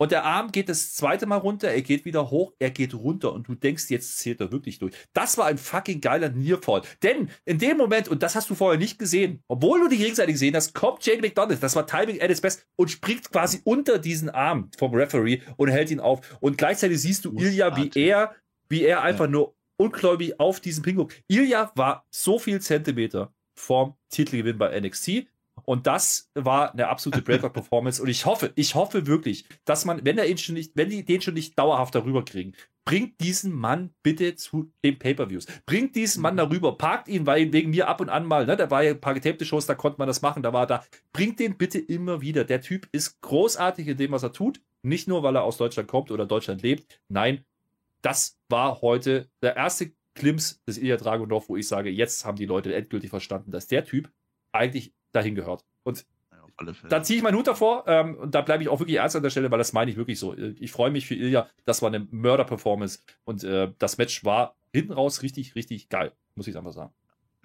[0.00, 3.32] Und der Arm geht das zweite Mal runter, er geht wieder hoch, er geht runter
[3.32, 4.94] und du denkst, jetzt zählt er wirklich durch.
[5.12, 6.82] Das war ein fucking geiler Nearfall.
[7.02, 10.32] Denn in dem Moment, und das hast du vorher nicht gesehen, obwohl du die Gegenseite
[10.32, 13.98] gesehen hast, kommt Jake McDonald, das war Timing at its best, und springt quasi unter
[13.98, 16.38] diesen Arm vom Referee und hält ihn auf.
[16.40, 18.36] Und gleichzeitig siehst du Ilya, wie er,
[18.68, 19.30] wie er einfach ja.
[19.32, 21.22] nur ungläubig auf diesen Pin guckt.
[21.28, 25.26] Ilya war so viel Zentimeter vorm Titelgewinn bei NXT.
[25.68, 28.00] Und das war eine absolute Breakout-Performance.
[28.00, 31.04] Und ich hoffe, ich hoffe wirklich, dass man, wenn er ihn schon nicht, wenn die
[31.04, 32.54] den schon nicht dauerhaft darüber kriegen,
[32.86, 35.44] bringt diesen Mann bitte zu den Pay-Per-Views.
[35.66, 38.70] Bringt diesen Mann darüber, parkt ihn, weil wegen mir ab und an mal, ne, da
[38.70, 40.82] war ja ein paar getapte Shows, da konnte man das machen, da war da.
[41.12, 42.44] Bringt den bitte immer wieder.
[42.44, 44.62] Der Typ ist großartig in dem, was er tut.
[44.82, 46.98] Nicht nur, weil er aus Deutschland kommt oder Deutschland lebt.
[47.08, 47.44] Nein,
[48.00, 52.46] das war heute der erste Klimps des Ilya Dragunov, wo ich sage, jetzt haben die
[52.46, 54.10] Leute endgültig verstanden, dass der Typ
[54.50, 55.64] eigentlich dahin gehört.
[55.82, 56.04] Und
[56.88, 59.22] da ziehe ich meinen Hut davor ähm, und da bleibe ich auch wirklich ernst an
[59.22, 60.36] der Stelle, weil das meine ich wirklich so.
[60.36, 61.48] Ich freue mich für Ilya.
[61.64, 66.48] Das war eine Mörder-Performance und äh, das Match war hinten raus richtig, richtig geil, muss
[66.48, 66.92] ich einfach sagen.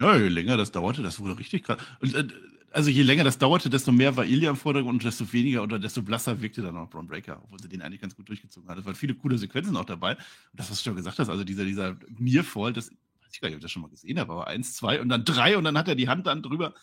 [0.00, 1.78] Ja, je länger das dauerte, das wurde richtig krass.
[2.00, 2.26] Und, äh,
[2.72, 5.78] also je länger das dauerte, desto mehr war Ilya im Vordergrund und desto weniger oder
[5.78, 8.78] desto blasser wirkte dann auch Braun Breaker, obwohl sie den eigentlich ganz gut durchgezogen hat.
[8.78, 10.16] Es waren viele coole Sequenzen auch dabei.
[10.16, 10.20] Und
[10.54, 13.54] das, was du schon gesagt hast, also dieser, dieser Nearfall, das weiß ich gar nicht,
[13.54, 15.78] ob ich das schon mal gesehen habe, aber eins, zwei und dann drei und dann
[15.78, 16.74] hat er die Hand dann drüber.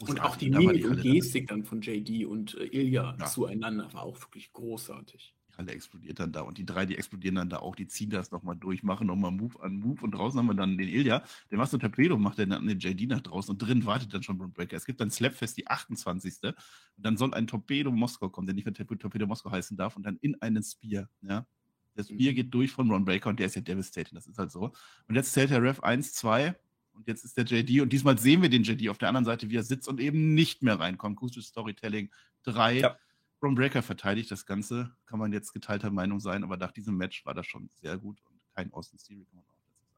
[0.00, 3.26] Und auch die Mimik und Gestik dann von JD und äh, Ilya ja.
[3.26, 5.34] zueinander war auch wirklich großartig.
[5.48, 8.10] Die Halle explodiert dann da und die drei, die explodieren dann da auch, die ziehen
[8.10, 11.24] das nochmal durch, machen nochmal Move an Move und draußen haben wir dann den Ilya,
[11.50, 14.22] der macht so ein Torpedo, macht dann den JD nach draußen und drin wartet dann
[14.22, 14.76] schon Breaker.
[14.76, 16.42] Es gibt dann Slapfest, die 28.
[16.42, 16.54] Und
[16.98, 20.18] dann soll ein Torpedo Moskau kommen, der nicht mehr Torpedo Moskau heißen darf und dann
[20.20, 21.46] in einen Spear, ja.
[21.94, 22.36] Das Spear mhm.
[22.36, 24.72] geht durch von Ron Breaker und der ist ja devastating, das ist halt so.
[25.08, 26.54] Und jetzt zählt der Ref 1, 2,
[26.96, 29.50] und jetzt ist der JD und diesmal sehen wir den JD auf der anderen Seite,
[29.50, 31.16] wie er sitzt und eben nicht mehr reinkommt.
[31.16, 32.10] Gutes Storytelling.
[32.42, 32.78] Drei.
[32.78, 32.96] Ja.
[33.42, 34.90] Ron Breaker verteidigt das Ganze.
[35.04, 38.18] Kann man jetzt geteilter Meinung sein, aber nach diesem Match war das schon sehr gut
[38.30, 39.92] und kein Austin Theory, kann man auch dazu sagen.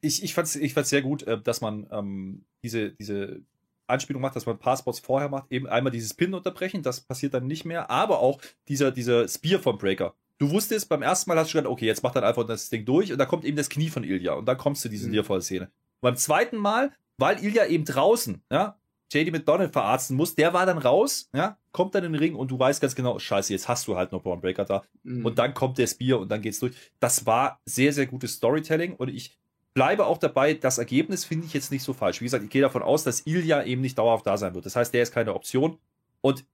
[0.00, 3.42] Ich, ich fand es ich fand's sehr gut, äh, dass man ähm, diese, diese
[3.86, 7.46] Anspielung macht, dass man Passports vorher macht, eben einmal dieses Pin unterbrechen, das passiert dann
[7.46, 10.14] nicht mehr, aber auch dieser, dieser Spear vom Breaker.
[10.38, 12.86] Du wusstest, beim ersten Mal hast du gedacht, okay, jetzt macht er einfach das Ding
[12.86, 15.08] durch und da kommt eben das Knie von Ilya und dann kommst du zu dieser
[15.08, 15.12] mhm.
[15.12, 15.70] Leerfall-Szene
[16.02, 18.76] beim zweiten Mal, weil Ilya eben draußen, ja,
[19.10, 22.50] JD McDonald verarzten muss, der war dann raus, ja, kommt dann in den Ring und
[22.50, 24.82] du weißt ganz genau, scheiße, jetzt hast du halt noch Braun Breaker da.
[25.02, 25.24] Mhm.
[25.24, 26.74] Und dann kommt der Spear und dann geht's durch.
[26.98, 29.38] Das war sehr, sehr gutes Storytelling und ich
[29.74, 32.20] bleibe auch dabei, das Ergebnis finde ich jetzt nicht so falsch.
[32.20, 34.66] Wie gesagt, ich gehe davon aus, dass Ilya eben nicht dauerhaft da sein wird.
[34.66, 35.78] Das heißt, der ist keine Option.
[36.20, 36.44] Und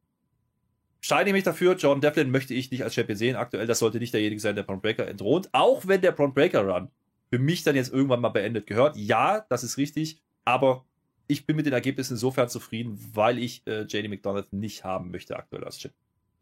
[1.01, 3.37] scheine mich dafür, John Devlin möchte ich nicht als Champion sehen.
[3.37, 5.49] Aktuell, das sollte nicht derjenige sein, der Braun Breaker entthront.
[5.53, 6.91] Auch wenn der Braun Breaker Run
[7.31, 8.97] für mich dann jetzt irgendwann mal beendet gehört.
[8.97, 10.85] Ja, das ist richtig, aber
[11.27, 15.37] ich bin mit den Ergebnissen insofern zufrieden, weil ich äh, JD McDonald nicht haben möchte
[15.37, 15.93] aktuell als Chip.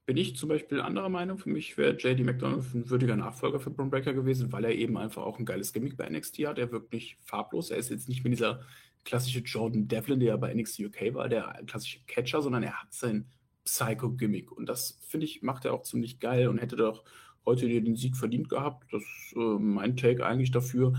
[0.06, 1.38] Bin ich zum Beispiel anderer Meinung.
[1.38, 4.96] Für mich wäre JD McDonald ein würdiger Nachfolger für Braun Breaker gewesen, weil er eben
[4.96, 6.58] einfach auch ein geiles Gimmick bei NXT hat.
[6.58, 7.70] Er wirkt nicht farblos.
[7.70, 8.60] Er ist jetzt nicht mehr dieser
[9.04, 13.26] klassische Jordan Devlin, der bei NXT UK war, der klassische Catcher, sondern er hat sein
[13.64, 14.52] Psycho-Gimmick.
[14.52, 17.02] Und das, finde ich, macht er auch ziemlich geil und hätte doch
[17.46, 18.92] heute den Sieg verdient gehabt.
[18.92, 20.92] Das ist äh, mein Take eigentlich dafür.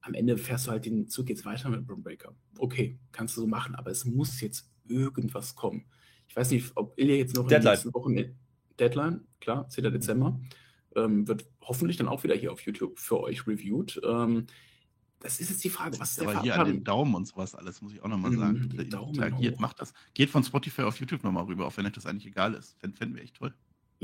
[0.00, 2.34] Am Ende fährst du halt den Zug jetzt weiter mit Brum Breaker.
[2.58, 5.86] Okay, kannst du so machen, aber es muss jetzt irgendwas kommen.
[6.28, 7.56] Ich weiß nicht, ob Ilya jetzt noch Deadline.
[7.56, 8.36] in den nächsten Wochen
[8.78, 9.84] Deadline, klar, 10.
[9.84, 10.40] Dezember,
[10.96, 14.00] ähm, wird hoffentlich dann auch wieder hier auf YouTube für euch reviewed.
[14.04, 14.46] Ähm,
[15.20, 17.54] das ist jetzt die Frage, was ist der Aber hier an den Daumen und sowas
[17.54, 18.70] alles, muss ich auch nochmal sagen.
[18.70, 19.94] Mhm, Daumen interagiert, macht das.
[20.12, 22.76] Geht von Spotify auf YouTube nochmal rüber, auch wenn euch das eigentlich egal ist.
[22.78, 23.54] Fänden wir echt toll.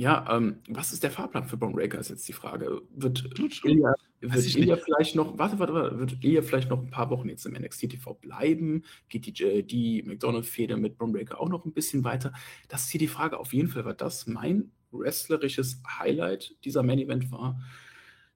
[0.01, 2.81] Ja, ähm, was ist der Fahrplan für Bron Breaker, ist jetzt die Frage.
[2.95, 3.23] Wird
[3.65, 7.29] Ilya, wird Ilya vielleicht noch, warte, warte, warte, wird Ilya vielleicht noch ein paar Wochen
[7.29, 8.85] jetzt im NXT TV bleiben?
[9.11, 12.33] Geht die, die McDonald-Fehde mit Bron Breaker auch noch ein bisschen weiter?
[12.69, 13.39] Das ist hier die Frage.
[13.39, 17.61] Auf jeden Fall war das mein wrestlerisches Highlight dieser Main-Event war.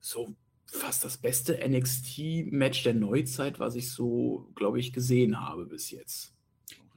[0.01, 0.37] So
[0.67, 6.34] fast das beste NXT-Match der Neuzeit, was ich so, glaube ich, gesehen habe bis jetzt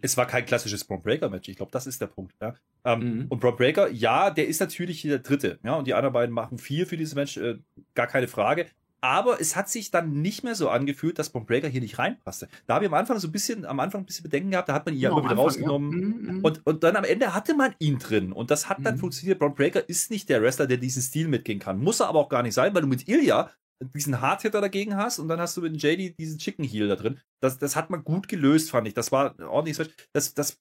[0.01, 1.49] es war kein klassisches Braun Breaker Match.
[1.49, 2.33] Ich glaube, das ist der Punkt.
[2.41, 2.55] Ja.
[2.85, 3.25] Ähm, mhm.
[3.29, 5.59] Und Braun Breaker, ja, der ist natürlich der Dritte.
[5.63, 7.57] Ja, und die anderen beiden machen viel für dieses Match, äh,
[7.95, 8.67] gar keine Frage.
[8.99, 12.47] Aber es hat sich dann nicht mehr so angefühlt, dass Braun Breaker hier nicht reinpasste.
[12.65, 14.73] Da habe ich am Anfang so ein bisschen, am Anfang ein bisschen Bedenken gehabt, da
[14.73, 15.91] hat man ihn ja immer wieder Anfang, rausgenommen.
[15.91, 15.97] Ja.
[15.97, 18.31] Mhm, mhm, und, und dann am Ende hatte man ihn drin.
[18.31, 18.99] Und das hat dann mhm.
[18.99, 19.39] funktioniert.
[19.39, 21.79] Braun Breaker ist nicht der Wrestler, der diesen Stil mitgehen kann.
[21.79, 23.51] Muss er aber auch gar nicht sein, weil du mit Ilya
[23.83, 27.19] diesen Hardhitter dagegen hast und dann hast du mit JD diesen Chicken Heel da drin.
[27.41, 28.93] Das, das hat man gut gelöst, fand ich.
[28.93, 29.77] Das war ordentlich.
[30.13, 30.59] Das, das,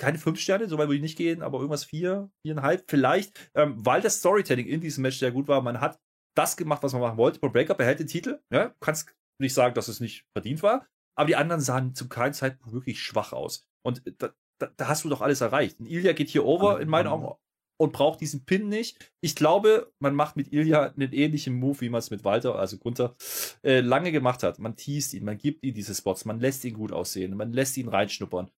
[0.00, 3.74] keine fünf Sterne, so weit würde ich nicht gehen, aber irgendwas vier, viereinhalb vielleicht, ähm,
[3.84, 5.62] weil das Storytelling in diesem Match sehr gut war.
[5.62, 5.98] Man hat
[6.36, 7.38] das gemacht, was man machen wollte.
[7.38, 8.40] Pro Breakup behält den Titel.
[8.52, 10.86] Ja, kannst nicht sagen, dass es nicht verdient war.
[11.16, 13.66] aber die anderen sahen zu keinem Zeitpunkt wirklich schwach aus.
[13.86, 15.78] Und da, da, da hast du doch alles erreicht.
[15.78, 17.34] Und Ilya geht hier over in meinen Augen
[17.76, 19.12] und braucht diesen Pin nicht.
[19.20, 22.78] Ich glaube, man macht mit Ilya einen ähnlichen Move, wie man es mit Walter, also
[22.78, 23.16] Gunther,
[23.62, 24.58] äh, lange gemacht hat.
[24.58, 27.76] Man teast ihn, man gibt ihm diese Spots, man lässt ihn gut aussehen, man lässt
[27.76, 28.50] ihn reinschnuppern.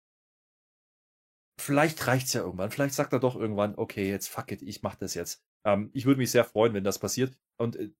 [1.59, 2.71] Vielleicht reicht's ja irgendwann.
[2.71, 5.43] Vielleicht sagt er doch irgendwann, okay, jetzt fuck it, ich mach das jetzt.
[5.65, 7.37] Ähm, ich würde mich sehr freuen, wenn das passiert.
[7.57, 7.91] Und äh,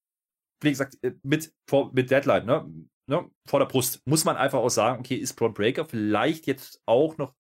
[0.62, 2.88] wie gesagt, äh, mit, vor, mit Deadline, ne?
[3.08, 3.30] ne?
[3.48, 7.18] Vor der Brust muss man einfach auch sagen, okay, ist Braun Breaker vielleicht jetzt auch
[7.18, 7.34] noch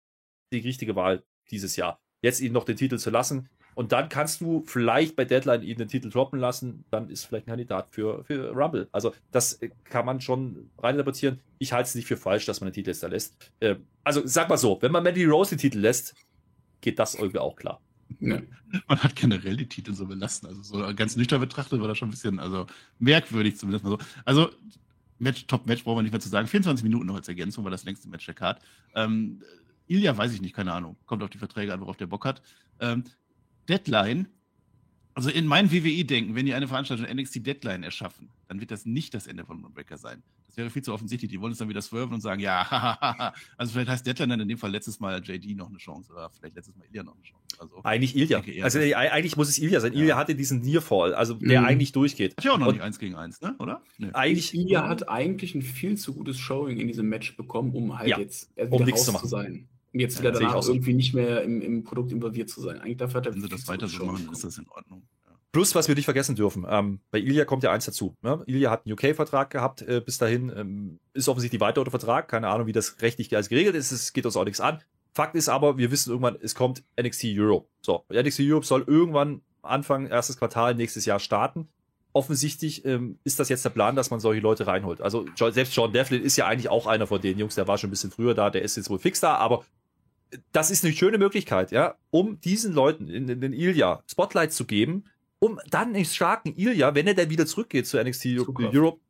[0.53, 2.03] die richtige Wahl dieses Jahr.
[2.23, 3.49] Jetzt ihn noch den Titel zu lassen.
[3.75, 6.85] Und dann kannst du vielleicht bei Deadline ihn den Titel droppen lassen.
[6.91, 8.89] Dann ist vielleicht ein Kandidat für, für Rumble.
[8.93, 11.41] Also, das äh, kann man schon reininterpretieren.
[11.59, 13.51] Ich halte es nicht für falsch, dass man den Titel jetzt da lässt.
[13.61, 16.15] Äh, also, sag mal so, wenn man Mandy Rose den Titel lässt,
[16.81, 17.81] geht das irgendwie auch klar.
[18.21, 18.41] Ja.
[18.89, 20.49] Man hat generell die Titel so belassen.
[20.49, 22.67] Also, so ganz nüchtern betrachtet war das schon ein bisschen, also
[22.99, 23.99] merkwürdig zumindest mal so.
[24.25, 24.51] Also,
[25.19, 26.49] Match, Top-Match brauchen wir nicht mehr zu sagen.
[26.49, 28.61] 24 Minuten noch als Ergänzung war das längste Match der Card.
[28.95, 29.41] Ähm,
[29.87, 30.97] Ilya weiß ich nicht, keine Ahnung.
[31.07, 32.43] Kommt auf die Verträge an, worauf der Bock hat.
[32.81, 33.05] Ähm,
[33.69, 34.29] Deadline,
[35.15, 39.13] also in meinem WWE-Denken, wenn die eine Veranstaltung NXT Deadline erschaffen, dann wird das nicht
[39.15, 40.23] das Ende von Moonbreaker sein.
[40.47, 41.31] Das wäre viel zu offensichtlich.
[41.31, 43.35] Die wollen es dann wieder swerven und sagen, ja, hahaha.
[43.57, 46.31] Also vielleicht heißt Deadline dann in dem Fall letztes Mal JD noch eine Chance oder
[46.31, 47.43] vielleicht letztes Mal Ilya noch eine Chance.
[47.59, 48.43] Also, eigentlich Ilya.
[48.63, 49.93] Also äh, eigentlich muss es Ilya sein.
[49.93, 50.01] Ja.
[50.01, 51.67] Ilya hatte diesen Nearfall, also der mhm.
[51.67, 52.37] eigentlich durchgeht.
[52.37, 53.55] Hat ja auch noch und nicht eins gegen eins, ne?
[53.59, 53.83] oder?
[53.99, 54.11] Nee.
[54.13, 58.09] Eigentlich, Ilya hat eigentlich ein viel zu gutes Showing in diesem Match bekommen, um halt
[58.09, 58.19] ja.
[58.19, 61.85] jetzt um raus zu, zu sein jetzt wieder ja, danach irgendwie nicht mehr im, im,
[61.85, 62.81] Produkt involviert zu sein.
[62.81, 65.03] Eigentlich dafür hat er Wenn sie das weiter so machen, ist das in Ordnung.
[65.27, 65.33] Ja.
[65.53, 68.17] Plus, was wir nicht vergessen dürfen, ähm, bei Ilya kommt ja eins dazu.
[68.23, 68.43] Ne?
[68.47, 72.49] Ilya hat einen UK-Vertrag gehabt äh, bis dahin, ähm, ist offensichtlich weiter unter Vertrag, keine
[72.49, 74.79] Ahnung, wie das rechtlich alles geregelt ist, es geht uns auch nichts an.
[75.15, 77.69] Fakt ist aber, wir wissen irgendwann, es kommt NXT Europe.
[77.83, 81.69] So, NXT Europe soll irgendwann Anfang erstes Quartal nächstes Jahr starten.
[82.15, 85.01] Offensichtlich ähm, ist das jetzt der Plan, dass man solche Leute reinholt.
[85.01, 87.89] Also selbst John Devlin ist ja eigentlich auch einer von den Jungs, der war schon
[87.89, 89.65] ein bisschen früher da, der ist jetzt wohl fix da, aber
[90.53, 94.65] das ist eine schöne Möglichkeit, ja, um diesen Leuten in, in den Ilya Spotlight zu
[94.65, 95.05] geben,
[95.39, 98.75] um dann den starken Ilya, wenn er dann wieder zurückgeht zu NXT Zugkraft.
[98.75, 99.01] Europe,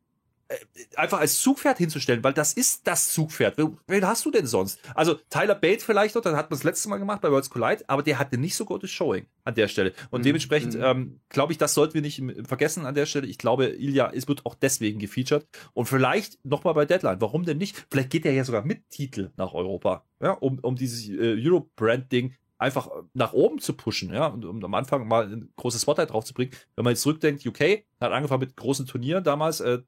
[0.95, 3.57] einfach als Zugpferd hinzustellen, weil das ist das Zugpferd.
[3.87, 4.79] Wen hast du denn sonst?
[4.95, 7.83] Also Tyler Bates vielleicht noch, dann hat man das letzte Mal gemacht bei Worlds Collide,
[7.87, 9.93] aber der hatte nicht so gutes Showing an der Stelle.
[10.11, 10.25] Und mhm.
[10.25, 10.83] dementsprechend mhm.
[10.83, 13.27] ähm, glaube ich, das sollten wir nicht vergessen an der Stelle.
[13.27, 15.47] Ich glaube, Ilya es wird auch deswegen gefeatured.
[15.73, 17.21] Und vielleicht nochmal bei Deadline.
[17.21, 17.85] Warum denn nicht?
[17.89, 22.33] Vielleicht geht er ja sogar mit Titel nach Europa, ja, um, um dieses äh, Euro-Brand-Ding
[22.63, 26.23] einfach nach oben zu pushen, ja, und um am Anfang mal ein großes Spotlight drauf
[26.23, 26.51] zu bringen.
[26.75, 29.79] Wenn man jetzt zurückdenkt, UK hat angefangen mit großen Turnieren damals, äh,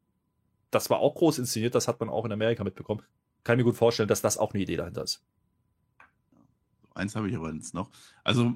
[0.75, 3.01] das war auch groß inszeniert, das hat man auch in Amerika mitbekommen.
[3.43, 5.23] Kann mir gut vorstellen, dass das auch eine Idee dahinter ist.
[6.93, 7.89] Eins habe ich aber jetzt noch.
[8.23, 8.55] Also,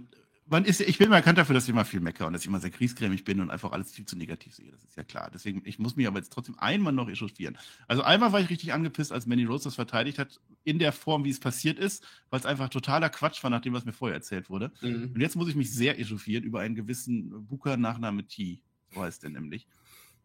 [0.50, 2.48] man ist, ich bin mal bekannt dafür, dass ich immer viel meckere und dass ich
[2.48, 4.72] immer sehr kriesgrämig bin und einfach alles viel zu negativ sehe.
[4.72, 5.30] Das ist ja klar.
[5.32, 7.58] Deswegen, ich muss mich aber jetzt trotzdem einmal noch echauffieren.
[7.88, 11.24] Also einmal war ich richtig angepisst, als Manny Rose das verteidigt hat, in der Form,
[11.24, 14.16] wie es passiert ist, weil es einfach totaler Quatsch war, nach dem, was mir vorher
[14.16, 14.72] erzählt wurde.
[14.82, 15.12] Mhm.
[15.14, 18.62] Und jetzt muss ich mich sehr echauffieren über einen gewissen Booker Nachname T.
[18.94, 19.68] So heißt der nämlich.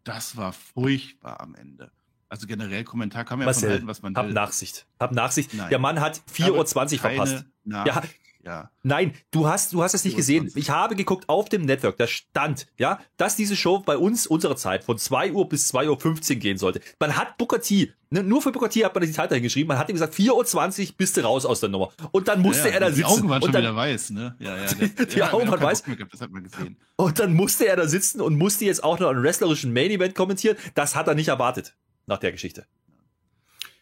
[0.05, 1.90] Das war furchtbar am Ende.
[2.28, 4.22] Also generell Kommentar kann man ja von halten, was man will.
[4.22, 4.86] Hab Nachsicht.
[4.98, 5.55] Hab Nachsicht.
[5.55, 5.70] Nein.
[5.70, 7.44] Der Mann hat 4.20 Uhr verpasst.
[7.64, 8.02] Ja,
[8.44, 8.70] ja.
[8.82, 10.52] Nein, du hast, du hast es nicht gesehen.
[10.55, 14.57] Ich habe geguckt auf dem Network, da stand, ja, dass diese Show bei uns unserer
[14.57, 16.80] Zeit von 2 Uhr bis 2.15 Uhr gehen sollte.
[16.98, 19.79] Man hat Booker T, ne, nur für T hat man die Zeit dahin geschrieben, man
[19.79, 21.93] hat ihm gesagt, 4.20 Uhr bist du raus aus der Nummer.
[22.12, 22.99] Und dann musste ja, er da sitzen.
[22.99, 24.37] Die Augen waren schon dann, wieder weiß, ne?
[24.39, 24.73] Ja, ja.
[24.75, 25.83] Der, die ja, Augen waren weiß.
[26.11, 26.77] das hat man gesehen.
[26.97, 30.15] Und dann musste er da sitzen und musste jetzt auch noch einen wrestlerischen Main Event
[30.15, 30.57] kommentieren.
[30.75, 31.75] Das hat er nicht erwartet,
[32.07, 32.67] nach der Geschichte.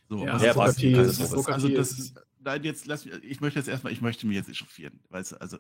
[0.09, 3.69] So, ja, also, Booker T, also das ist, nein, jetzt lass mich, ich möchte jetzt
[3.69, 5.01] erstmal, ich möchte mich jetzt echauffieren.
[5.11, 5.59] Weißt du, also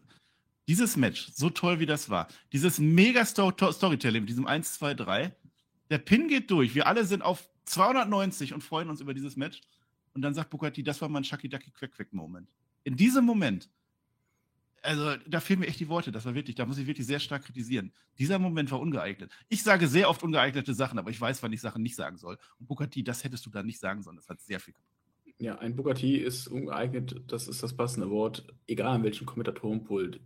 [0.68, 5.32] dieses Match, so toll wie das war, dieses mega Storytelling mit diesem 1, 2, 3,
[5.90, 9.60] der Pin geht durch, wir alle sind auf 290 und freuen uns über dieses Match.
[10.14, 12.54] Und dann sagt Bukati, das war mein Shucky Ducky Quack Quack Moment.
[12.84, 13.70] In diesem Moment,
[14.82, 17.20] also da fehlen mir echt die Worte, das war wirklich, da muss ich wirklich sehr
[17.20, 17.92] stark kritisieren.
[18.18, 19.30] Dieser Moment war ungeeignet.
[19.48, 22.36] Ich sage sehr oft ungeeignete Sachen, aber ich weiß, wann ich Sachen nicht sagen soll.
[22.58, 24.16] Und Bukati, das hättest du da nicht sagen sollen.
[24.16, 24.92] Das hat sehr viel kaputt
[25.42, 28.46] ja, ein Bugatti ist ungeeignet, das ist das passende Wort.
[28.68, 30.20] Egal an welchem Kommentatorenpult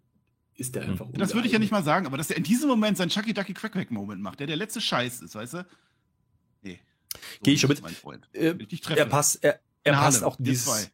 [0.57, 1.23] ist der einfach ungeeignet.
[1.23, 3.33] Das würde ich ja nicht mal sagen, aber dass er in diesem Moment seinen Chucky
[3.33, 5.67] Ducky Quack Quack Moment macht, der der letzte Scheiß ist, weißt du?
[6.61, 6.81] Nee.
[7.17, 7.83] So Gehe ich schon mit.
[8.33, 8.55] Äh,
[8.97, 10.91] er passt, er, er passt auch dieses,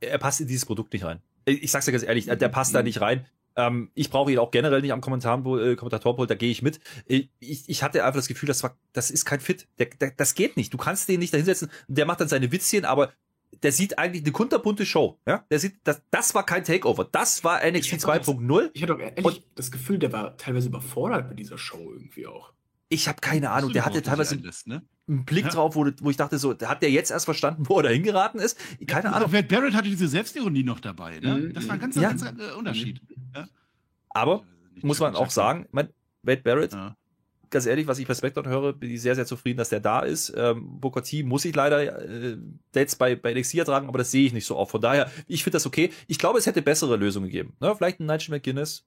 [0.00, 1.20] er passt in dieses Produkt nicht rein.
[1.44, 2.76] Ich sag's dir ganz ehrlich, der passt mhm.
[2.76, 3.26] da nicht rein.
[3.56, 6.80] Ähm, ich brauche ihn auch generell nicht am Kommentar äh, Kommentatorpult, da gehe ich mit.
[7.06, 9.66] Ich, ich hatte einfach das Gefühl, das war, das ist kein Fit.
[9.78, 10.72] Der, der, das geht nicht.
[10.72, 11.70] Du kannst den nicht da hinsetzen.
[11.88, 13.12] Der macht dann seine Witzchen, aber
[13.62, 15.18] der sieht eigentlich eine kunterbunte Show.
[15.26, 15.44] Ja?
[15.50, 17.04] Der sieht, das, das war kein Takeover.
[17.04, 18.70] Das war NXT 2.0.
[18.72, 22.26] Ich hatte doch ehrlich und, das Gefühl, der war teilweise überfordert mit dieser Show irgendwie
[22.26, 22.52] auch.
[22.92, 23.72] Ich habe keine Ahnung.
[23.72, 24.82] Der hatte teilweise einlässt, ne?
[25.08, 25.50] einen Blick ja.
[25.50, 28.40] drauf, wo, wo, ich dachte, so, hat der jetzt erst verstanden, wo er da hingeraten
[28.40, 28.58] ist?
[28.86, 29.32] Keine ja, Ahnung.
[29.32, 31.18] Wade Barrett hatte diese Selbstironie noch dabei.
[31.18, 31.34] Ne?
[31.34, 31.54] Mhm.
[31.54, 32.02] Das war ein ganz, ja.
[32.02, 33.00] ganz äh, Unterschied.
[33.34, 33.48] Ja.
[34.10, 34.44] Aber,
[34.82, 35.88] muss man auch sagen, mein,
[36.22, 36.76] Wade Barrett,
[37.50, 40.00] ganz ehrlich, was ich bei SmackDown höre, bin ich sehr, sehr zufrieden, dass der da
[40.00, 40.32] ist.
[40.36, 42.36] Ähm, Booker T muss ich leider äh,
[42.74, 44.70] jetzt bei, bei NXT ertragen, aber das sehe ich nicht so oft.
[44.70, 45.90] Von daher, ich finde das okay.
[46.06, 47.54] Ich glaube, es hätte bessere Lösungen gegeben.
[47.60, 47.74] Ne?
[47.76, 48.86] Vielleicht ein Nigel McGuinness,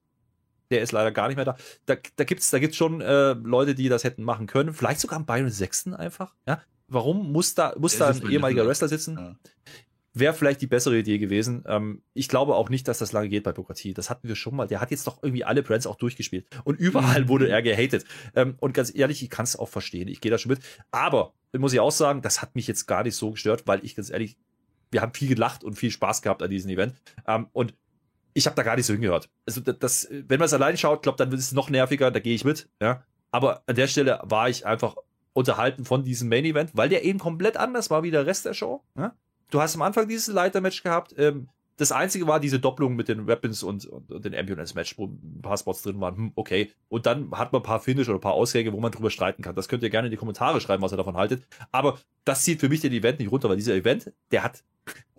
[0.72, 1.58] der ist leider gar nicht mehr da.
[1.86, 4.74] Da, da gibt's, da gibt's schon äh, Leute, die das hätten machen können.
[4.74, 6.34] Vielleicht sogar ein Byron Sexton einfach.
[6.48, 9.18] Ja, warum muss da muss da ein ehemaliger Wrestler sitzen?
[9.18, 9.36] Ja.
[10.18, 11.66] Wäre vielleicht die bessere Idee gewesen.
[11.68, 13.94] Ähm, ich glaube auch nicht, dass das lange geht bei T.
[13.94, 14.66] Das hatten wir schon mal.
[14.66, 16.48] Der hat jetzt doch irgendwie alle Brands auch durchgespielt.
[16.64, 17.28] Und überall mhm.
[17.28, 18.06] wurde er gehatet.
[18.34, 20.08] Ähm, und ganz ehrlich, ich kann es auch verstehen.
[20.08, 20.62] Ich gehe da schon mit.
[20.90, 23.98] Aber, muss ich auch sagen, das hat mich jetzt gar nicht so gestört, weil ich
[23.98, 24.38] ganz ehrlich,
[24.90, 26.96] wir haben viel gelacht und viel Spaß gehabt an diesem Event.
[27.28, 27.74] Ähm, und
[28.36, 29.30] ich habe da gar nicht so hingehört.
[29.48, 32.36] Also das, wenn man es allein schaut, glaube dann wird es noch nerviger, da gehe
[32.36, 33.04] ich mit, ja.
[33.32, 34.96] Aber an der Stelle war ich einfach
[35.34, 38.54] unterhalten von diesem Main Event, weil der eben komplett anders war wie der Rest der
[38.54, 38.84] Show.
[38.98, 39.16] Ja?
[39.50, 41.14] Du hast am Anfang dieses Leitermatch gehabt.
[41.18, 45.08] Ähm, das einzige war diese Doppelung mit den Weapons und, und, und den Ambulance-Match, wo
[45.08, 46.16] ein paar Spots drin waren.
[46.16, 46.72] Hm, okay.
[46.88, 49.42] Und dann hat man ein paar Finish oder ein paar Ausgänge, wo man drüber streiten
[49.42, 49.56] kann.
[49.56, 51.44] Das könnt ihr gerne in die Kommentare schreiben, was ihr davon haltet.
[51.72, 54.64] Aber das zieht für mich den Event nicht runter, weil dieser Event, der hat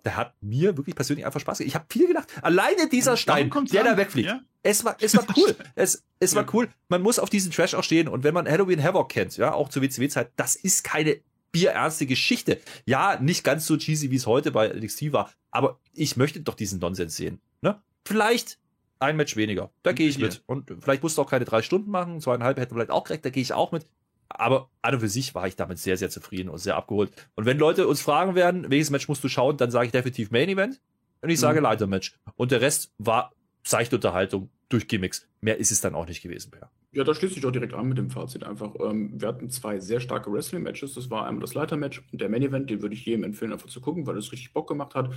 [0.05, 1.67] der hat mir wirklich persönlich einfach Spaß gemacht.
[1.67, 2.29] Ich habe viel gedacht.
[2.41, 3.87] Alleine dieser Stein, der an.
[3.87, 4.29] da wegfliegt.
[4.29, 4.39] Ja?
[4.63, 5.53] Es war, es war cool.
[5.75, 6.69] es, es war cool.
[6.87, 8.07] Man muss auf diesen Trash auch stehen.
[8.07, 11.19] Und wenn man Halloween Havoc kennt, ja, auch zur WCW-Zeit, das ist keine
[11.51, 12.59] bierernste Geschichte.
[12.85, 15.31] Ja, nicht ganz so cheesy, wie es heute bei NXT war.
[15.57, 17.41] Aber ich möchte doch diesen Nonsens sehen.
[17.63, 17.81] Ne?
[18.05, 18.59] Vielleicht
[18.99, 19.71] ein Match weniger.
[19.81, 20.43] Da gehe ich mit.
[20.45, 22.21] Und vielleicht musst du auch keine drei Stunden machen.
[22.21, 23.25] Zweieinhalb hätten wir vielleicht auch gerecht.
[23.25, 23.87] Da gehe ich auch mit.
[24.29, 27.11] Aber an und für sich war ich damit sehr, sehr zufrieden und sehr abgeholt.
[27.33, 30.29] Und wenn Leute uns fragen werden, welches Match musst du schauen, dann sage ich definitiv
[30.29, 30.79] Main Event.
[31.21, 31.63] Und ich sage mhm.
[31.63, 32.15] Leiter Match.
[32.35, 35.27] Und der Rest war seichte Unterhaltung durch Gimmicks.
[35.41, 36.69] Mehr ist es dann auch nicht gewesen, Per.
[36.91, 38.75] Ja, da schließe ich doch direkt an mit dem Fazit einfach.
[38.79, 40.93] Ähm, wir hatten zwei sehr starke Wrestling-Matches.
[40.93, 42.69] Das war einmal das Leiter-Match und der Main-Event.
[42.69, 45.11] Den würde ich jedem empfehlen, einfach zu gucken, weil es richtig Bock gemacht hat.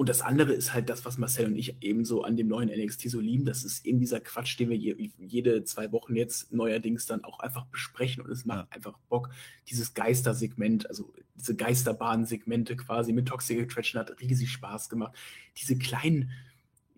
[0.00, 3.10] Und das andere ist halt das, was Marcel und ich ebenso an dem neuen NXT
[3.10, 3.44] so lieben.
[3.44, 7.38] Das ist eben dieser Quatsch, den wir je, jede zwei Wochen jetzt neuerdings dann auch
[7.40, 8.22] einfach besprechen.
[8.22, 8.76] Und es macht ja.
[8.76, 9.28] einfach Bock.
[9.68, 15.14] Dieses Geistersegment, also diese Geisterbahn-Segmente quasi mit Toxic Attraction hat riesig Spaß gemacht.
[15.58, 16.30] Diese kleinen,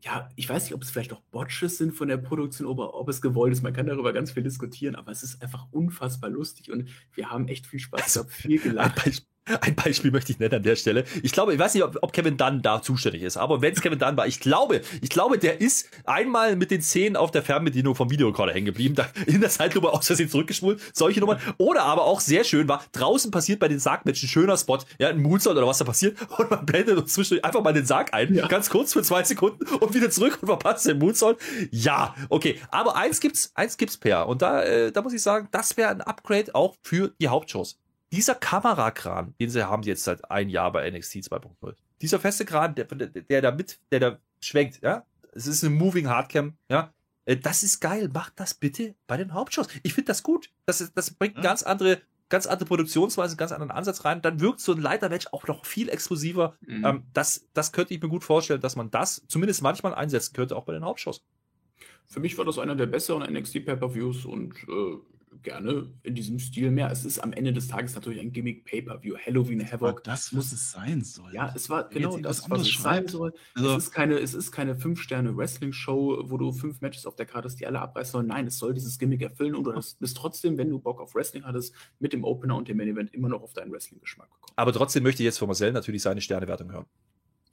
[0.01, 3.09] ja, ich weiß nicht, ob es vielleicht auch Botches sind von der Produktion oder ob
[3.09, 3.62] es gewollt ist.
[3.62, 7.49] Man kann darüber ganz viel diskutieren, aber es ist einfach unfassbar lustig und wir haben
[7.49, 9.27] echt viel Spaß also, gehabt, viel gelacht.
[9.60, 11.05] Ein Beispiel möchte ich nennen an der Stelle.
[11.23, 13.81] Ich glaube, ich weiß nicht, ob, ob Kevin Dunn da zuständig ist, aber wenn es
[13.81, 17.43] Kevin Dunn war, ich glaube, ich glaube, der ist einmal mit den Zähnen auf der
[17.43, 21.40] Fernbedienung vom Videorekorder hängen geblieben, da in der Zeitlupe aus Versehen zurückgespult, solche Nummern.
[21.59, 25.09] Oder aber auch sehr schön war, draußen passiert bei den Sargmatchen ein schöner Spot, ja,
[25.09, 28.14] ein Moonsault oder was da passiert und man blendet uns zwischendurch einfach mal den Sarg
[28.14, 28.47] ein, ja.
[28.47, 31.39] ganz kurz für zwei Sekunden und wieder zurück und verpasst den Moonsault.
[31.73, 35.48] Ja, okay, aber eins gibt's, eins gibt's per und da, äh, da muss ich sagen,
[35.51, 37.82] das wäre ein Upgrade auch für die Hauptshows
[38.12, 42.74] dieser Kamerakran, den sie haben jetzt seit ein Jahr bei NXT 2.0, dieser feste Kran,
[42.74, 46.93] der, der, der da mit, der da schwenkt, ja, es ist eine Moving Hardcam, ja,
[47.24, 48.10] äh, das ist geil.
[48.12, 49.68] Macht das bitte bei den Hauptshows.
[49.82, 50.51] Ich finde das gut.
[50.66, 54.22] Das, das bringt eine ganz andere, ganz andere Produktionsweise, einen ganz anderen Ansatz rein.
[54.22, 56.56] Dann wirkt so ein Leitermatch auch noch viel exklusiver.
[56.66, 56.84] Mhm.
[56.84, 60.56] Ähm, das, das könnte ich mir gut vorstellen, dass man das zumindest manchmal einsetzen könnte,
[60.56, 61.22] auch bei den Hauptshows.
[62.06, 64.97] Für mich war das einer der besseren NXT Pay-Per-Views und äh,
[65.43, 66.91] gerne in diesem Stil mehr.
[66.91, 69.17] Es ist am Ende des Tages natürlich ein Gimmick Pay-Per-View.
[69.17, 70.05] Halloween Havoc.
[70.05, 71.33] Das, muss es sein soll.
[71.33, 73.11] Ja, es war genau das, was es schreibt.
[73.11, 73.35] sein soll.
[73.55, 77.47] Also, es ist keine, es ist keine Fünf-Sterne-Wrestling-Show, wo du fünf Matches auf der Karte
[77.47, 78.27] hast, die alle abreißen sollen.
[78.27, 81.45] Nein, es soll dieses Gimmick erfüllen und du bist trotzdem, wenn du Bock auf Wrestling
[81.45, 84.53] hattest, mit dem Opener und dem Main-Event immer noch auf deinen Wrestling-Geschmack gekommen.
[84.57, 86.87] Aber trotzdem möchte ich jetzt von Marcel natürlich seine Sternewertung hören.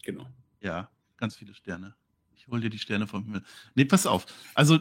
[0.04, 0.28] Genau.
[0.62, 1.96] Ja, ganz viele Sterne.
[2.36, 3.44] Ich hole dir die Sterne vom Himmel.
[3.76, 4.26] Nee, pass auf.
[4.56, 4.80] Also,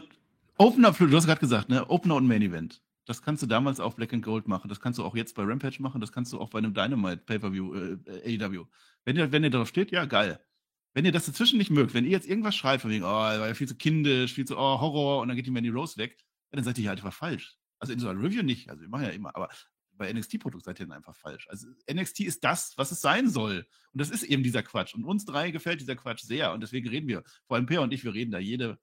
[0.57, 1.89] Opener, du hast gerade gesagt, ne?
[1.89, 2.81] Opener und Main Event.
[3.09, 4.69] Das kannst du damals auf Black and Gold machen.
[4.69, 5.99] Das kannst du auch jetzt bei Rampage machen.
[5.99, 8.67] Das kannst du auch bei einem Dynamite Pay-Per-View, äh, AEW.
[9.03, 10.39] Wenn ihr, wenn ihr darauf steht, ja, geil.
[10.93, 13.47] Wenn ihr das dazwischen nicht mögt, wenn ihr jetzt irgendwas schreibt, von wegen, oh, war
[13.47, 16.23] ja viel zu kindisch, viel zu, oh, Horror, und dann geht die Mandy Rose weg,
[16.51, 17.57] dann seid ihr hier einfach falsch.
[17.79, 18.69] Also in so einer Review nicht.
[18.69, 19.49] Also wir machen ja immer, aber
[19.93, 21.47] bei NXT-Produkt seid ihr dann einfach falsch.
[21.49, 23.65] Also NXT ist das, was es sein soll.
[23.91, 24.93] Und das ist eben dieser Quatsch.
[24.93, 26.53] Und uns drei gefällt dieser Quatsch sehr.
[26.53, 28.77] Und deswegen reden wir, vor allem Per und ich, wir reden da jede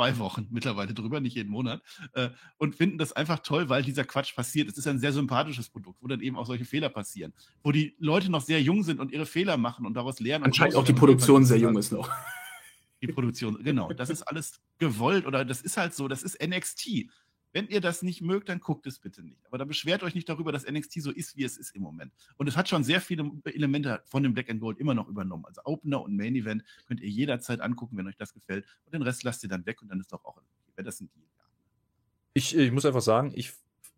[0.00, 1.82] zwei Wochen mittlerweile drüber, nicht jeden Monat,
[2.14, 4.68] äh, und finden das einfach toll, weil dieser Quatsch passiert.
[4.68, 7.94] Es ist ein sehr sympathisches Produkt, wo dann eben auch solche Fehler passieren, wo die
[7.98, 10.44] Leute noch sehr jung sind und ihre Fehler machen und daraus lernen.
[10.44, 12.10] Anscheinend auch die Produktion sehr jung ist noch.
[13.02, 13.92] Die Produktion, genau.
[13.92, 17.06] Das ist alles gewollt oder das ist halt so, das ist NXT.
[17.52, 19.44] Wenn ihr das nicht mögt, dann guckt es bitte nicht.
[19.46, 22.12] Aber dann beschwert euch nicht darüber, dass NXT so ist, wie es ist im Moment.
[22.36, 25.44] Und es hat schon sehr viele Elemente von dem Black and Gold immer noch übernommen.
[25.46, 28.66] Also Opener und Main Event könnt ihr jederzeit angucken, wenn euch das gefällt.
[28.84, 30.40] Und den Rest lasst ihr dann weg und dann ist doch auch,
[30.76, 31.26] wäre das ein Deal.
[32.34, 33.52] Ich, ich muss einfach sagen, ich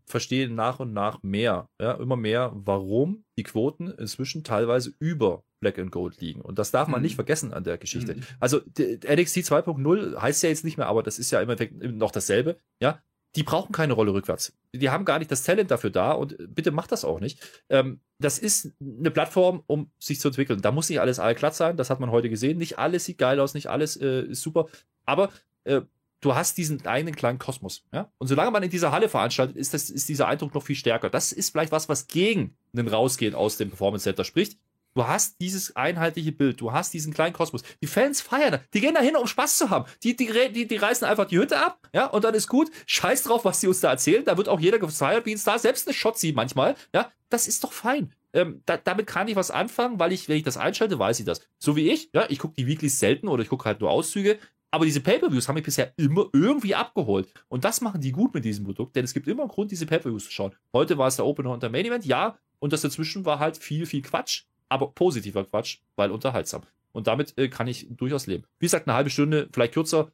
[0.06, 5.78] verstehe nach und nach mehr, ja, immer mehr, warum die Quoten inzwischen teilweise über Black
[5.78, 6.40] and Gold liegen.
[6.40, 7.04] Und das darf man mhm.
[7.04, 8.16] nicht vergessen an der Geschichte.
[8.16, 8.22] Mhm.
[8.40, 12.10] Also NXT 2.0 heißt ja jetzt nicht mehr, aber das ist ja im Endeffekt noch
[12.10, 12.58] dasselbe.
[12.80, 13.00] Ja,
[13.36, 14.52] die brauchen keine Rolle rückwärts.
[14.74, 17.40] Die haben gar nicht das Talent dafür da und bitte macht das auch nicht.
[17.70, 20.60] Ähm, das ist eine Plattform, um sich zu entwickeln.
[20.60, 22.58] Da muss nicht alles allglatt sein, das hat man heute gesehen.
[22.58, 24.66] Nicht alles sieht geil aus, nicht alles äh, ist super,
[25.06, 25.30] aber
[25.64, 25.82] äh,
[26.20, 27.84] du hast diesen eigenen kleinen Kosmos.
[27.92, 28.10] Ja?
[28.18, 31.10] Und solange man in dieser Halle veranstaltet, ist, das, ist dieser Eindruck noch viel stärker.
[31.10, 34.58] Das ist vielleicht was, was gegen einen Rausgehen aus dem Performance Center spricht.
[34.94, 37.62] Du hast dieses einheitliche Bild, du hast diesen kleinen Kosmos.
[37.80, 39.86] Die Fans feiern, die gehen da hin, um Spaß zu haben.
[40.02, 42.70] Die, die, die, die reißen einfach die Hütte ab, ja, und dann ist gut.
[42.86, 44.24] Scheiß drauf, was die uns da erzählen.
[44.24, 47.10] Da wird auch jeder gefeiert wie ein Star, selbst eine Shotzi manchmal, ja.
[47.30, 48.12] Das ist doch fein.
[48.34, 51.24] Ähm, da, damit kann ich was anfangen, weil ich, wenn ich das einschalte, weiß ich
[51.24, 51.40] das.
[51.58, 54.38] So wie ich, ja, ich gucke die Weeklies selten oder ich gucke halt nur Auszüge.
[54.70, 57.32] Aber diese Pay-Per-Views haben mich bisher immer irgendwie abgeholt.
[57.48, 59.86] Und das machen die gut mit diesem Produkt, denn es gibt immer einen Grund, diese
[59.86, 60.54] Pay-Per-Views zu schauen.
[60.72, 62.38] Heute war es der Opener und der Main Event, ja.
[62.58, 66.62] Und das dazwischen war halt viel, viel Quatsch aber positiver Quatsch, weil unterhaltsam.
[66.92, 68.44] Und damit äh, kann ich durchaus leben.
[68.58, 70.10] Wie gesagt, eine halbe Stunde, vielleicht kürzer,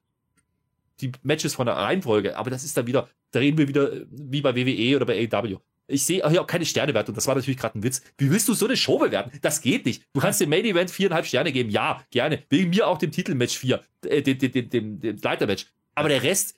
[1.01, 4.07] die Matches von der Reihenfolge, aber das ist dann wieder, da reden wir wieder äh,
[4.11, 5.59] wie bei WWE oder bei AEW.
[5.91, 7.15] Ich sehe hier auch keine Sternewertung.
[7.15, 8.03] Das war natürlich gerade ein Witz.
[8.19, 9.39] Wie willst du so eine Show bewerten?
[9.41, 10.05] Das geht nicht.
[10.13, 11.71] Du kannst dem Main Event viereinhalb Sterne geben.
[11.71, 12.43] Ja, gerne.
[12.51, 15.67] Wegen mir auch dem Titelmatch vier, äh, dem, dem, dem, dem, Leitermatch.
[15.95, 16.57] Aber der Rest,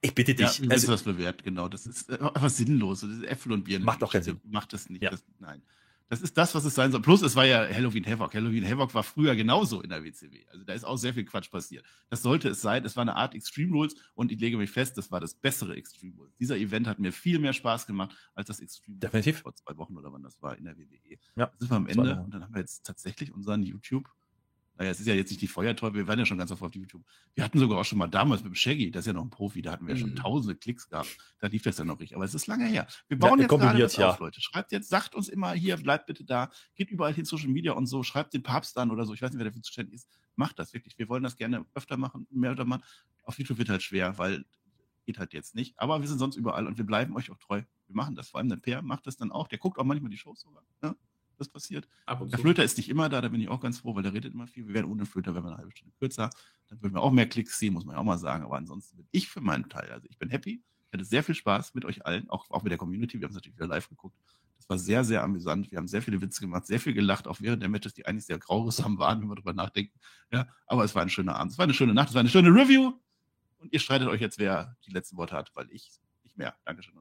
[0.00, 0.60] ich bitte dich.
[0.60, 1.68] Ja, also, das bewertet, genau.
[1.68, 3.00] Das ist äh, einfach sinnlos.
[3.00, 3.80] Das ist Äpfel und Bier.
[3.80, 4.40] Macht doch keinen Sinn.
[4.44, 5.02] Macht das nicht.
[5.02, 5.10] Ja.
[5.10, 5.60] Das, nein.
[6.08, 7.02] Das ist das, was es sein soll.
[7.02, 8.32] Plus, es war ja Halloween Havoc.
[8.34, 10.46] Halloween Havoc war früher genauso in der WCW.
[10.48, 11.84] Also da ist auch sehr viel Quatsch passiert.
[12.10, 12.84] Das sollte es sein.
[12.84, 15.74] Es war eine Art Extreme Rules und ich lege mich fest, das war das bessere
[15.74, 16.36] Extreme Rules.
[16.38, 19.40] Dieser Event hat mir viel mehr Spaß gemacht als das Extreme Definitiv.
[19.40, 21.18] vor zwei Wochen oder wann das war in der WWE.
[21.34, 21.46] Ja.
[21.46, 24.08] Da sind wir am Ende und dann haben wir jetzt tatsächlich unseren YouTube
[24.78, 26.74] naja, es ist ja jetzt nicht die Feuerteufel, wir waren ja schon ganz oft auf
[26.74, 27.02] YouTube.
[27.34, 29.30] Wir hatten sogar auch schon mal damals mit dem Shaggy, das ist ja noch ein
[29.30, 29.98] Profi, da hatten wir mhm.
[29.98, 31.16] schon tausende Klicks gehabt.
[31.38, 32.16] Da lief das ja noch richtig.
[32.16, 32.86] Aber es ist lange her.
[33.08, 34.10] Wir bauen ja, jetzt gerade das ja.
[34.10, 34.40] auf, Leute.
[34.40, 37.86] Schreibt jetzt, sagt uns immer hier, bleibt bitte da, geht überall hin, Social Media und
[37.86, 39.14] so, schreibt den Papst an oder so.
[39.14, 40.08] Ich weiß nicht, wer dafür zuständig ist.
[40.34, 40.98] Macht das wirklich.
[40.98, 42.80] Wir wollen das gerne öfter machen, mehr oder mal.
[43.24, 44.44] Auf YouTube wird halt schwer, weil
[45.06, 45.78] geht halt jetzt nicht.
[45.78, 47.62] Aber wir sind sonst überall und wir bleiben euch auch treu.
[47.86, 48.30] Wir machen das.
[48.30, 49.48] Vor allem der Per macht das dann auch.
[49.48, 50.62] Der guckt auch manchmal die Shows sogar.
[50.82, 50.90] Ja?
[50.90, 50.96] Ne?
[51.38, 51.88] Das passiert.
[52.08, 54.34] der Flöter ist nicht immer da, da bin ich auch ganz froh, weil der redet
[54.34, 54.66] immer viel.
[54.66, 56.30] Wir wären ohne Flöter, wenn wir eine halbe Stunde kürzer.
[56.68, 58.44] Dann würden wir auch mehr Klicks sehen, muss man ja auch mal sagen.
[58.44, 60.62] Aber ansonsten bin ich für meinen Teil, also ich bin happy.
[60.86, 63.20] Ich hatte sehr viel Spaß mit euch allen, auch, auch mit der Community.
[63.20, 64.16] Wir haben es natürlich wieder live geguckt.
[64.56, 65.70] Das war sehr, sehr amüsant.
[65.70, 68.26] Wir haben sehr viele Witze gemacht, sehr viel gelacht, auch während der Matches, die eigentlich
[68.26, 69.98] sehr grausam waren, wenn wir darüber nachdenken.
[70.32, 71.52] Ja, aber es war ein schöner Abend.
[71.52, 72.92] Es war eine schöne Nacht, es war eine schöne Review.
[73.58, 75.90] Und ihr streitet euch jetzt, wer die letzten Worte hat, weil ich
[76.24, 76.56] nicht mehr.
[76.64, 76.94] Dankeschön.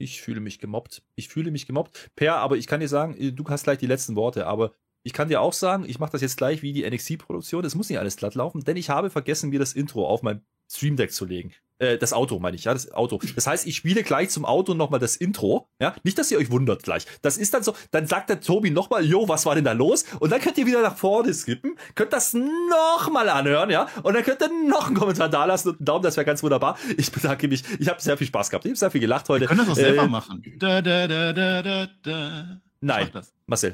[0.00, 1.02] Ich fühle mich gemobbt.
[1.14, 2.10] Ich fühle mich gemobbt.
[2.16, 4.72] Per, aber ich kann dir sagen, äh, du hast gleich die letzten Worte, aber
[5.02, 7.64] ich kann dir auch sagen, ich mache das jetzt gleich wie die NXT-Produktion.
[7.64, 10.42] Es muss nicht alles glatt laufen, denn ich habe vergessen, mir das Intro auf mein
[10.70, 11.52] Stream Deck zu legen.
[11.80, 13.18] Äh, das Auto meine ich, ja, das Auto.
[13.34, 15.94] Das heißt, ich spiele gleich zum Auto nochmal das Intro, ja.
[16.02, 17.06] Nicht, dass ihr euch wundert gleich.
[17.22, 20.04] Das ist dann so, dann sagt der Tobi nochmal, jo, was war denn da los?
[20.20, 23.88] Und dann könnt ihr wieder nach vorne skippen, könnt das nochmal anhören, ja.
[24.02, 26.42] Und dann könnt ihr noch einen Kommentar da lassen und einen Daumen, das wäre ganz
[26.42, 26.78] wunderbar.
[26.98, 27.64] Ich bedanke mich.
[27.78, 28.66] Ich habe sehr viel Spaß gehabt.
[28.66, 29.40] Ich habe sehr viel gelacht heute.
[29.40, 30.42] Wir können das auch selber äh, machen.
[30.58, 32.60] Da, da, da, da, da, da.
[32.82, 33.10] Nein,
[33.46, 33.72] Marcel.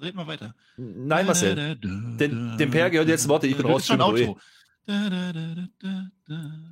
[0.00, 0.54] Red mal weiter.
[0.76, 1.76] Nein, Marcel.
[1.76, 3.86] Den, dem Per gehört jetzt Worte, ich bin raus.
[3.86, 4.00] Schon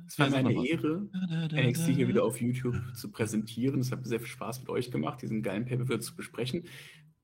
[0.07, 1.07] Es war mir eine Ehre,
[1.51, 3.79] NXT hier wieder auf YouTube zu präsentieren.
[3.79, 6.63] Es hat mir sehr viel Spaß mit euch gemacht, diesen geilen Paper zu besprechen.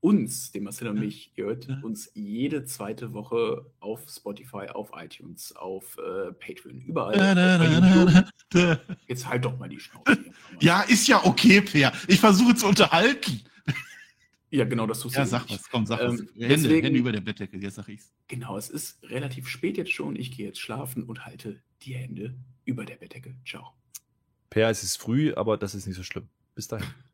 [0.01, 5.53] Uns, dem Marcel und mich, ihr hört uns jede zweite Woche auf Spotify, auf iTunes,
[5.57, 7.17] auf äh, Patreon, überall.
[9.07, 10.17] Jetzt halt doch mal die Schnauze.
[10.61, 11.91] ja, ist ja okay, Per.
[12.07, 13.41] Ich versuche zu unterhalten.
[14.51, 15.19] Ja, genau, das tust du.
[15.19, 16.19] Ja, sag was, komm, sag was.
[16.19, 18.11] Ähm, Hände, deswegen, Hände über der Bettdecke, jetzt sag ich's.
[18.27, 20.15] Genau, es ist relativ spät jetzt schon.
[20.15, 22.35] Ich gehe jetzt schlafen und halte die Hände
[22.65, 23.35] über der Bettdecke.
[23.45, 23.73] Ciao.
[24.49, 26.29] Per, es ist früh, aber das ist nicht so schlimm.
[26.55, 26.87] Bis dahin.